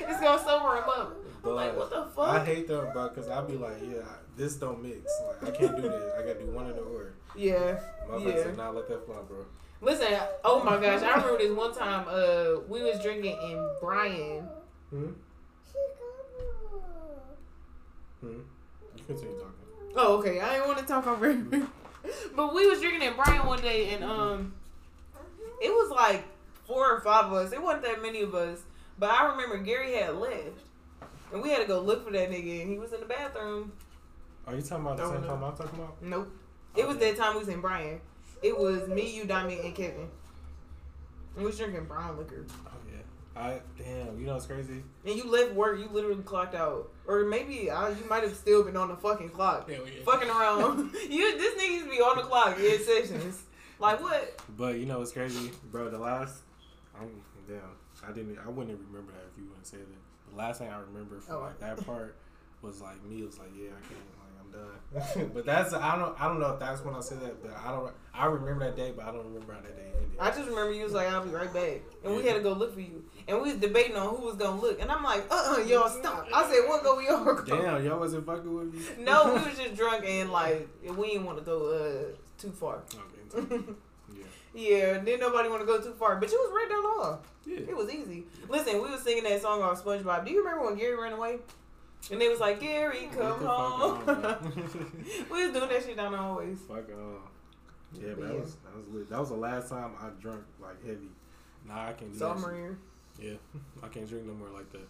it's 0.00 0.20
gonna 0.20 0.42
sober 0.42 0.76
him 0.76 0.84
up. 0.88 1.16
I'm 1.44 1.54
like, 1.54 1.76
what 1.76 1.90
the 1.90 2.06
fuck? 2.14 2.28
I 2.28 2.44
hate 2.44 2.66
them, 2.68 2.86
bro, 2.92 3.08
because 3.08 3.28
I'll 3.28 3.46
be 3.46 3.54
like, 3.56 3.76
yeah, 3.82 4.02
this 4.36 4.54
don't 4.56 4.82
mix. 4.82 5.10
Like, 5.42 5.54
I 5.54 5.56
can't 5.56 5.76
do 5.76 5.82
that. 5.82 6.14
I 6.18 6.22
gotta 6.22 6.40
do 6.40 6.46
one 6.50 6.66
in 6.66 6.76
the 6.76 6.82
order. 6.82 7.14
Yeah. 7.36 7.78
Motherfuckers 8.08 8.36
Yeah. 8.36 8.44
did 8.44 8.56
not 8.56 8.74
let 8.74 8.88
that 8.88 9.06
fly, 9.06 9.16
bro. 9.28 9.44
Listen, 9.80 10.18
oh 10.44 10.62
my 10.64 10.80
gosh, 10.80 11.02
I 11.02 11.10
remember 11.16 11.38
this 11.38 11.52
one 11.52 11.74
time. 11.74 12.06
Uh, 12.08 12.60
we 12.68 12.82
was 12.82 13.00
drinking 13.00 13.36
in 13.42 13.70
Brian. 13.80 14.48
Hmm? 14.90 15.06
Hmm? 18.20 18.40
You 18.96 19.04
continue 19.06 19.34
talking. 19.36 19.52
Oh, 19.94 20.16
okay. 20.18 20.40
I 20.40 20.54
didn't 20.54 20.68
want 20.68 20.78
to 20.78 20.84
talk 20.86 21.06
over 21.06 21.30
him. 21.30 21.70
but 22.36 22.54
we 22.54 22.66
was 22.66 22.80
drinking 22.80 23.02
in 23.02 23.14
Brian 23.14 23.46
one 23.46 23.60
day, 23.60 23.90
and 23.94 24.02
um, 24.04 24.54
it 25.62 25.70
was 25.70 25.90
like 25.90 26.24
four 26.66 26.90
or 26.90 27.00
five 27.00 27.26
of 27.26 27.32
us. 27.34 27.52
It 27.52 27.62
wasn't 27.62 27.84
that 27.84 28.02
many 28.02 28.22
of 28.22 28.34
us, 28.34 28.60
but 28.98 29.10
I 29.10 29.26
remember 29.30 29.58
Gary 29.58 29.94
had 29.94 30.16
left, 30.16 30.60
and 31.32 31.42
we 31.42 31.50
had 31.50 31.58
to 31.60 31.66
go 31.66 31.80
look 31.80 32.04
for 32.06 32.12
that 32.12 32.30
nigga, 32.30 32.62
and 32.62 32.70
he 32.70 32.78
was 32.78 32.92
in 32.92 33.00
the 33.00 33.06
bathroom. 33.06 33.72
Are 34.46 34.54
you 34.54 34.62
talking 34.62 34.84
about 34.84 34.96
the 34.96 35.04
Oh, 35.04 35.12
same 35.12 35.22
no. 35.22 35.26
time 35.28 35.44
I'm 35.44 35.56
talking 35.56 35.78
about? 35.80 36.02
Nope. 36.02 36.28
It 36.76 36.86
was 36.86 36.96
Okay. 36.96 37.12
that 37.12 37.18
time 37.20 37.34
we 37.34 37.40
was 37.40 37.48
in 37.48 37.60
Bryan. 37.60 38.00
It 38.42 38.56
was 38.56 38.86
me, 38.88 39.16
you, 39.16 39.24
Diamond, 39.24 39.60
and 39.60 39.74
Kevin. 39.74 40.08
And 41.34 41.44
we 41.44 41.44
was 41.44 41.58
drinking 41.58 41.84
brown 41.86 42.16
liquor. 42.16 42.44
Oh, 42.66 42.70
yeah. 42.90 43.40
I, 43.40 43.60
damn, 43.76 44.18
you 44.18 44.26
know 44.26 44.34
what's 44.34 44.46
crazy? 44.46 44.82
And 45.04 45.14
you 45.16 45.30
left 45.30 45.52
work, 45.52 45.78
you 45.78 45.88
literally 45.90 46.22
clocked 46.22 46.54
out. 46.54 46.90
Or 47.06 47.24
maybe 47.24 47.70
uh, 47.70 47.88
you 47.88 48.04
might 48.08 48.22
have 48.22 48.34
still 48.34 48.62
been 48.62 48.76
on 48.76 48.88
the 48.88 48.96
fucking 48.96 49.30
clock. 49.30 49.68
Hell 49.68 49.82
yeah. 49.86 50.02
Fucking 50.04 50.28
around. 50.30 50.90
you 51.10 51.36
This 51.38 51.54
nigga 51.60 51.70
used 51.72 51.84
to 51.86 51.90
be 51.90 51.98
on 52.00 52.16
the 52.16 52.22
clock 52.22 52.58
in 52.58 52.78
sessions. 52.82 53.42
Like 53.78 54.00
what? 54.00 54.40
But 54.56 54.78
you 54.78 54.86
know 54.86 55.00
what's 55.00 55.12
crazy, 55.12 55.50
bro? 55.70 55.90
The 55.90 55.98
last, 55.98 56.38
I'm 56.98 57.10
damn. 57.46 57.60
I 58.08 58.12
didn't. 58.12 58.38
I 58.44 58.48
wouldn't 58.48 58.78
remember 58.90 59.12
that 59.12 59.24
if 59.32 59.38
you 59.38 59.44
wouldn't 59.48 59.66
say 59.66 59.78
that. 59.78 60.30
The 60.30 60.36
last 60.36 60.58
thing 60.58 60.68
I 60.68 60.78
remember 60.78 61.20
from 61.20 61.36
Oh. 61.36 61.40
like 61.40 61.58
that 61.60 61.84
part 61.86 62.16
was 62.62 62.80
like 62.80 63.02
me. 63.04 63.20
It 63.22 63.26
was 63.26 63.38
like, 63.38 63.48
yeah, 63.56 63.68
I 63.70 63.80
can't. 63.86 64.06
Like 64.18 64.32
I'm 64.40 64.50
done. 65.24 65.30
but 65.34 65.44
that's 65.46 65.72
I 65.74 65.96
don't. 65.98 66.20
I 66.20 66.28
don't 66.28 66.40
know 66.40 66.50
if 66.52 66.60
that's 66.60 66.84
when 66.84 66.94
I 66.94 67.00
said 67.00 67.20
that. 67.20 67.42
But 67.42 67.56
I 67.56 67.70
don't. 67.72 67.92
I 68.14 68.26
remember 68.26 68.64
that 68.64 68.76
day, 68.76 68.92
but 68.96 69.04
I 69.04 69.12
don't 69.12 69.26
remember 69.26 69.52
how 69.52 69.60
that 69.60 69.76
day 69.76 69.82
ended. 69.94 70.10
I 70.18 70.30
just 70.30 70.48
remember 70.48 70.72
you 70.72 70.84
was 70.84 70.92
like, 70.94 71.08
I'll 71.08 71.22
be 71.24 71.30
right 71.30 71.52
back. 71.52 71.80
And 72.04 72.16
we 72.16 72.24
had 72.24 72.34
to 72.36 72.40
go 72.40 72.52
look 72.52 72.72
for 72.74 72.80
you. 72.80 73.04
And 73.28 73.42
we 73.42 73.50
was 73.52 73.60
debating 73.60 73.96
on 73.96 74.16
who 74.16 74.24
was 74.24 74.36
gonna 74.36 74.60
look. 74.60 74.80
And 74.80 74.90
I'm 74.90 75.02
like, 75.02 75.24
uh 75.30 75.56
uh 75.58 75.60
y'all 75.62 75.88
stop. 75.88 76.26
I 76.34 76.44
said, 76.50 76.66
what 76.68 76.82
go 76.82 76.96
we 76.96 77.08
all 77.08 77.24
go? 77.24 77.44
damn, 77.44 77.84
y'all 77.84 77.98
wasn't 77.98 78.24
fucking 78.24 78.54
with 78.54 78.72
me. 78.72 79.04
No, 79.04 79.34
we 79.34 79.40
was 79.50 79.58
just 79.58 79.76
drunk 79.76 80.04
and 80.06 80.30
like 80.30 80.68
we 80.82 81.08
didn't 81.08 81.24
want 81.26 81.38
to 81.38 81.44
go 81.44 81.66
uh 81.74 82.16
too 82.38 82.50
far. 82.52 82.82
Okay. 83.34 83.58
Yeah. 84.56 84.76
Yeah, 84.76 84.98
didn't 85.00 85.20
nobody 85.20 85.48
want 85.50 85.60
to 85.60 85.66
go 85.66 85.80
too 85.80 85.92
far. 85.92 86.16
But 86.16 86.30
you 86.32 86.38
was 86.38 86.50
right 86.52 86.68
down 86.68 86.82
the 86.82 86.88
hall. 86.88 87.22
Yeah. 87.44 87.70
It 87.70 87.76
was 87.76 87.90
easy. 87.92 88.24
Listen, 88.48 88.74
we 88.82 88.90
was 88.90 89.02
singing 89.02 89.24
that 89.24 89.42
song 89.42 89.62
off 89.62 89.84
SpongeBob. 89.84 90.24
Do 90.24 90.32
you 90.32 90.38
remember 90.42 90.64
when 90.64 90.76
Gary 90.76 90.96
ran 90.96 91.12
away? 91.12 91.38
And 92.10 92.20
they 92.20 92.28
was 92.28 92.40
like, 92.40 92.60
Gary, 92.60 93.08
come 93.14 93.42
the 93.42 93.48
home. 93.48 94.08
on, 94.08 94.52
we 95.30 95.44
was 95.44 95.52
doing 95.56 95.68
that 95.68 95.82
shit 95.84 95.96
down 95.96 96.12
the 96.12 96.18
hallways. 96.18 96.58
Fuck 96.66 96.88
on. 96.90 97.18
Yeah, 97.92 98.14
but 98.16 98.22
Yeah. 98.22 98.26
that 98.32 98.40
was 98.40 98.54
that 98.64 98.76
was 98.76 98.86
lit. 98.92 99.10
That 99.10 99.20
was 99.20 99.28
the 99.28 99.36
last 99.36 99.68
time 99.68 99.92
I 100.00 100.08
drunk 100.20 100.42
like 100.60 100.82
heavy. 100.84 101.08
Nah, 101.66 101.88
I 101.88 101.92
can 101.92 102.08
do 102.08 102.12
that 102.14 102.18
Sophomore 102.18 102.50
shit. 102.50 102.58
year. 102.58 102.78
Yeah, 103.52 103.60
I 103.82 103.88
can't 103.88 104.08
drink 104.08 104.26
no 104.26 104.34
more 104.34 104.48
like 104.50 104.70
that. 104.72 104.86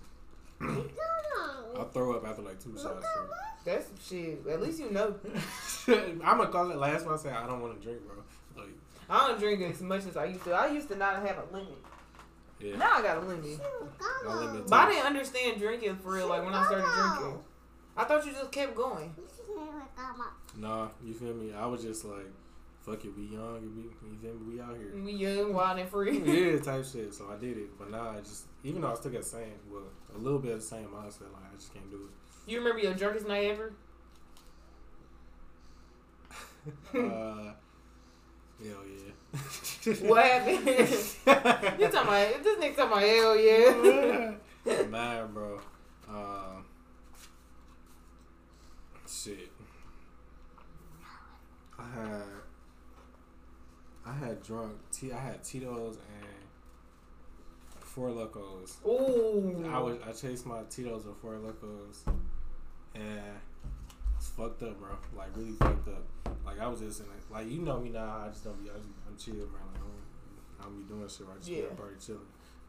I'll 1.76 1.88
throw 1.90 2.16
up 2.16 2.26
after 2.26 2.42
like 2.42 2.62
two 2.62 2.76
shots. 2.78 3.06
That's 3.64 3.88
shit. 4.08 4.46
At 4.50 4.60
least 4.62 4.80
you 4.80 4.90
know. 4.90 5.14
I'm 5.88 6.38
gonna 6.38 6.48
call 6.48 6.70
it. 6.70 6.76
Last 6.78 7.04
one 7.04 7.14
I 7.14 7.18
say 7.18 7.30
I 7.30 7.46
don't 7.46 7.60
want 7.60 7.78
to 7.80 7.84
drink, 7.86 8.00
bro. 8.06 8.16
Like, 8.62 8.72
I 9.08 9.28
don't 9.28 9.38
drink 9.38 9.62
as 9.62 9.80
much 9.82 10.04
as 10.06 10.16
I 10.16 10.26
used 10.26 10.44
to. 10.44 10.52
I 10.52 10.68
used 10.68 10.88
to 10.88 10.96
not 10.96 11.24
have 11.26 11.38
a 11.38 11.52
limit. 11.52 11.78
yeah, 12.60 12.76
Now 12.76 12.94
I 12.96 13.02
got 13.02 13.18
a 13.18 13.20
limit. 13.20 13.58
But 14.68 14.76
I 14.76 14.90
didn't 14.90 15.06
understand 15.06 15.60
drinking 15.60 15.96
for 15.96 16.14
real. 16.14 16.28
Like 16.28 16.44
when 16.44 16.54
I 16.54 16.64
started 16.66 16.86
drinking, 16.86 17.38
I 17.96 18.04
thought 18.04 18.26
you 18.26 18.32
just 18.32 18.50
kept 18.52 18.74
going. 18.74 19.14
Nah, 20.56 20.88
you 21.04 21.14
feel 21.14 21.34
me? 21.34 21.52
I 21.54 21.66
was 21.66 21.82
just 21.82 22.04
like, 22.04 22.26
fuck 22.80 23.04
it, 23.04 23.16
we 23.16 23.24
young, 23.24 23.60
we, 23.76 23.82
you 24.10 24.16
feel 24.20 24.34
me? 24.34 24.54
We 24.54 24.60
out 24.60 24.76
here. 24.76 24.92
We 24.94 25.12
young, 25.12 25.52
wild, 25.52 25.78
and 25.78 25.88
free. 25.88 26.18
yeah, 26.18 26.58
type 26.62 26.84
shit. 26.84 27.12
So 27.14 27.28
I 27.30 27.36
did 27.38 27.58
it, 27.58 27.78
but 27.78 27.90
now 27.90 28.10
I 28.10 28.20
just, 28.20 28.46
even 28.64 28.80
though 28.80 28.92
I 28.92 28.94
still 28.94 29.12
got 29.12 29.22
the 29.22 29.28
same, 29.28 29.52
well, 29.70 29.82
a 30.14 30.18
little 30.18 30.38
bit 30.38 30.52
of 30.52 30.60
the 30.60 30.66
same 30.66 30.86
mindset, 30.86 31.32
like 31.32 31.44
I 31.52 31.56
just 31.56 31.72
can't 31.74 31.90
do 31.90 31.96
it. 31.96 32.50
You 32.50 32.58
remember 32.58 32.80
your 32.80 32.94
drunkest 32.94 33.26
night 33.28 33.44
ever? 33.44 33.72
uh, 36.94 37.52
hell 38.62 38.82
yeah. 38.86 39.94
What 40.08 40.24
happened? 40.24 40.66
you 41.80 41.88
talking 41.88 42.08
about 42.08 42.42
this 42.42 42.58
nigga 42.58 42.76
talking 42.76 42.92
about 42.92 43.02
hell 43.02 43.36
yeah. 43.36 44.84
Man, 44.88 45.32
bro. 45.32 45.60
Um, 46.08 46.64
shit. 49.06 49.50
I 51.78 51.82
had 51.82 52.22
I 54.06 54.12
had 54.12 54.42
drunk 54.42 54.72
T 54.92 55.12
I 55.12 55.18
had 55.18 55.44
Tito's 55.44 55.96
and 55.96 56.26
Four 57.80 58.10
Lokos. 58.10 58.84
Ooh. 58.86 59.68
I 59.70 59.78
was 59.78 59.98
I 60.06 60.12
chased 60.12 60.46
my 60.46 60.62
Tito's 60.70 61.04
with 61.06 61.16
Four 61.18 61.38
Locos 61.38 62.04
and 62.94 63.20
fucked 64.30 64.62
up, 64.62 64.78
bro. 64.78 64.90
Like 65.16 65.28
really 65.36 65.52
fucked 65.52 65.88
up. 65.88 66.04
Like 66.44 66.60
I 66.60 66.66
was 66.68 66.80
just 66.80 67.00
in 67.00 67.06
it. 67.06 67.12
Like 67.30 67.50
you 67.50 67.60
know 67.62 67.78
me 67.80 67.90
now. 67.90 68.22
I 68.24 68.28
just 68.28 68.44
don't 68.44 68.62
be. 68.62 68.70
I 68.70 68.74
just, 68.74 68.88
I'm 69.08 69.16
chill, 69.16 69.34
man. 69.34 69.62
Like 69.72 69.76
I 69.76 69.78
don't, 69.80 70.60
I 70.60 70.62
don't 70.64 70.78
be 70.78 70.84
doing 70.94 71.08
shit. 71.08 71.26
Right? 71.26 71.34
I 71.36 71.38
just 71.38 71.50
Yeah. 71.50 71.62
be 71.70 71.76
party 71.76 71.94
chilling. 72.04 72.20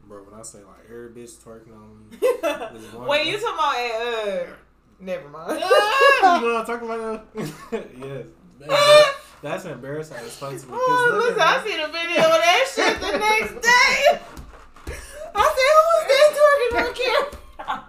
Bro, 0.06 0.22
when 0.24 0.40
I 0.40 0.42
say 0.42 0.58
like 0.58 0.86
every 0.88 1.10
bitch 1.10 1.36
twerking 1.42 1.74
on 1.74 2.08
me, 2.10 2.16
Wait, 3.08 3.26
you 3.26 3.38
talking 3.38 3.54
about 3.54 3.76
uh? 3.76 4.54
Never 5.00 5.28
mind. 5.28 5.52
you 5.60 5.66
know 5.66 6.40
what 6.42 6.56
I'm 6.56 6.66
talking 6.66 6.88
about? 6.88 7.28
yes. 7.98 8.26
That's 9.42 9.64
embarrassing. 9.66 10.16
It's 10.24 10.36
funny 10.36 10.58
to 10.58 10.66
me. 10.66 10.72
Oh, 10.74 11.20
listen, 11.22 11.40
I 11.40 11.62
see 11.62 11.76
the 11.76 11.86
video 11.86 12.24
of 12.24 12.40
that 12.42 12.64
shit 12.74 13.00
the 13.00 13.18
next 13.18 13.54
day. 13.62 14.20
I 15.34 15.42
said, 15.54 15.70
who 15.76 15.82
was 15.94 16.04
that 16.08 16.28
twerking 16.34 16.88
on 16.88 16.94
camera? 16.94 17.84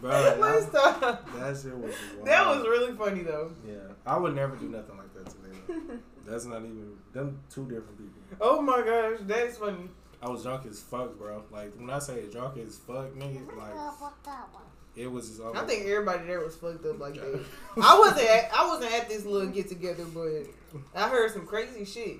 Bro, 0.00 0.16
Please 0.38 0.68
that, 1.52 1.60
shit 1.60 1.76
was 1.76 1.94
wild. 2.16 2.24
That 2.26 2.46
was 2.46 2.62
really 2.62 2.96
funny 2.96 3.22
though. 3.22 3.52
Yeah, 3.66 3.74
I 4.06 4.16
would 4.16 4.34
never 4.34 4.56
do 4.56 4.68
nothing 4.68 4.96
like 4.96 5.14
that 5.14 5.26
today. 5.26 5.58
though. 5.68 5.98
That's 6.30 6.44
not 6.46 6.58
even 6.58 6.96
them 7.12 7.40
two 7.50 7.64
different 7.64 7.98
people. 7.98 8.22
Oh 8.40 8.60
my 8.62 8.82
gosh, 8.82 9.18
that's 9.26 9.58
funny. 9.58 9.88
I 10.22 10.28
was 10.30 10.42
drunk 10.42 10.64
as 10.66 10.80
fuck, 10.80 11.18
bro. 11.18 11.44
Like 11.50 11.74
when 11.76 11.90
I 11.90 11.98
say 11.98 12.24
drunk 12.32 12.56
as 12.56 12.78
fuck, 12.78 13.14
nigga, 13.14 13.56
like 13.56 13.74
it 14.96 15.10
was 15.10 15.28
just. 15.28 15.40
I 15.42 15.64
think 15.66 15.86
everybody 15.86 16.26
there 16.26 16.40
was 16.40 16.56
fucked 16.56 16.86
up 16.86 16.98
like 16.98 17.14
that. 17.14 17.44
I 17.82 17.98
wasn't. 17.98 18.28
At, 18.28 18.50
I 18.54 18.66
wasn't 18.66 18.92
at 18.92 19.08
this 19.08 19.24
little 19.24 19.48
get 19.48 19.68
together, 19.68 20.04
but 20.04 20.46
I 20.94 21.08
heard 21.08 21.30
some 21.32 21.46
crazy 21.46 21.84
shit. 21.84 22.18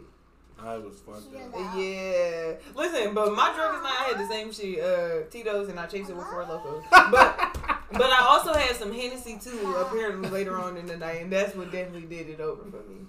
I 0.59 0.77
was 0.79 0.99
fucked 1.01 1.35
up. 1.35 1.53
Yeah. 1.77 2.55
Listen, 2.75 3.15
but 3.15 3.35
my 3.35 3.53
drug 3.55 3.77
is 3.77 3.83
not 3.83 4.01
I 4.01 4.05
had 4.05 4.19
the 4.19 4.29
same 4.29 4.53
shit. 4.53 4.81
Uh, 4.83 5.29
Tito's, 5.31 5.69
and 5.69 5.79
I 5.79 5.87
chased 5.87 6.11
it 6.11 6.17
with 6.17 6.27
four 6.27 6.45
lokos. 6.45 6.85
But 6.91 7.54
but 7.95 8.11
I 8.11 8.27
also 8.27 8.53
had 8.53 8.77
some 8.77 8.93
Hennessy 8.93 9.39
too. 9.39 9.75
Apparently 9.77 10.29
later 10.29 10.59
on 10.59 10.77
in 10.77 10.87
the 10.87 10.97
night, 10.97 11.23
and 11.23 11.33
that's 11.33 11.55
what 11.55 11.73
definitely 11.73 12.09
did 12.09 12.29
it 12.29 12.41
over 12.41 12.63
for 12.65 12.89
me. 12.89 13.07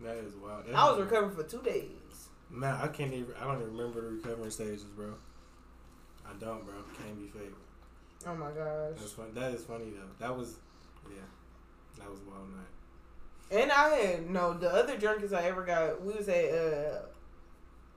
That 0.00 0.16
is 0.16 0.34
wild. 0.36 0.64
I 0.72 0.90
was 0.90 1.00
recovering 1.00 1.34
for 1.34 1.42
two 1.42 1.62
days. 1.62 2.28
Man, 2.50 2.74
I 2.80 2.88
can't 2.88 3.12
even. 3.12 3.34
I 3.40 3.44
don't 3.44 3.60
even 3.60 3.76
remember 3.76 4.00
the 4.00 4.16
recovering 4.16 4.50
stages, 4.50 4.84
bro. 4.84 5.14
I 6.26 6.32
don't, 6.38 6.64
bro. 6.64 6.74
Can't 7.02 7.18
be 7.18 7.26
fake. 7.38 7.52
Oh 8.26 8.34
my 8.34 8.50
gosh. 8.50 8.98
That's 8.98 9.12
fun. 9.12 9.34
That 9.34 9.52
is 9.52 9.64
funny 9.64 9.90
though. 9.90 10.26
That 10.26 10.36
was, 10.36 10.56
yeah, 11.08 11.16
that 11.98 12.10
was 12.10 12.20
wild 12.20 12.48
night. 12.50 13.60
And 13.62 13.72
I 13.72 13.88
had 13.88 14.30
no 14.30 14.54
the 14.54 14.68
other 14.68 14.96
drunkest 14.98 15.32
I 15.34 15.42
ever 15.44 15.64
got. 15.64 16.02
We 16.02 16.14
was 16.14 16.28
at 16.28 16.52
uh, 16.52 17.00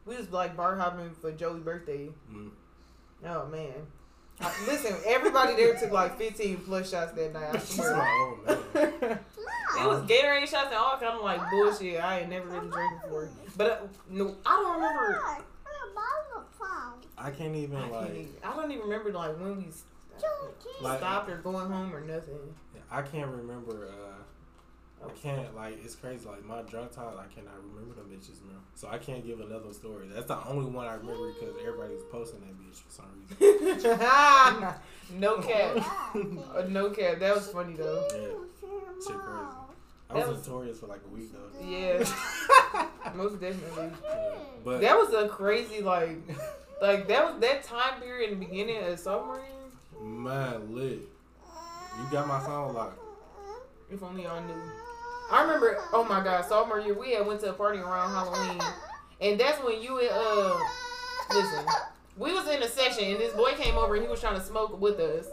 we 0.06 0.16
was 0.16 0.32
like 0.32 0.56
bar 0.56 0.76
hopping 0.76 1.12
for 1.12 1.32
Joey's 1.32 1.62
birthday. 1.62 2.10
Mm. 2.32 2.52
Oh 3.26 3.48
man. 3.48 3.74
I- 4.40 4.66
listen, 4.68 4.96
everybody 5.06 5.56
there 5.56 5.76
took 5.78 5.92
like 5.92 6.18
15 6.18 6.58
plus 6.66 6.90
shots 6.90 7.12
that 7.14 7.34
night. 7.34 7.54
I 7.56 7.58
swear. 7.60 7.96
my 7.98 8.34
old 8.46 8.46
man. 8.76 9.20
It 9.80 9.88
was 9.88 10.02
Gatorade 10.04 10.48
shots 10.48 10.68
and 10.68 10.76
all 10.76 10.98
kind 10.98 11.18
of 11.18 11.22
like 11.24 11.40
bullshit. 11.50 12.04
I 12.04 12.20
ain't 12.22 12.30
never 12.30 12.48
really 12.48 12.68
drank 12.70 13.02
before. 13.02 13.30
But 13.56 13.72
uh, 13.72 13.88
no, 14.10 14.36
I 14.46 14.50
don't 14.50 14.76
remember. 14.76 15.22
I 17.18 17.30
can't 17.32 17.56
even 17.56 17.78
I, 17.78 17.82
can't 17.82 17.92
like. 17.94 18.10
even, 18.12 18.30
I 18.44 18.56
don't 18.56 18.72
even 18.72 18.84
remember 18.84 19.12
like 19.12 19.40
when 19.40 19.58
we 19.58 19.68
s- 19.68 19.84
Like- 20.82 20.98
stopped 21.00 21.30
or 21.30 21.38
going 21.38 21.70
home 21.70 21.94
or 21.94 22.02
nothing. 22.02 22.40
I 22.90 23.02
can't 23.02 23.30
remember. 23.30 23.88
uh 23.88 24.21
I 25.04 25.10
can't 25.22 25.56
like. 25.56 25.84
It's 25.84 25.96
crazy. 25.96 26.28
Like 26.28 26.46
my 26.46 26.62
drunk 26.64 26.92
times, 26.92 27.18
I 27.20 27.26
cannot 27.34 27.54
remember 27.74 27.96
them 27.96 28.06
bitches, 28.12 28.42
man. 28.46 28.58
So 28.76 28.88
I 28.90 28.98
can't 28.98 29.26
give 29.26 29.40
another 29.40 29.74
story. 29.74 30.08
That's 30.14 30.28
the 30.28 30.38
only 30.48 30.70
one 30.72 30.86
I 30.88 30.94
remember 30.96 31.32
because 31.34 31.56
everybody 31.60 31.94
was 31.94 32.04
posting 32.12 32.40
that 32.42 32.56
bitch 32.60 32.76
for 32.82 32.92
some 32.92 33.06
reason. 33.40 34.70
no 35.20 35.38
cap. 35.42 35.78
Uh, 36.56 36.64
no 36.70 36.90
cap. 36.90 37.20
That 37.20 37.36
was 37.36 37.48
funny 37.48 37.74
though. 37.76 38.06
Yeah, 38.12 38.18
shit 39.08 39.18
crazy. 39.18 39.48
I 40.10 40.14
That 40.14 40.28
was 40.28 40.38
was- 40.38 40.48
notorious 40.48 40.80
for 40.80 40.88
like 40.88 41.02
a 41.06 41.16
week 41.16 41.32
though. 41.32 41.66
Yeah, 41.66 42.06
most 43.16 43.40
definitely. 43.40 43.92
Yeah. 44.04 44.36
But 44.64 44.82
That 44.82 44.98
was 44.98 45.14
a 45.14 45.28
crazy 45.30 45.82
like, 45.82 46.18
like 46.82 47.08
that 47.08 47.26
was 47.32 47.40
that 47.42 47.64
time 47.64 48.02
period 48.02 48.32
in 48.32 48.40
the 48.40 48.46
beginning 48.46 48.84
of 48.84 49.00
summer. 49.00 49.42
man, 50.04 50.76
lit. 50.76 51.00
You 51.98 52.12
got 52.12 52.28
my 52.28 52.40
phone 52.42 52.74
locked. 52.74 53.00
If 53.90 54.02
only 54.04 54.24
y'all 54.24 54.42
knew. 54.44 54.54
I 55.32 55.42
remember. 55.44 55.82
Oh 55.94 56.04
my 56.04 56.24
God, 56.24 56.46
sophomore 56.46 56.80
year 56.80 56.94
we 56.94 57.12
had 57.12 57.26
went 57.26 57.40
to 57.42 57.50
a 57.50 57.54
party 57.54 57.80
around 57.80 58.12
Halloween, 58.12 58.62
and 59.22 59.40
that's 59.40 59.64
when 59.64 59.82
you 59.82 60.00
and 60.00 60.10
uh, 60.12 60.60
listen, 61.34 61.66
we 62.18 62.34
was 62.34 62.48
in 62.50 62.62
a 62.62 62.68
session 62.68 63.06
and 63.06 63.20
this 63.20 63.34
boy 63.34 63.54
came 63.54 63.78
over 63.78 63.96
and 63.96 64.04
he 64.04 64.10
was 64.10 64.20
trying 64.20 64.36
to 64.36 64.44
smoke 64.44 64.80
with 64.80 65.00
us, 65.00 65.28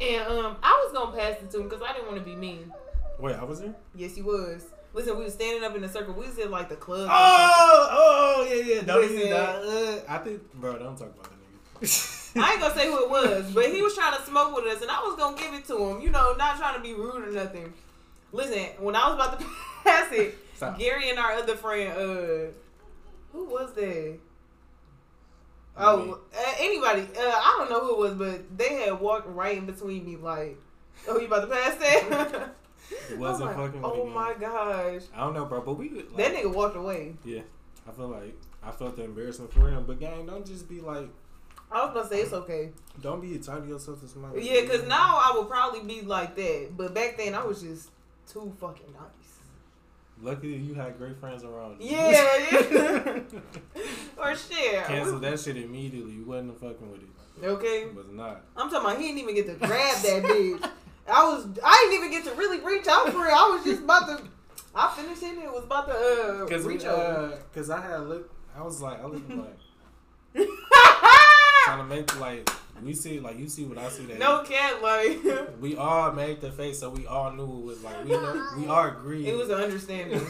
and 0.00 0.22
um, 0.28 0.56
I 0.62 0.84
was 0.84 0.92
gonna 0.92 1.16
pass 1.16 1.42
it 1.42 1.50
to 1.50 1.58
him 1.58 1.68
because 1.68 1.82
I 1.82 1.92
didn't 1.92 2.06
want 2.06 2.18
to 2.18 2.24
be 2.24 2.36
mean. 2.36 2.72
Wait, 3.18 3.36
I 3.36 3.44
was 3.44 3.60
there. 3.60 3.74
Yes, 3.94 4.14
he 4.14 4.22
was. 4.22 4.66
Listen, 4.94 5.16
we 5.16 5.24
was 5.24 5.32
standing 5.32 5.64
up 5.64 5.74
in 5.74 5.82
a 5.84 5.88
circle. 5.88 6.12
We 6.12 6.26
was 6.26 6.38
in 6.38 6.50
like 6.50 6.68
the 6.68 6.76
club. 6.76 7.08
Oh, 7.10 7.88
oh, 7.90 8.48
yeah, 8.48 8.74
yeah. 8.74 8.80
Don't 8.82 9.04
even. 9.10 9.32
Uh, 9.32 10.00
I 10.08 10.18
think, 10.18 10.52
bro. 10.54 10.78
Don't 10.78 10.96
talk 10.98 11.08
about 11.08 11.24
that 11.24 11.80
nigga. 11.80 12.18
I 12.42 12.52
ain't 12.52 12.60
gonna 12.60 12.74
say 12.74 12.86
who 12.86 13.02
it 13.04 13.10
was, 13.10 13.50
but 13.52 13.66
he 13.70 13.80
was 13.80 13.94
trying 13.94 14.16
to 14.16 14.22
smoke 14.24 14.54
with 14.54 14.66
us, 14.66 14.82
and 14.82 14.90
I 14.90 15.00
was 15.00 15.16
gonna 15.16 15.36
give 15.36 15.54
it 15.54 15.66
to 15.66 15.78
him. 15.78 16.00
You 16.00 16.10
know, 16.10 16.34
not 16.34 16.58
trying 16.58 16.76
to 16.76 16.80
be 16.80 16.92
rude 16.94 17.28
or 17.28 17.32
nothing. 17.32 17.72
Listen, 18.32 18.64
when 18.78 18.96
I 18.96 19.08
was 19.08 19.14
about 19.14 19.38
to 19.40 19.46
pass 19.84 20.12
it, 20.12 20.34
Stop. 20.56 20.78
Gary 20.78 21.10
and 21.10 21.18
our 21.18 21.32
other 21.32 21.56
friend, 21.56 21.92
uh, 21.92 22.52
who 23.32 23.44
was 23.44 23.72
that? 23.74 24.18
Oh, 25.76 26.20
uh, 26.34 26.52
anybody. 26.58 27.02
Uh, 27.02 27.20
I 27.20 27.56
don't 27.58 27.70
know 27.70 27.80
who 27.80 27.92
it 27.94 27.98
was, 27.98 28.14
but 28.14 28.58
they 28.58 28.74
had 28.74 29.00
walked 29.00 29.26
right 29.28 29.56
in 29.56 29.66
between 29.66 30.04
me, 30.04 30.16
like, 30.16 30.58
oh, 31.08 31.18
you 31.18 31.26
about 31.26 31.42
to 31.42 31.46
pass 31.46 31.76
that? 31.76 32.54
It 33.10 33.16
wasn't 33.18 33.56
like, 33.56 33.56
fucking 33.56 33.80
Oh 33.82 34.04
my 34.06 34.34
gosh. 34.38 35.02
I 35.14 35.20
don't 35.20 35.32
know, 35.32 35.46
bro. 35.46 35.62
But 35.62 35.74
we 35.78 35.88
like, 35.88 36.14
That 36.16 36.34
nigga 36.34 36.52
walked 36.52 36.76
away. 36.76 37.14
Yeah, 37.24 37.40
I 37.88 37.92
feel 37.92 38.08
like 38.08 38.36
I 38.62 38.70
felt 38.70 38.96
the 38.96 39.04
embarrassment 39.04 39.52
for 39.52 39.68
him. 39.68 39.84
But 39.86 39.98
gang, 39.98 40.26
don't 40.26 40.44
just 40.44 40.68
be 40.68 40.80
like, 40.80 41.08
I 41.70 41.86
was 41.86 41.94
gonna 41.94 42.08
say 42.08 42.20
it's 42.20 42.32
okay. 42.34 42.70
don't 43.00 43.22
be 43.22 43.38
to 43.38 43.64
yourself 43.66 44.00
to 44.00 44.08
somebody. 44.08 44.42
Yeah, 44.42 44.60
because 44.60 44.86
now 44.86 45.18
I 45.22 45.32
would 45.36 45.48
probably 45.48 45.80
be 45.80 46.02
like 46.02 46.36
that. 46.36 46.76
But 46.76 46.92
back 46.92 47.16
then, 47.16 47.34
I 47.34 47.44
was 47.44 47.62
just 47.62 47.88
too 48.30 48.52
fucking 48.60 48.92
nice. 48.92 49.22
Luckily, 50.20 50.54
you 50.56 50.74
had 50.74 50.98
great 50.98 51.18
friends 51.18 51.42
around. 51.42 51.80
you. 51.80 51.90
Yeah, 51.90 52.48
yeah. 52.52 53.20
or 54.18 54.36
shit. 54.36 54.84
Cancel 54.84 55.18
that 55.18 55.40
shit 55.40 55.56
immediately. 55.56 56.12
You 56.12 56.24
wasn't 56.24 56.60
fucking 56.60 56.90
with 56.90 57.02
it. 57.02 57.44
Okay. 57.44 57.82
It 57.82 57.94
was 57.94 58.06
not. 58.10 58.42
I'm 58.56 58.70
talking 58.70 58.86
about 58.86 58.98
he 59.00 59.08
didn't 59.08 59.20
even 59.20 59.34
get 59.34 59.46
to 59.46 59.54
grab 59.54 59.96
that 60.02 60.22
bitch. 60.22 60.70
I 61.08 61.24
was, 61.24 61.46
I 61.64 61.88
didn't 61.90 62.04
even 62.04 62.10
get 62.10 62.32
to 62.32 62.38
really 62.38 62.60
reach 62.60 62.86
out 62.86 63.08
for 63.08 63.26
it. 63.26 63.32
I 63.32 63.48
was 63.48 63.64
just 63.64 63.82
about 63.82 64.06
to, 64.06 64.22
I 64.74 64.94
finished 64.94 65.22
it 65.22 65.34
and 65.34 65.42
it 65.42 65.52
was 65.52 65.64
about 65.64 65.88
to 65.88 65.94
uh, 65.94 66.46
Cause 66.46 66.64
reach 66.64 66.82
we, 66.82 66.88
uh, 66.88 67.30
cause 67.52 67.70
I 67.70 67.80
had 67.80 68.02
look. 68.02 68.30
I 68.56 68.62
was 68.62 68.80
like, 68.80 69.02
I 69.02 69.06
was 69.06 69.20
like 69.28 69.58
trying 71.64 71.78
to 71.78 71.84
make 71.84 72.20
like 72.20 72.48
we 72.84 72.94
see 72.94 73.20
like 73.20 73.38
you 73.38 73.48
see 73.48 73.64
what 73.64 73.78
I 73.78 73.88
see 73.88 74.04
that. 74.06 74.18
no 74.18 74.42
cat, 74.42 74.82
like, 74.82 75.18
We 75.60 75.76
all 75.76 76.12
made 76.12 76.40
the 76.40 76.50
face, 76.50 76.80
so 76.80 76.90
we 76.90 77.06
all 77.06 77.30
knew 77.32 77.44
it 77.44 77.64
was 77.64 77.82
like 77.82 78.04
we 78.04 78.10
know, 78.10 78.48
we 78.58 78.66
all 78.66 78.86
agreed. 78.88 79.26
it 79.26 79.36
was 79.36 79.48
an 79.50 79.60
understanding. 79.60 80.20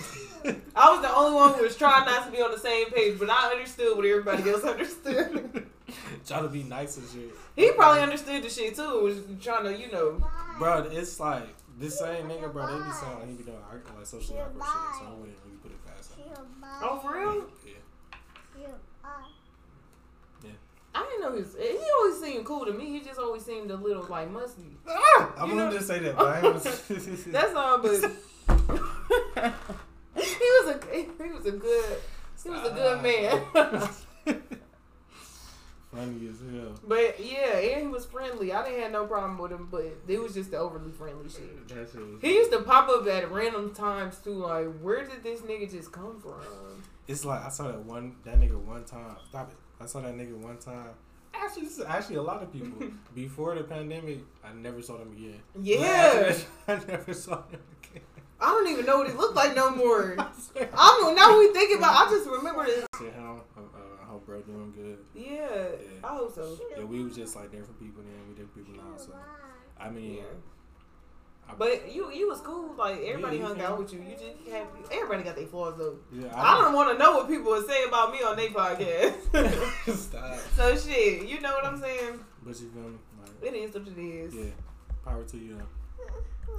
I 0.75 0.91
was 0.91 1.01
the 1.03 1.15
only 1.15 1.35
one 1.37 1.55
who 1.55 1.63
was 1.63 1.77
trying 1.77 2.05
not 2.07 2.27
to 2.27 2.33
be 2.33 2.43
on 2.43 2.51
the 2.51 2.59
same 2.59 2.91
page, 2.91 3.19
but 3.19 3.31
I 3.31 3.53
understood 3.53 3.97
what 3.97 4.05
everybody 4.05 4.51
else 4.51 4.65
understood. 4.65 5.67
trying 6.27 6.43
to 6.43 6.49
be 6.49 6.63
nice 6.65 6.97
and 6.97 7.09
shit. 7.09 7.31
He 7.55 7.71
probably 7.73 8.03
understood 8.03 8.43
the 8.43 8.49
shit 8.51 8.75
too. 8.75 9.03
Was 9.03 9.19
trying 9.41 9.65
to, 9.65 9.77
you 9.79 9.91
know. 9.93 10.23
Bro, 10.59 10.89
it's 10.93 11.21
like 11.21 11.55
this 11.79 11.99
same 11.99 12.27
nigga, 12.29 12.53
bro. 12.53 12.67
They 12.67 12.85
be 12.85 12.93
saying 12.93 13.15
like 13.19 13.29
he 13.29 13.35
be 13.35 13.45
doing 13.45 13.57
awkward- 13.65 13.97
like 13.97 14.07
socially 14.07 14.41
awkward 14.41 14.65
shit, 14.65 14.99
so 14.99 15.07
I 15.07 15.11
wouldn't 15.11 15.39
really 15.45 15.59
put 15.63 15.71
it 15.71 15.87
past 15.87 16.15
him. 16.17 16.25
Oh, 16.83 16.99
for 16.99 17.19
real? 17.19 17.47
Yeah. 18.59 18.69
I 20.95 21.03
didn't 21.05 21.20
know 21.22 21.32
he 21.34 21.43
was. 21.43 21.57
He 21.59 21.78
always 21.99 22.20
seemed 22.20 22.45
cool 22.45 22.66
to 22.66 22.72
me. 22.72 22.86
He 22.90 23.01
just 23.01 23.18
always 23.18 23.45
seemed 23.45 23.70
a 23.70 23.76
little 23.76 24.05
like 24.09 24.30
musty. 24.30 24.76
Ah! 24.88 25.32
I'm 25.38 25.51
You 25.51 25.57
gonna 25.57 25.72
just 25.72 25.86
say 25.86 25.99
that, 26.01 26.16
but 26.16 26.26
I 26.26 26.36
ain't 26.49 27.32
That's 27.32 27.55
all, 27.55 27.78
but 27.78 27.90
he 30.16 30.49
was 30.49 30.76
a 30.76 30.78
he 31.24 31.30
was 31.30 31.47
a 31.47 31.53
good 31.53 31.99
he 32.43 32.51
was 32.51 32.66
a 32.68 32.74
good 32.74 33.03
man. 33.03 33.43
Funny 35.95 36.26
as 36.26 36.36
hell. 36.40 36.72
but 36.88 37.20
yeah, 37.22 37.59
and 37.59 37.82
he 37.82 37.86
was 37.86 38.07
friendly. 38.07 38.51
I 38.51 38.64
didn't 38.64 38.80
have 38.80 38.93
no 38.93 39.05
problem 39.05 39.36
with 39.36 39.53
him, 39.53 39.68
but 39.70 39.84
it 40.09 40.18
was 40.22 40.32
just 40.32 40.51
the 40.51 40.57
overly 40.57 40.90
friendly 40.90 41.28
shit. 41.28 41.68
That 41.68 41.90
shit 41.93 42.01
was- 42.01 42.22
He 42.22 42.32
used 42.34 42.51
to 42.53 42.62
pop 42.62 42.88
up 42.88 43.07
at 43.07 43.30
random 43.30 43.74
times 43.74 44.16
too. 44.16 44.30
Like, 44.32 44.68
where 44.80 45.05
did 45.05 45.22
this 45.22 45.40
nigga 45.43 45.70
just 45.70 45.93
come 45.93 46.18
from? 46.18 46.82
It's 47.07 47.26
like 47.26 47.45
I 47.45 47.51
saw 47.51 47.64
that 47.68 47.84
one 47.84 48.16
that 48.24 48.40
nigga 48.40 48.57
one 48.59 48.84
time. 48.84 49.16
Stop 49.28 49.51
it. 49.51 49.57
I 49.83 49.87
saw 49.87 50.01
that 50.01 50.14
nigga 50.14 50.37
one 50.37 50.59
time. 50.59 50.91
Actually, 51.35 51.64
this 51.64 51.78
is 51.78 51.85
actually 51.85 52.16
a 52.16 52.22
lot 52.22 52.43
of 52.43 52.53
people. 52.53 52.87
Before 53.14 53.55
the 53.57 53.64
pandemic, 53.64 54.20
I 54.45 54.53
never 54.53 54.80
saw 54.80 54.99
them 54.99 55.12
again. 55.12 55.41
Yeah, 55.61 56.37
I 56.68 56.80
never 56.87 57.12
saw 57.12 57.37
them 57.51 57.61
again. 57.83 58.03
I 58.41 58.47
don't 58.47 58.68
even 58.68 58.87
know 58.87 58.99
what 58.99 59.09
he 59.09 59.16
looked 59.16 59.35
like 59.35 59.57
no 59.57 59.70
more. 59.74 60.14
I 60.18 60.99
don't 61.01 61.16
now 61.16 61.37
we 61.39 61.53
think 61.53 61.76
about. 61.78 62.07
I 62.07 62.11
just 62.11 62.28
remember 62.28 62.64
this. 62.64 62.87
How 63.16 63.41
uh, 63.57 63.61
I 64.03 64.07
hope 64.07 64.24
bro 64.26 64.41
doing 64.43 64.72
good. 64.72 64.99
Yeah, 65.14 65.66
I 66.05 66.14
hope 66.14 66.35
so. 66.35 66.57
Yeah, 66.76 66.85
we 66.85 67.03
was 67.03 67.16
just 67.16 67.35
like 67.35 67.51
different 67.51 67.80
people 67.80 68.03
then. 68.03 68.28
We 68.28 68.35
different 68.35 68.55
people 68.55 68.85
now. 68.85 68.97
So 68.97 69.12
I 69.80 69.91
mean, 69.91 70.18
Yeah. 70.18 70.22
I, 71.49 71.55
But 71.59 71.93
you 71.93 72.11
you 72.12 72.28
was 72.28 72.40
cool. 72.40 72.74
Like 72.76 73.01
everybody 73.03 73.38
Yeah, 73.38 73.47
hung 73.49 73.61
out 73.61 73.78
with 73.78 73.93
you. 73.93 74.01
You 74.01 74.12
just 74.14 74.51
had 74.51 74.66
everybody 74.90 75.22
got 75.22 75.36
their 75.36 75.47
flaws 75.47 75.74
though. 75.76 75.97
yeah, 76.12 76.32
I 76.34 76.61
don't 76.61 76.72
want 76.74 76.90
to 76.97 76.99
know 77.03 77.12
what 77.16 77.28
people 77.28 77.51
would 77.53 77.66
say 77.66 77.84
about 77.84 78.12
me 78.12 78.22
on 78.22 78.36
their 78.36 78.49
podcast. 78.51 79.97
Stop. 79.97 80.38
so 80.57 80.76
shit, 80.76 81.26
you 81.28 81.40
know 81.40 81.53
what 81.53 81.64
I'm 81.64 81.80
saying? 81.80 82.20
But 82.45 82.61
you 82.61 82.68
feel 82.70 82.82
me? 82.82 82.99
Like, 83.20 83.53
It 83.55 83.57
is 83.57 83.74
what 83.74 83.86
it 83.86 83.99
is. 84.01 84.34
yeah, 84.34 84.45
power 85.05 85.22
to 85.24 85.36
you. 85.36 85.59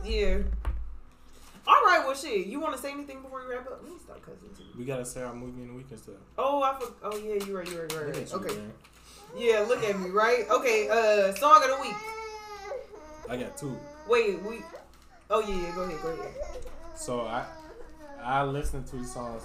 Yeah. 0.04 0.38
All 1.66 1.82
right, 1.86 2.02
well, 2.06 2.14
shit. 2.14 2.48
You 2.48 2.60
want 2.60 2.76
to 2.76 2.82
say 2.82 2.92
anything 2.92 3.22
before 3.22 3.42
we 3.48 3.54
wrap 3.56 3.66
up? 3.68 3.80
Let 3.84 3.90
me 3.92 3.98
stop 4.04 4.22
cussing 4.22 4.50
too. 4.58 4.78
We 4.78 4.84
gotta 4.84 5.06
say 5.06 5.22
our 5.24 5.34
movie 5.34 5.62
in 5.62 5.70
the 5.70 5.74
week 5.74 5.88
and 5.92 6.00
stuff. 6.00 6.16
Oh, 6.38 6.62
I 6.62 6.78
for- 6.78 6.94
Oh 7.04 7.16
yeah, 7.18 7.36
you 7.46 7.58
right. 7.58 7.70
You 7.72 7.80
right. 7.82 7.92
You 7.92 7.98
right. 8.00 8.16
Right. 8.18 8.34
Okay. 8.34 8.56
man. 8.56 8.74
Yeah, 9.38 9.66
look 9.68 9.82
at 9.84 9.98
me. 9.98 10.10
Right. 10.10 10.44
Okay. 10.50 10.90
Uh, 10.90 11.34
song 11.36 11.62
of 11.64 11.70
the 11.70 11.78
week. 11.82 11.96
I 13.30 13.38
got 13.38 13.56
two. 13.58 13.78
Wait, 14.08 14.42
we. 14.44 14.62
Oh 15.30 15.40
yeah, 15.42 15.56
yeah. 15.56 15.76
Go 15.76 15.82
ahead. 15.82 16.02
Go 16.02 16.10
ahead. 16.10 16.34
So 16.96 17.22
I 17.22 17.46
I 18.22 18.44
listen 18.44 18.84
to 18.86 18.96
these 18.98 19.14
songs 19.14 19.44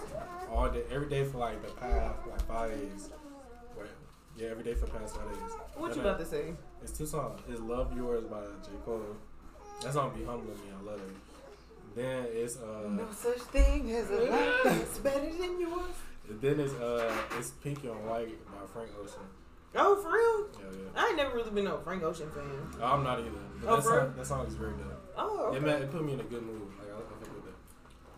all 0.53 0.69
day, 0.71 0.83
every 0.91 1.09
day 1.09 1.25
for 1.25 1.39
like 1.39 1.61
the 1.65 1.73
past 1.73 2.27
like 2.29 2.43
five 2.43 2.71
days. 2.71 3.11
Wait, 3.77 3.89
yeah, 4.37 4.49
every 4.49 4.65
day 4.65 4.75
for 4.75 4.87
the 4.87 4.93
past 4.93 5.17
five 5.17 5.29
days. 5.29 5.53
What 5.77 5.95
you 5.95 6.01
about 6.03 6.19
to 6.21 6.27
say? 6.27 6.55
It's 6.83 6.93
two 6.93 7.07
songs. 7.07 7.41
It's 7.49 7.61
"Love 7.61 7.97
Yours" 7.97 8.25
by 8.25 8.41
J 8.65 8.71
Cole. 8.85 9.17
That 9.83 9.93
song 9.93 10.13
be 10.17 10.25
humbling 10.25 10.57
me. 10.57 10.71
I 10.79 10.85
love 10.91 11.01
it. 11.01 11.17
Then 11.95 12.27
it's 12.31 12.57
uh. 12.57 12.89
No 12.89 13.07
such 13.13 13.39
thing 13.39 13.91
as 13.93 14.11
a 14.11 14.21
life 14.31 14.61
that's 14.65 14.99
better 15.07 15.33
than 15.33 15.61
yours. 15.61 15.95
Then 16.29 16.61
it's 16.61 16.75
uh. 16.75 17.13
It's 17.39 17.51
"Pink 17.63 17.85
and 17.85 18.05
White" 18.07 18.45
by 18.47 18.67
Frank 18.73 18.91
Ocean. 19.01 19.23
Oh, 19.77 19.97
for 19.97 20.12
real? 20.12 20.49
Yeah, 20.73 20.79
yeah. 20.95 21.03
I 21.03 21.07
ain't 21.09 21.16
never 21.16 21.35
really 21.37 21.51
been 21.51 21.64
no 21.64 21.79
Frank 21.79 22.03
Ocean 22.03 22.29
fan. 22.31 22.45
No, 22.79 22.85
I'm 22.87 23.05
not 23.05 23.19
either. 23.21 23.31
But 23.62 23.69
Oh, 23.71 23.77
that, 23.77 23.85
song, 23.85 24.14
that 24.16 24.27
song 24.27 24.47
is 24.47 24.55
very 24.55 24.73
good. 24.73 24.87
Oh, 25.16 25.53
It, 25.53 25.57
okay. 25.57 25.66
man, 25.66 25.83
it 25.83 25.91
put 25.91 26.05
me 26.05 26.12
in 26.14 26.21
a 26.21 26.25
good 26.25 26.43
mood. 26.43 26.62
Like 26.79 26.89
I, 26.89 26.95
I 26.97 27.25
think 27.25 27.35
with 27.35 27.45
that. 27.45 27.55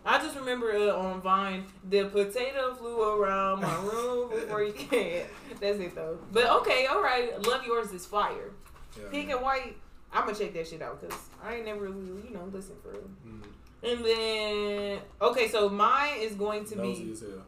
I 0.05 0.17
just 0.23 0.35
remember 0.35 0.71
uh, 0.71 0.95
on 0.95 1.21
Vine, 1.21 1.65
the 1.89 2.05
potato 2.05 2.73
flew 2.75 3.01
around 3.21 3.61
my 3.61 3.75
room 3.83 4.29
before 4.29 4.63
you 4.63 4.73
can. 4.89 5.23
That's 5.59 5.79
it 5.79 5.93
though. 5.95 6.17
But 6.31 6.49
okay, 6.61 6.85
all 6.87 7.01
right. 7.01 7.39
Love 7.45 7.65
yours 7.65 7.91
is 7.91 8.05
fire. 8.05 8.51
Yeah, 8.97 9.03
Pink 9.11 9.29
and 9.31 9.41
white. 9.41 9.75
I'm 10.13 10.25
gonna 10.25 10.37
check 10.37 10.53
that 10.53 10.67
shit 10.67 10.81
out 10.81 10.99
because 11.01 11.17
I 11.43 11.55
ain't 11.55 11.65
never 11.65 11.81
really, 11.81 12.21
you 12.27 12.33
know, 12.33 12.47
listen 12.51 12.75
for 12.83 12.89
real. 12.91 13.09
Mm, 13.27 13.43
And 13.83 14.05
then 14.05 14.99
okay, 15.21 15.47
so 15.47 15.69
mine 15.69 16.19
is 16.19 16.33
going 16.35 16.65
to 16.65 16.75
nosy 16.77 17.05
be. 17.05 17.11
as 17.11 17.21
hell. 17.21 17.43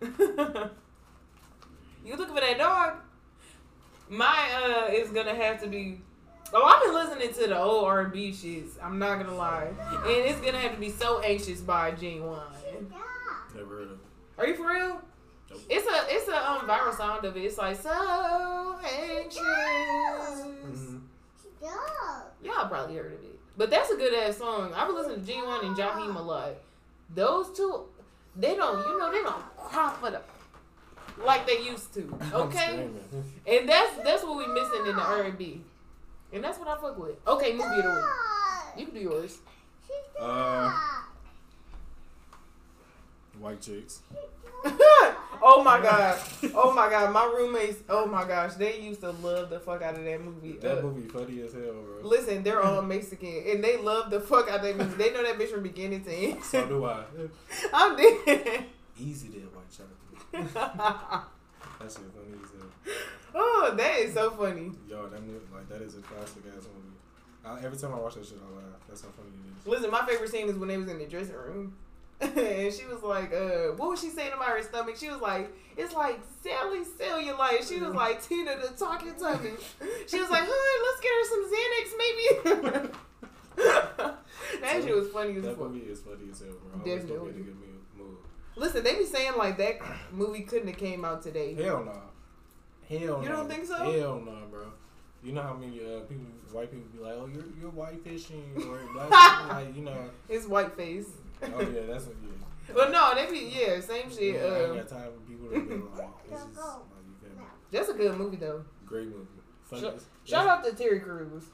you 2.04 2.16
looking 2.16 2.34
for 2.34 2.40
that 2.40 2.58
dog? 2.58 2.94
My 4.10 4.86
uh 4.88 4.92
is 4.92 5.10
gonna 5.10 5.34
have 5.34 5.60
to 5.62 5.68
be. 5.68 6.00
Oh, 6.52 6.62
I've 6.64 6.82
been 6.82 6.94
listening 6.94 7.42
to 7.42 7.48
the 7.48 7.58
old 7.60 7.84
R 7.84 8.00
and 8.02 8.12
B 8.12 8.30
shits. 8.30 8.82
I'm 8.82 8.98
not 8.98 9.18
gonna 9.18 9.36
lie, 9.36 9.66
and 9.66 10.06
it's 10.06 10.40
gonna 10.40 10.58
have 10.58 10.72
to 10.74 10.80
be 10.80 10.90
so 10.90 11.20
anxious 11.20 11.60
by 11.60 11.92
Ginuwine. 11.92 12.40
Never 13.54 13.76
heard 13.76 13.90
of. 13.90 13.98
Are 14.38 14.46
you 14.46 14.54
for 14.54 14.66
real? 14.68 15.00
Nope. 15.50 15.60
It's 15.68 15.86
a 15.86 16.14
it's 16.14 16.28
a 16.28 16.50
um 16.50 16.60
viral 16.68 16.96
sound 16.96 17.24
of 17.24 17.36
it. 17.36 17.40
It's 17.40 17.58
like 17.58 17.76
so 17.76 18.78
anxious. 18.82 19.42
Mhm. 19.42 21.00
Y'all 22.42 22.68
probably 22.68 22.96
heard 22.96 23.12
of 23.14 23.24
it, 23.24 23.38
but 23.56 23.68
that's 23.68 23.90
a 23.90 23.96
good 23.96 24.14
ass 24.14 24.38
song. 24.38 24.72
I've 24.74 24.86
been 24.86 24.96
listening 24.96 25.24
to 25.24 25.32
G1 25.32 25.64
and 25.66 25.76
Jaheim 25.76 26.14
a 26.16 26.20
lot. 26.22 26.52
Those 27.14 27.54
two, 27.56 27.84
they 28.36 28.54
don't 28.54 28.86
you 28.86 28.98
know 28.98 29.10
they 29.10 29.22
don't 29.22 29.42
crop 29.56 29.98
for 30.00 30.06
up 30.06 30.26
like 31.24 31.46
they 31.46 31.60
used 31.62 31.92
to. 31.94 32.18
Okay, 32.34 32.88
and 33.46 33.68
that's 33.68 33.96
that's 34.04 34.22
what 34.24 34.36
we 34.38 34.46
missing 34.46 34.86
in 34.86 34.96
the 34.96 35.02
R&B, 35.02 35.60
and 36.32 36.42
that's 36.44 36.58
what 36.58 36.68
I 36.68 36.76
fuck 36.80 36.98
with. 36.98 37.16
Okay, 37.26 37.52
movie 37.52 37.64
of 37.64 37.84
the 37.84 37.90
week. 37.90 38.78
You 38.78 38.84
can 38.86 38.94
do 38.94 39.00
yours. 39.00 39.38
Uh, 40.20 40.72
white 43.38 43.60
chicks. 43.60 44.00
oh 44.64 45.62
my 45.64 45.80
god. 45.80 46.18
Oh 46.54 46.72
my 46.74 46.90
god. 46.90 47.12
My 47.12 47.24
roommates. 47.24 47.78
Oh 47.88 48.06
my 48.06 48.26
gosh. 48.26 48.54
They 48.54 48.80
used 48.80 49.00
to 49.02 49.10
love 49.12 49.50
the 49.50 49.60
fuck 49.60 49.82
out 49.82 49.96
of 49.96 50.04
that 50.04 50.20
movie. 50.20 50.52
That 50.60 50.78
Uh, 50.78 50.82
movie 50.82 51.08
funny 51.08 51.40
as 51.42 51.52
hell, 51.52 51.62
bro. 51.84 52.00
Listen, 52.02 52.42
they're 52.42 52.60
all 52.62 52.82
Mexican 52.82 53.44
and 53.48 53.62
they 53.62 53.76
love 53.76 54.10
the 54.10 54.20
fuck 54.20 54.48
out 54.50 54.56
of 54.56 54.62
that 54.62 54.76
movie. 54.76 54.96
They 54.96 55.12
know 55.12 55.22
that 55.22 55.38
bitch 55.38 55.50
from 55.50 55.62
beginning 55.62 56.02
to 56.04 56.12
end. 56.12 56.42
So 56.42 56.66
do 56.66 56.84
I. 56.84 57.04
I'm 57.72 57.96
dead. 57.96 58.64
Easy 59.00 59.28
there, 59.28 59.42
white 59.54 59.70
child. 59.70 59.90
That 60.32 61.92
shit 61.92 62.00
funny 62.12 62.34
as 62.42 62.50
hell. 62.50 62.94
oh, 63.34 63.74
that 63.76 63.98
is 64.00 64.14
so 64.14 64.30
funny. 64.32 64.72
Yo, 64.88 65.06
that 65.08 65.22
movie, 65.22 65.38
like 65.54 65.68
that 65.68 65.80
is 65.82 65.96
a 65.96 66.00
classic 66.00 66.42
ass 66.48 66.66
movie. 66.74 66.96
I, 67.44 67.64
every 67.64 67.78
time 67.78 67.94
I 67.94 67.98
watch 67.98 68.14
that 68.14 68.26
shit, 68.26 68.38
I 68.38 68.56
laugh. 68.56 68.80
That's 68.88 69.02
how 69.02 69.08
funny 69.08 69.28
it 69.30 69.60
is. 69.60 69.66
Listen, 69.66 69.90
my 69.90 70.04
favorite 70.06 70.30
scene 70.30 70.48
is 70.48 70.56
when 70.56 70.68
they 70.68 70.76
was 70.76 70.88
in 70.88 70.98
the 70.98 71.06
dressing 71.06 71.36
room. 71.36 71.74
and 72.20 72.72
she 72.74 72.84
was 72.84 73.00
like, 73.04 73.32
uh, 73.32 73.76
what 73.76 73.90
was 73.90 74.00
she 74.00 74.08
saying 74.08 74.32
about 74.32 74.48
her 74.48 74.62
stomach? 74.62 74.96
She 74.98 75.08
was 75.08 75.20
like, 75.20 75.50
it's 75.76 75.94
like 75.94 76.18
Sally 76.42 76.80
Cellulite. 76.98 77.68
She 77.68 77.78
was 77.78 77.94
like, 77.94 78.20
Tina 78.26 78.56
the 78.56 78.74
talking 78.76 79.14
tummy. 79.14 79.50
She 80.08 80.18
was 80.20 80.28
like, 80.28 80.42
huh, 80.44 80.78
let's 80.84 81.00
get 81.00 81.12
her 81.14 81.24
some 81.30 81.44
Xanax 81.54 81.86
maybe. 82.02 82.90
that 84.62 84.82
shit 84.82 84.96
was 84.96 85.08
funny 85.10 85.36
as 85.36 85.42
That 85.44 85.58
movie 85.58 85.78
is 85.86 86.00
funny 86.00 86.28
as 86.32 86.40
hell, 86.40 86.48
bro. 86.60 86.72
I 86.74 86.90
always 86.90 87.04
don't 87.04 87.08
Definitely. 87.08 87.32
get 87.32 87.40
a 87.40 87.44
good 87.44 87.54
mood. 87.54 87.82
mood. 87.96 88.16
Listen, 88.58 88.82
they 88.84 88.96
be 88.96 89.04
saying 89.04 89.32
like 89.38 89.56
that 89.58 89.78
movie 90.12 90.42
couldn't 90.42 90.68
have 90.68 90.76
came 90.76 91.04
out 91.04 91.22
today. 91.22 91.54
Hell 91.54 91.84
no. 91.84 91.92
Hell 92.88 93.18
no. 93.18 93.22
You 93.22 93.28
don't 93.28 93.48
think 93.48 93.64
so? 93.66 93.76
Hell 93.76 94.20
no, 94.24 94.46
bro. 94.50 94.66
You 95.22 95.32
know 95.32 95.42
how 95.42 95.54
many 95.54 95.80
uh, 95.80 96.00
people, 96.00 96.26
white 96.52 96.70
people, 96.70 96.86
be 96.92 96.98
like, 97.02 97.14
"Oh, 97.18 97.26
you're 97.26 97.44
you're 97.60 97.70
white 97.70 98.02
fishing," 98.04 98.44
or 98.56 98.78
black 98.92 99.08
people, 99.10 99.56
like 99.66 99.76
you 99.76 99.82
know. 99.82 100.10
It's 100.28 100.46
white 100.46 100.76
face. 100.76 101.06
Oh 101.42 101.60
yeah, 101.60 101.86
that's 101.88 102.04
what. 102.06 102.16
Yeah. 102.22 102.28
But 102.74 102.90
no, 102.92 103.14
they 103.14 103.30
be 103.30 103.50
yeah, 103.52 103.80
same 103.80 104.10
shit. 104.10 104.34
Yeah, 104.34 104.42
I 104.42 104.64
Um, 104.64 104.76
got 104.76 104.88
time 104.88 105.08
for 105.14 105.20
people 105.30 105.48
to 105.48 105.60
be 105.60 105.74
like, 105.96 106.08
it's 106.30 106.30
just 106.44 106.56
like 106.56 106.76
you 107.06 107.28
feel 107.28 107.38
me? 107.38 107.44
that's 107.70 107.88
a 107.88 107.94
good 107.94 108.16
movie 108.18 108.36
though. 108.36 108.62
Great 108.86 109.06
movie. 109.08 109.26
Funny. 109.62 109.82
Shut- 109.82 109.94
as- 109.96 110.04
Shout 110.24 110.46
out 110.46 110.64
to 110.64 110.72
Terry 110.74 111.00
Crews. 111.00 111.44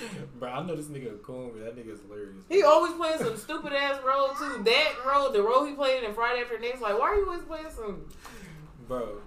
Bro, 0.38 0.48
I 0.50 0.66
know 0.66 0.74
this 0.76 0.86
nigga 0.86 1.14
a 1.14 1.18
coon, 1.18 1.50
but 1.54 1.64
that 1.64 1.76
nigga's 1.76 2.00
hilarious. 2.02 2.36
Bro. 2.48 2.56
He 2.56 2.62
always 2.62 2.92
playing 2.94 3.18
some 3.18 3.36
stupid 3.36 3.72
ass 3.72 4.00
role 4.04 4.28
too. 4.38 4.62
That 4.64 4.92
role, 5.06 5.30
the 5.30 5.42
role 5.42 5.64
he 5.64 5.74
played 5.74 6.02
in 6.04 6.12
Friday 6.14 6.42
After 6.42 6.58
Next, 6.58 6.80
like 6.80 6.98
why 6.98 7.06
are 7.10 7.16
you 7.16 7.26
always 7.26 7.42
playing 7.42 7.70
some 7.70 8.06
Bro, 8.88 9.20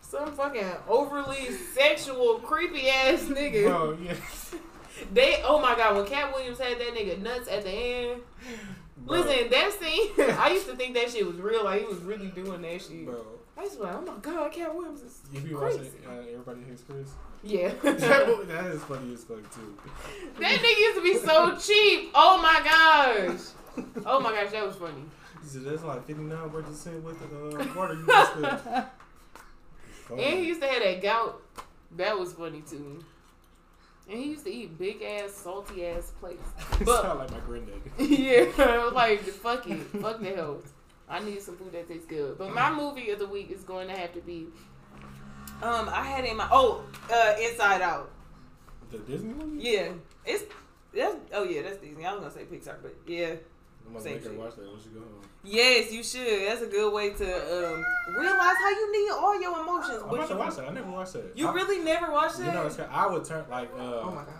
some 0.00 0.32
fucking 0.34 0.64
overly 0.88 1.50
sexual, 1.74 2.38
creepy 2.38 2.88
ass 2.88 3.22
nigga? 3.24 3.64
bro, 3.64 3.98
yeah. 4.02 4.14
They 5.12 5.42
oh 5.44 5.60
my 5.60 5.74
god, 5.76 5.94
when 5.96 6.06
Katt 6.06 6.32
Williams 6.32 6.58
had 6.58 6.78
that 6.78 6.94
nigga 6.94 7.20
nuts 7.20 7.48
at 7.48 7.64
the 7.64 7.70
end. 7.70 8.22
Bro, 8.96 9.18
Listen, 9.20 9.50
that 9.50 9.72
scene, 9.72 10.10
I 10.38 10.50
used 10.52 10.66
to 10.68 10.74
think 10.76 10.94
that 10.94 11.10
shit 11.10 11.26
was 11.26 11.36
real, 11.36 11.64
like 11.64 11.80
he 11.82 11.86
was 11.86 11.98
really 11.98 12.28
doing 12.28 12.62
that 12.62 12.80
shit. 12.80 13.04
bro, 13.04 13.22
I 13.58 13.62
used 13.62 13.74
to 13.74 13.80
be 13.80 13.84
like, 13.84 13.94
oh 13.96 14.00
my 14.02 14.14
god, 14.22 14.52
Katt 14.52 14.74
Williams 14.74 15.02
is 15.02 15.20
you 15.32 15.40
be 15.40 15.50
crazy. 15.54 15.78
watching 15.78 15.92
uh, 16.08 16.12
Everybody 16.32 16.60
Hates 16.66 16.82
Chris? 16.88 17.10
Yeah. 17.42 17.68
that 17.82 17.98
that 18.48 18.66
is 18.66 18.82
funny 18.84 19.14
as 19.14 19.24
fuck 19.24 19.38
too. 19.54 19.76
That 20.40 20.58
nigga 20.60 20.78
used 20.78 20.96
to 20.96 21.02
be 21.02 21.16
so 21.18 21.56
cheap. 21.56 22.10
Oh 22.14 22.38
my 22.38 22.60
gosh. 22.64 23.40
Oh 24.04 24.20
my 24.20 24.32
gosh, 24.32 24.52
that 24.52 24.66
was 24.66 24.76
funny. 24.76 25.04
He 25.42 25.48
said 25.48 25.64
that's 25.64 25.82
like 25.82 26.06
fifty 26.06 26.22
nine 26.22 26.52
worth 26.52 26.68
of 26.68 26.74
sin 26.74 27.02
with 27.04 27.18
the 27.20 27.58
uh, 27.58 27.66
quarter 27.74 27.94
you 27.94 28.06
just 28.06 28.32
spent. 28.32 28.60
Funny. 30.08 30.22
And 30.24 30.38
he 30.40 30.46
used 30.46 30.60
to 30.62 30.68
have 30.68 30.82
that 30.82 31.02
gout. 31.02 31.42
That 31.96 32.18
was 32.18 32.32
funny 32.32 32.62
too. 32.62 33.04
And 34.08 34.18
he 34.20 34.30
used 34.30 34.44
to 34.44 34.52
eat 34.52 34.78
big 34.78 35.02
ass, 35.02 35.32
salty 35.32 35.84
ass 35.84 36.12
plates. 36.20 36.48
But 36.84 37.02
sound 37.02 37.18
like 37.18 37.30
my 37.32 37.40
granddaddy. 37.40 37.80
yeah, 37.98 38.90
like 38.92 39.20
fuck 39.20 39.68
it, 39.68 39.80
fuck 40.00 40.20
the 40.20 40.34
health. 40.34 40.72
I 41.08 41.20
need 41.20 41.40
some 41.40 41.56
food 41.56 41.72
that 41.72 41.88
tastes 41.88 42.06
good. 42.06 42.38
But 42.38 42.52
my 42.52 42.72
movie 42.72 43.10
of 43.10 43.18
the 43.18 43.26
week 43.26 43.50
is 43.50 43.62
going 43.62 43.88
to 43.88 43.96
have 43.96 44.12
to 44.14 44.20
be. 44.20 44.46
Um, 45.62 45.88
I 45.88 46.02
had 46.04 46.24
in 46.24 46.36
my 46.36 46.48
oh, 46.52 46.82
uh, 47.12 47.34
Inside 47.40 47.80
Out. 47.82 48.10
The 48.90 48.98
Disney 48.98 49.32
movie? 49.32 49.62
Yeah, 49.62 49.88
it's 50.24 50.44
that's 50.94 51.16
oh 51.32 51.44
yeah, 51.44 51.62
that's 51.62 51.78
Disney. 51.78 52.04
I 52.04 52.12
was 52.12 52.20
gonna 52.20 52.34
say 52.34 52.44
Pixar, 52.44 52.76
but 52.82 52.94
yeah, 53.06 53.34
I'm 53.86 53.92
gonna 53.92 54.00
Same 54.04 54.14
make 54.14 54.24
her 54.24 54.32
watch 54.32 54.56
that 54.56 54.70
when 54.70 54.80
she 54.82 54.88
go 54.90 55.00
home. 55.00 55.22
yes, 55.44 55.92
you 55.92 56.02
should. 56.04 56.46
That's 56.48 56.62
a 56.62 56.66
good 56.66 56.92
way 56.92 57.10
to 57.10 57.24
um 57.24 57.84
realize 58.16 58.56
how 58.60 58.70
you 58.70 58.92
need 58.92 59.10
all 59.12 59.40
your 59.40 59.60
emotions. 59.60 60.02
I'm 60.02 60.08
What 60.08 60.18
about 60.20 60.28
to 60.28 60.36
watch 60.36 60.56
that. 60.56 60.68
I 60.68 60.72
never 60.72 60.90
watched 60.90 61.14
that. 61.14 61.32
You 61.34 61.48
I, 61.48 61.52
really 61.52 61.84
never 61.84 62.12
watched 62.12 62.38
You 62.38 62.44
that? 62.44 62.54
know, 62.54 62.66
it's, 62.66 62.78
I 62.78 63.06
would 63.06 63.24
turn 63.24 63.44
like. 63.50 63.70
Uh, 63.72 64.00
oh 64.02 64.12
my 64.14 64.24
gosh. 64.24 64.32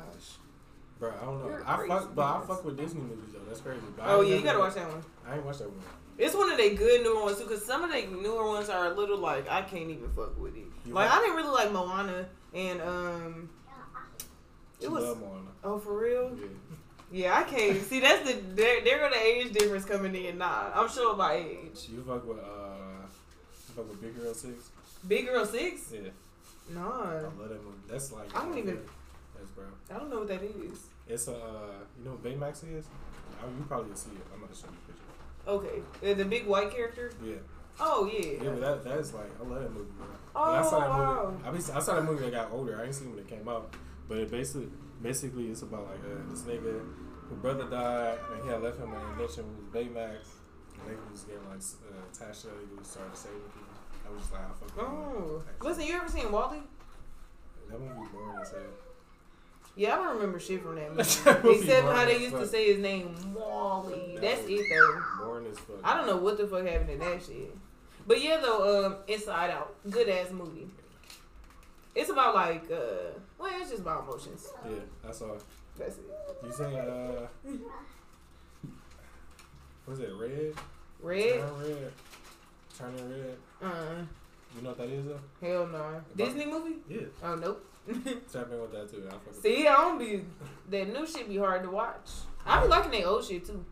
Bro, 0.99 1.13
I 1.21 1.25
don't 1.25 1.39
know. 1.41 1.49
You're 1.49 1.65
I 1.67 1.75
crazy, 1.77 1.89
fuck, 1.93 2.15
but 2.15 2.23
I 2.25 2.41
fuck 2.47 2.65
with 2.65 2.77
Disney 2.79 3.01
movies 3.03 3.33
though. 3.33 3.41
That's 3.49 3.61
crazy. 3.61 3.81
But 3.97 4.05
Oh 4.07 4.21
ain't 4.21 4.31
yeah, 4.31 4.37
you 4.37 4.43
gotta 4.43 4.59
watch 4.59 4.75
that 4.75 4.89
one. 4.89 5.03
I 5.29 5.35
ain't 5.35 5.45
watched 5.45 5.59
that 5.59 5.69
one. 5.69 5.81
It's 6.19 6.35
one 6.35 6.51
of 6.51 6.57
the 6.59 6.75
good 6.75 7.03
newer 7.03 7.23
ones 7.25 7.39
too, 7.39 7.45
cause 7.47 7.65
some 7.65 7.85
of 7.85 7.91
the 7.91 8.03
newer 8.07 8.47
ones 8.49 8.69
are 8.71 8.87
a 8.93 8.95
little 8.95 9.19
like 9.19 9.49
I 9.51 9.63
can't 9.63 9.91
even 9.91 10.09
fuck 10.15 10.39
with 10.41 10.57
it. 10.57 10.65
You 10.87 10.95
Like 10.95 11.11
I 11.11 11.19
didn't 11.21 11.37
really 11.37 11.51
like 11.51 11.73
Moana 11.73 12.27
and 12.55 12.81
um. 12.83 13.51
She 14.81 14.87
It 14.87 14.91
was 14.91 15.05
love 15.05 15.21
Moana. 15.21 15.51
oh 15.65 15.79
for 15.79 15.99
real. 15.99 16.37
Yeah. 16.41 16.47
Yeah, 17.13 17.39
I 17.39 17.45
can't 17.45 17.81
see. 17.83 18.01
That's 18.01 18.29
the 18.29 18.41
there. 18.55 18.83
There 18.83 18.99
go 18.99 19.09
the 19.11 19.23
age 19.23 19.53
difference 19.53 19.85
coming 19.85 20.15
in. 20.15 20.39
Nah, 20.39 20.71
I'm 20.75 20.89
sure 20.89 21.15
about 21.15 21.35
age. 21.37 21.87
You 21.89 22.03
fuck 22.07 22.27
with 22.27 22.39
uh, 22.39 22.43
you 23.69 23.75
fuck 23.77 23.89
with 23.89 24.01
Big 24.03 24.17
Girl 24.21 24.35
Six. 24.35 24.71
Big 25.07 25.27
Girl 25.27 25.47
Six. 25.47 25.93
Yeah, 25.93 26.01
Nah. 26.75 26.81
I 26.83 27.13
love 27.23 27.39
that 27.39 27.65
movie. 27.65 27.77
That's 27.89 28.11
like 28.13 28.35
I 28.37 28.45
don't 28.45 28.59
even- 28.59 28.81
That's 29.37 29.51
bro. 29.51 29.65
I 29.95 29.99
don't 29.99 30.11
know 30.11 30.19
what 30.21 30.29
that 30.29 30.43
is. 30.43 30.87
It's 31.09 31.29
a 31.29 31.33
uh, 31.35 31.37
you 31.97 32.05
know 32.05 32.11
what 32.13 32.25
Baymax 32.25 32.65
is? 32.77 32.87
I, 33.41 33.47
you 33.47 33.65
probably 33.69 33.91
will 33.91 33.97
see 33.97 34.11
it. 34.11 34.27
I'm 34.35 34.41
gonna 34.41 34.53
show 34.55 34.67
you. 34.67 34.86
Okay, 35.47 35.83
Uh, 36.05 36.15
the 36.15 36.25
big 36.25 36.47
white 36.47 36.71
character. 36.71 37.13
Yeah, 37.25 37.35
Oh 37.81 38.09
yeah. 38.13 38.43
yeah, 38.43 38.51
but 38.51 38.61
that 38.61 38.85
that's 38.85 39.15
like 39.15 39.31
I 39.41 39.45
love 39.47 39.63
that 39.63 39.73
movie. 39.73 39.91
Bro. 39.97 40.07
Oh, 40.35 40.51
When 40.53 40.61
I 40.61 40.63
saw 40.63 40.81
that 40.81 40.89
wow. 40.91 41.31
movie. 41.31 41.45
I, 41.49 41.51
be, 41.51 41.59
I 41.59 41.81
saw 41.81 41.95
that 41.95 42.05
movie 42.05 42.25
when 42.25 42.35
I 42.35 42.37
got 42.37 42.51
older. 42.53 42.81
I 42.81 42.85
ain't 42.85 42.95
seen 42.95 43.09
it 43.09 43.11
when 43.11 43.19
it 43.21 43.29
came 43.29 43.49
out, 43.49 43.75
but 44.09 44.19
it 44.19 44.31
basically 44.31 44.69
basically 45.03 45.49
it's 45.51 45.63
about 45.63 45.85
like 45.87 46.01
uh, 46.05 46.31
this 46.31 46.43
nigga. 46.43 46.81
Whose 47.29 47.39
brother 47.39 47.65
died, 47.69 48.19
and 48.33 48.45
he 48.45 48.49
had 48.51 48.63
left 48.63 48.79
him 48.79 48.93
an 48.93 49.01
invention 49.13 49.45
with 49.57 49.73
Baymax. 49.73 50.31
And 50.79 50.87
they 50.87 50.95
was 51.11 51.23
getting 51.23 51.43
like 51.49 51.59
uh, 51.59 52.07
attached 52.13 52.43
to. 52.43 52.49
He 52.71 52.79
was 52.79 52.87
started 52.87 53.17
saving 53.17 53.41
people. 53.55 53.75
I 54.07 54.13
was 54.13 54.21
just 54.21 54.33
like, 54.33 54.43
I 54.43 54.53
fuck 54.55 54.79
Oh, 54.79 55.43
listen, 55.61 55.85
you 55.85 55.95
ever 55.97 56.07
seen 56.09 56.31
WALL-E? 56.31 56.61
That 57.69 57.81
movie 57.81 57.99
was 57.99 58.09
boring 58.11 58.39
as 58.41 58.51
hell. 58.51 58.61
Yeah, 59.77 59.93
I 59.93 59.97
don't 59.97 60.15
remember 60.17 60.41
shit 60.41 60.63
from 60.63 60.77
that 60.77 60.91
movie. 61.45 61.59
Except 61.61 61.87
how 61.87 62.05
they 62.07 62.19
used 62.19 62.35
to 62.37 62.47
say 62.47 62.73
his 62.73 62.79
name, 62.79 63.15
WALL-E. 63.35 64.17
That's 64.21 64.43
it 64.49 64.61
though. 64.71 65.03
Boring 65.25 65.47
as 65.47 65.59
fuck. 65.59 65.77
I 65.85 65.95
don't 65.97 66.07
know 66.07 66.17
what 66.17 66.39
the 66.39 66.47
fuck 66.47 66.65
happened 66.67 66.91
in 66.91 66.99
that 67.01 67.23
shit. 67.23 67.55
But 68.07 68.23
yeah, 68.23 68.39
though, 68.41 68.87
um, 68.87 68.97
Inside 69.07 69.51
Out, 69.51 69.75
good 69.91 70.09
ass 70.09 70.31
movie. 70.31 70.69
It's 71.95 72.09
about 72.11 72.35
like, 72.35 72.65
uh, 72.71 73.13
well, 73.39 73.51
it's 73.61 73.71
just 73.71 73.83
about 73.83 74.05
emotions. 74.05 74.49
Yeah, 74.65 74.77
that's 75.05 75.21
all. 75.23 75.37
That's 75.79 75.97
it. 75.97 76.05
You 76.45 76.53
say, 76.53 76.79
uh, 76.79 77.51
what's 79.85 80.01
it, 80.01 80.11
Red? 80.19 80.55
Red? 81.03 81.41
Turn 81.41 81.59
red. 81.61 81.93
Turning 82.79 83.11
red. 83.11 83.37
Uh, 83.63 84.05
You 84.57 84.63
know 84.63 84.71
what 84.71 84.79
that 84.79 84.89
is, 84.89 85.05
though? 85.07 85.21
hell 85.47 85.67
no. 85.67 86.01
Disney 86.17 86.47
movie? 86.47 86.77
Yeah. 86.89 87.01
Oh 87.23 87.35
nope. 87.35 87.65
Tap 88.33 88.51
in 88.51 88.61
with 88.61 88.73
that, 88.73 88.91
too. 88.91 89.07
I 89.09 89.33
See, 89.41 89.67
I 89.69 89.75
don't 89.77 89.99
be 89.99 90.25
that 90.71 90.93
new 90.93 91.07
shit 91.07 91.29
be 91.29 91.37
hard 91.37 91.63
to 91.63 91.71
watch. 91.71 92.09
I 92.45 92.63
be 92.63 92.69
liking 92.69 92.91
that 92.93 93.05
old 93.05 93.25
shit 93.25 93.45
too. 93.47 93.65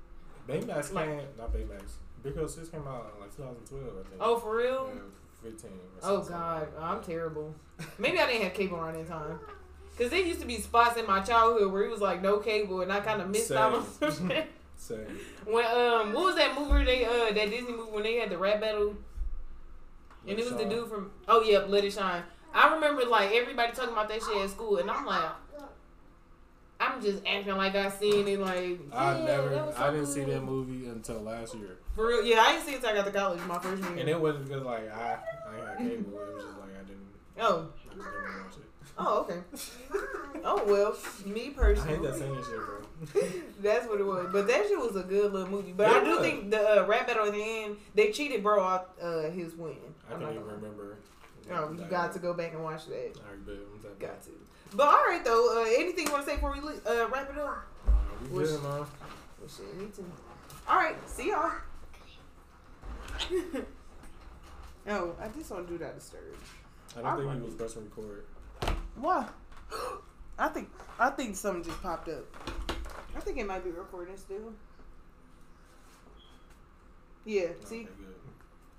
Baymax 0.48 0.92
Like- 0.92 1.06
came, 1.06 1.20
not 1.38 1.52
Baymax. 1.52 1.92
Big 2.22 2.34
Girl 2.34 2.48
6 2.48 2.68
came 2.70 2.80
out 2.88 3.12
in 3.14 3.20
like 3.20 3.36
2012, 3.36 3.84
I 3.84 4.08
think. 4.08 4.16
Oh, 4.20 4.38
for 4.38 4.56
real? 4.56 4.90
Yeah, 4.94 5.50
15. 5.50 5.70
Or 5.70 5.74
Oh 6.02 6.16
something. 6.22 6.32
god, 6.36 6.68
I'm 6.80 7.02
terrible. 7.02 7.54
Maybe 7.98 8.18
I 8.18 8.26
didn't 8.26 8.42
have 8.44 8.54
cable 8.54 8.78
around 8.78 8.94
that 8.94 9.08
time. 9.08 9.38
Cause 9.98 10.10
there 10.10 10.20
used 10.20 10.40
to 10.40 10.46
be 10.46 10.56
spots 10.60 10.98
in 10.98 11.06
my 11.06 11.20
childhood 11.20 11.70
where 11.72 11.82
it 11.82 11.90
was 11.90 12.00
like 12.00 12.20
no 12.22 12.38
cable, 12.38 12.80
and 12.80 12.90
I 12.92 13.00
kind 13.00 13.20
of 13.22 13.28
missed 13.30 13.52
out 13.52 13.74
on 13.74 13.86
some 14.12 14.28
shit. 14.28 14.46
Same. 14.76 15.06
When 15.44 15.64
um, 15.66 16.12
what 16.12 16.24
was 16.24 16.34
that 16.36 16.58
movie 16.58 16.84
they 16.84 17.04
uh 17.04 17.32
that 17.32 17.48
Disney 17.50 17.72
movie 17.72 17.92
when 17.92 18.02
they 18.02 18.14
had 18.16 18.28
the 18.30 18.38
rap 18.38 18.60
battle 18.60 18.96
and 20.26 20.38
it 20.38 20.44
was 20.44 20.56
the 20.56 20.64
dude 20.64 20.88
from 20.88 21.10
oh 21.28 21.42
yep, 21.42 21.68
Let 21.68 21.84
It 21.84 21.92
Shine. 21.92 22.22
I 22.52 22.74
remember 22.74 23.04
like 23.04 23.32
everybody 23.32 23.72
talking 23.72 23.92
about 23.92 24.08
that 24.08 24.22
shit 24.22 24.36
at 24.36 24.50
school, 24.50 24.76
and 24.78 24.90
I'm 24.90 25.04
like, 25.04 25.30
I'm 26.80 27.02
just 27.02 27.22
acting 27.26 27.56
like 27.56 27.74
I 27.74 27.88
seen 27.90 28.28
it. 28.28 28.38
Like 28.38 28.78
I 28.92 29.18
yeah, 29.18 29.24
never, 29.24 29.72
so 29.76 29.82
I 29.82 29.90
didn't 29.90 30.06
see 30.06 30.24
that 30.24 30.42
movie 30.42 30.86
until 30.86 31.20
last 31.20 31.54
year. 31.54 31.78
For 31.94 32.08
real, 32.08 32.24
yeah, 32.24 32.40
I 32.40 32.52
didn't 32.52 32.66
see 32.66 32.72
it 32.72 32.76
until 32.76 32.90
I 32.90 32.94
got 32.94 33.04
to 33.06 33.12
college 33.12 33.40
my 33.46 33.58
first 33.58 33.82
year. 33.82 33.96
And 33.98 34.08
it 34.08 34.20
wasn't 34.20 34.48
because, 34.48 34.64
like, 34.64 34.92
I, 34.92 35.16
I 35.46 35.68
had 35.68 35.78
cable. 35.78 36.18
It 36.18 36.34
was 36.34 36.44
just 36.44 36.58
like, 36.58 36.74
I 36.74 36.82
didn't, 36.82 37.06
oh, 37.38 37.68
I 37.88 37.94
didn't 37.94 38.44
watch 38.44 38.56
it. 38.56 38.73
Oh, 38.98 39.20
okay. 39.22 39.40
oh 40.44 40.62
well, 40.66 40.96
me 41.26 41.40
I 41.40 41.44
hate 41.44 41.56
personally. 41.56 42.06
that 42.06 42.14
singing 42.16 42.42
shit, 42.44 42.56
bro. 42.56 43.22
That's 43.62 43.86
what 43.88 44.00
it 44.00 44.06
was. 44.06 44.28
But 44.32 44.46
that 44.48 44.66
shit 44.68 44.78
was 44.78 44.96
a 44.96 45.02
good 45.02 45.32
little 45.32 45.48
movie. 45.48 45.72
But 45.72 45.88
It 45.90 45.96
I 46.02 46.04
do 46.04 46.20
think 46.20 46.50
the 46.50 46.82
uh, 46.82 46.86
rap 46.86 47.06
battle 47.06 47.26
at 47.26 47.32
the 47.32 47.42
end, 47.42 47.76
they 47.94 48.10
cheated 48.12 48.42
bro 48.42 48.62
out 48.62 48.90
uh, 49.02 49.30
his 49.30 49.54
win. 49.54 49.76
I 50.08 50.14
I'm 50.14 50.20
can't 50.20 50.32
even 50.32 50.42
gonna- 50.44 50.56
remember. 50.56 50.96
Oh, 51.52 51.72
you 51.72 51.84
got 51.90 52.12
to 52.14 52.18
go 52.20 52.32
back 52.32 52.54
and 52.54 52.64
watch 52.64 52.86
that. 52.86 52.94
Alright, 53.18 53.44
bet. 53.46 53.56
I'm 53.56 53.78
tapping. 53.82 53.98
Got 53.98 54.22
to. 54.24 54.30
But 54.74 54.86
all 54.86 55.04
right 55.06 55.22
though, 55.24 55.60
uh, 55.62 55.66
anything 55.78 56.06
you 56.06 56.12
want 56.12 56.24
to 56.24 56.30
say 56.30 56.36
before 56.36 56.52
we 56.52 56.60
uh, 56.60 57.06
wrap 57.08 57.28
it 57.30 57.38
up? 57.38 57.66
Nah, 57.86 57.92
we 58.22 58.38
Wish- 58.38 58.48
good, 58.48 58.62
man. 58.62 58.70
Well, 58.72 58.86
shit, 59.48 59.76
me 59.78 59.86
too. 59.94 60.04
All 60.66 60.76
right, 60.76 60.96
see 61.08 61.28
y'all. 61.28 61.52
oh, 64.88 65.14
I 65.20 65.28
just 65.36 65.50
want 65.50 65.66
to 65.66 65.72
do 65.72 65.78
that 65.78 65.94
disturbed. 65.98 66.36
I 66.96 67.02
don't 67.02 67.26
think 67.26 67.40
he 67.40 67.44
was 67.46 67.54
pressing 67.54 67.84
record. 67.84 68.24
Why? 68.96 69.26
I 70.38 70.48
think 70.48 70.70
I 70.98 71.10
think 71.10 71.36
something 71.36 71.62
just 71.64 71.82
popped 71.82 72.08
up. 72.08 72.24
I 73.16 73.20
think 73.20 73.38
it 73.38 73.46
might 73.46 73.64
be 73.64 73.70
recording 73.70 74.16
still. 74.16 74.52
Yeah. 77.24 77.42
Okay, 77.42 77.54
See. 77.64 77.88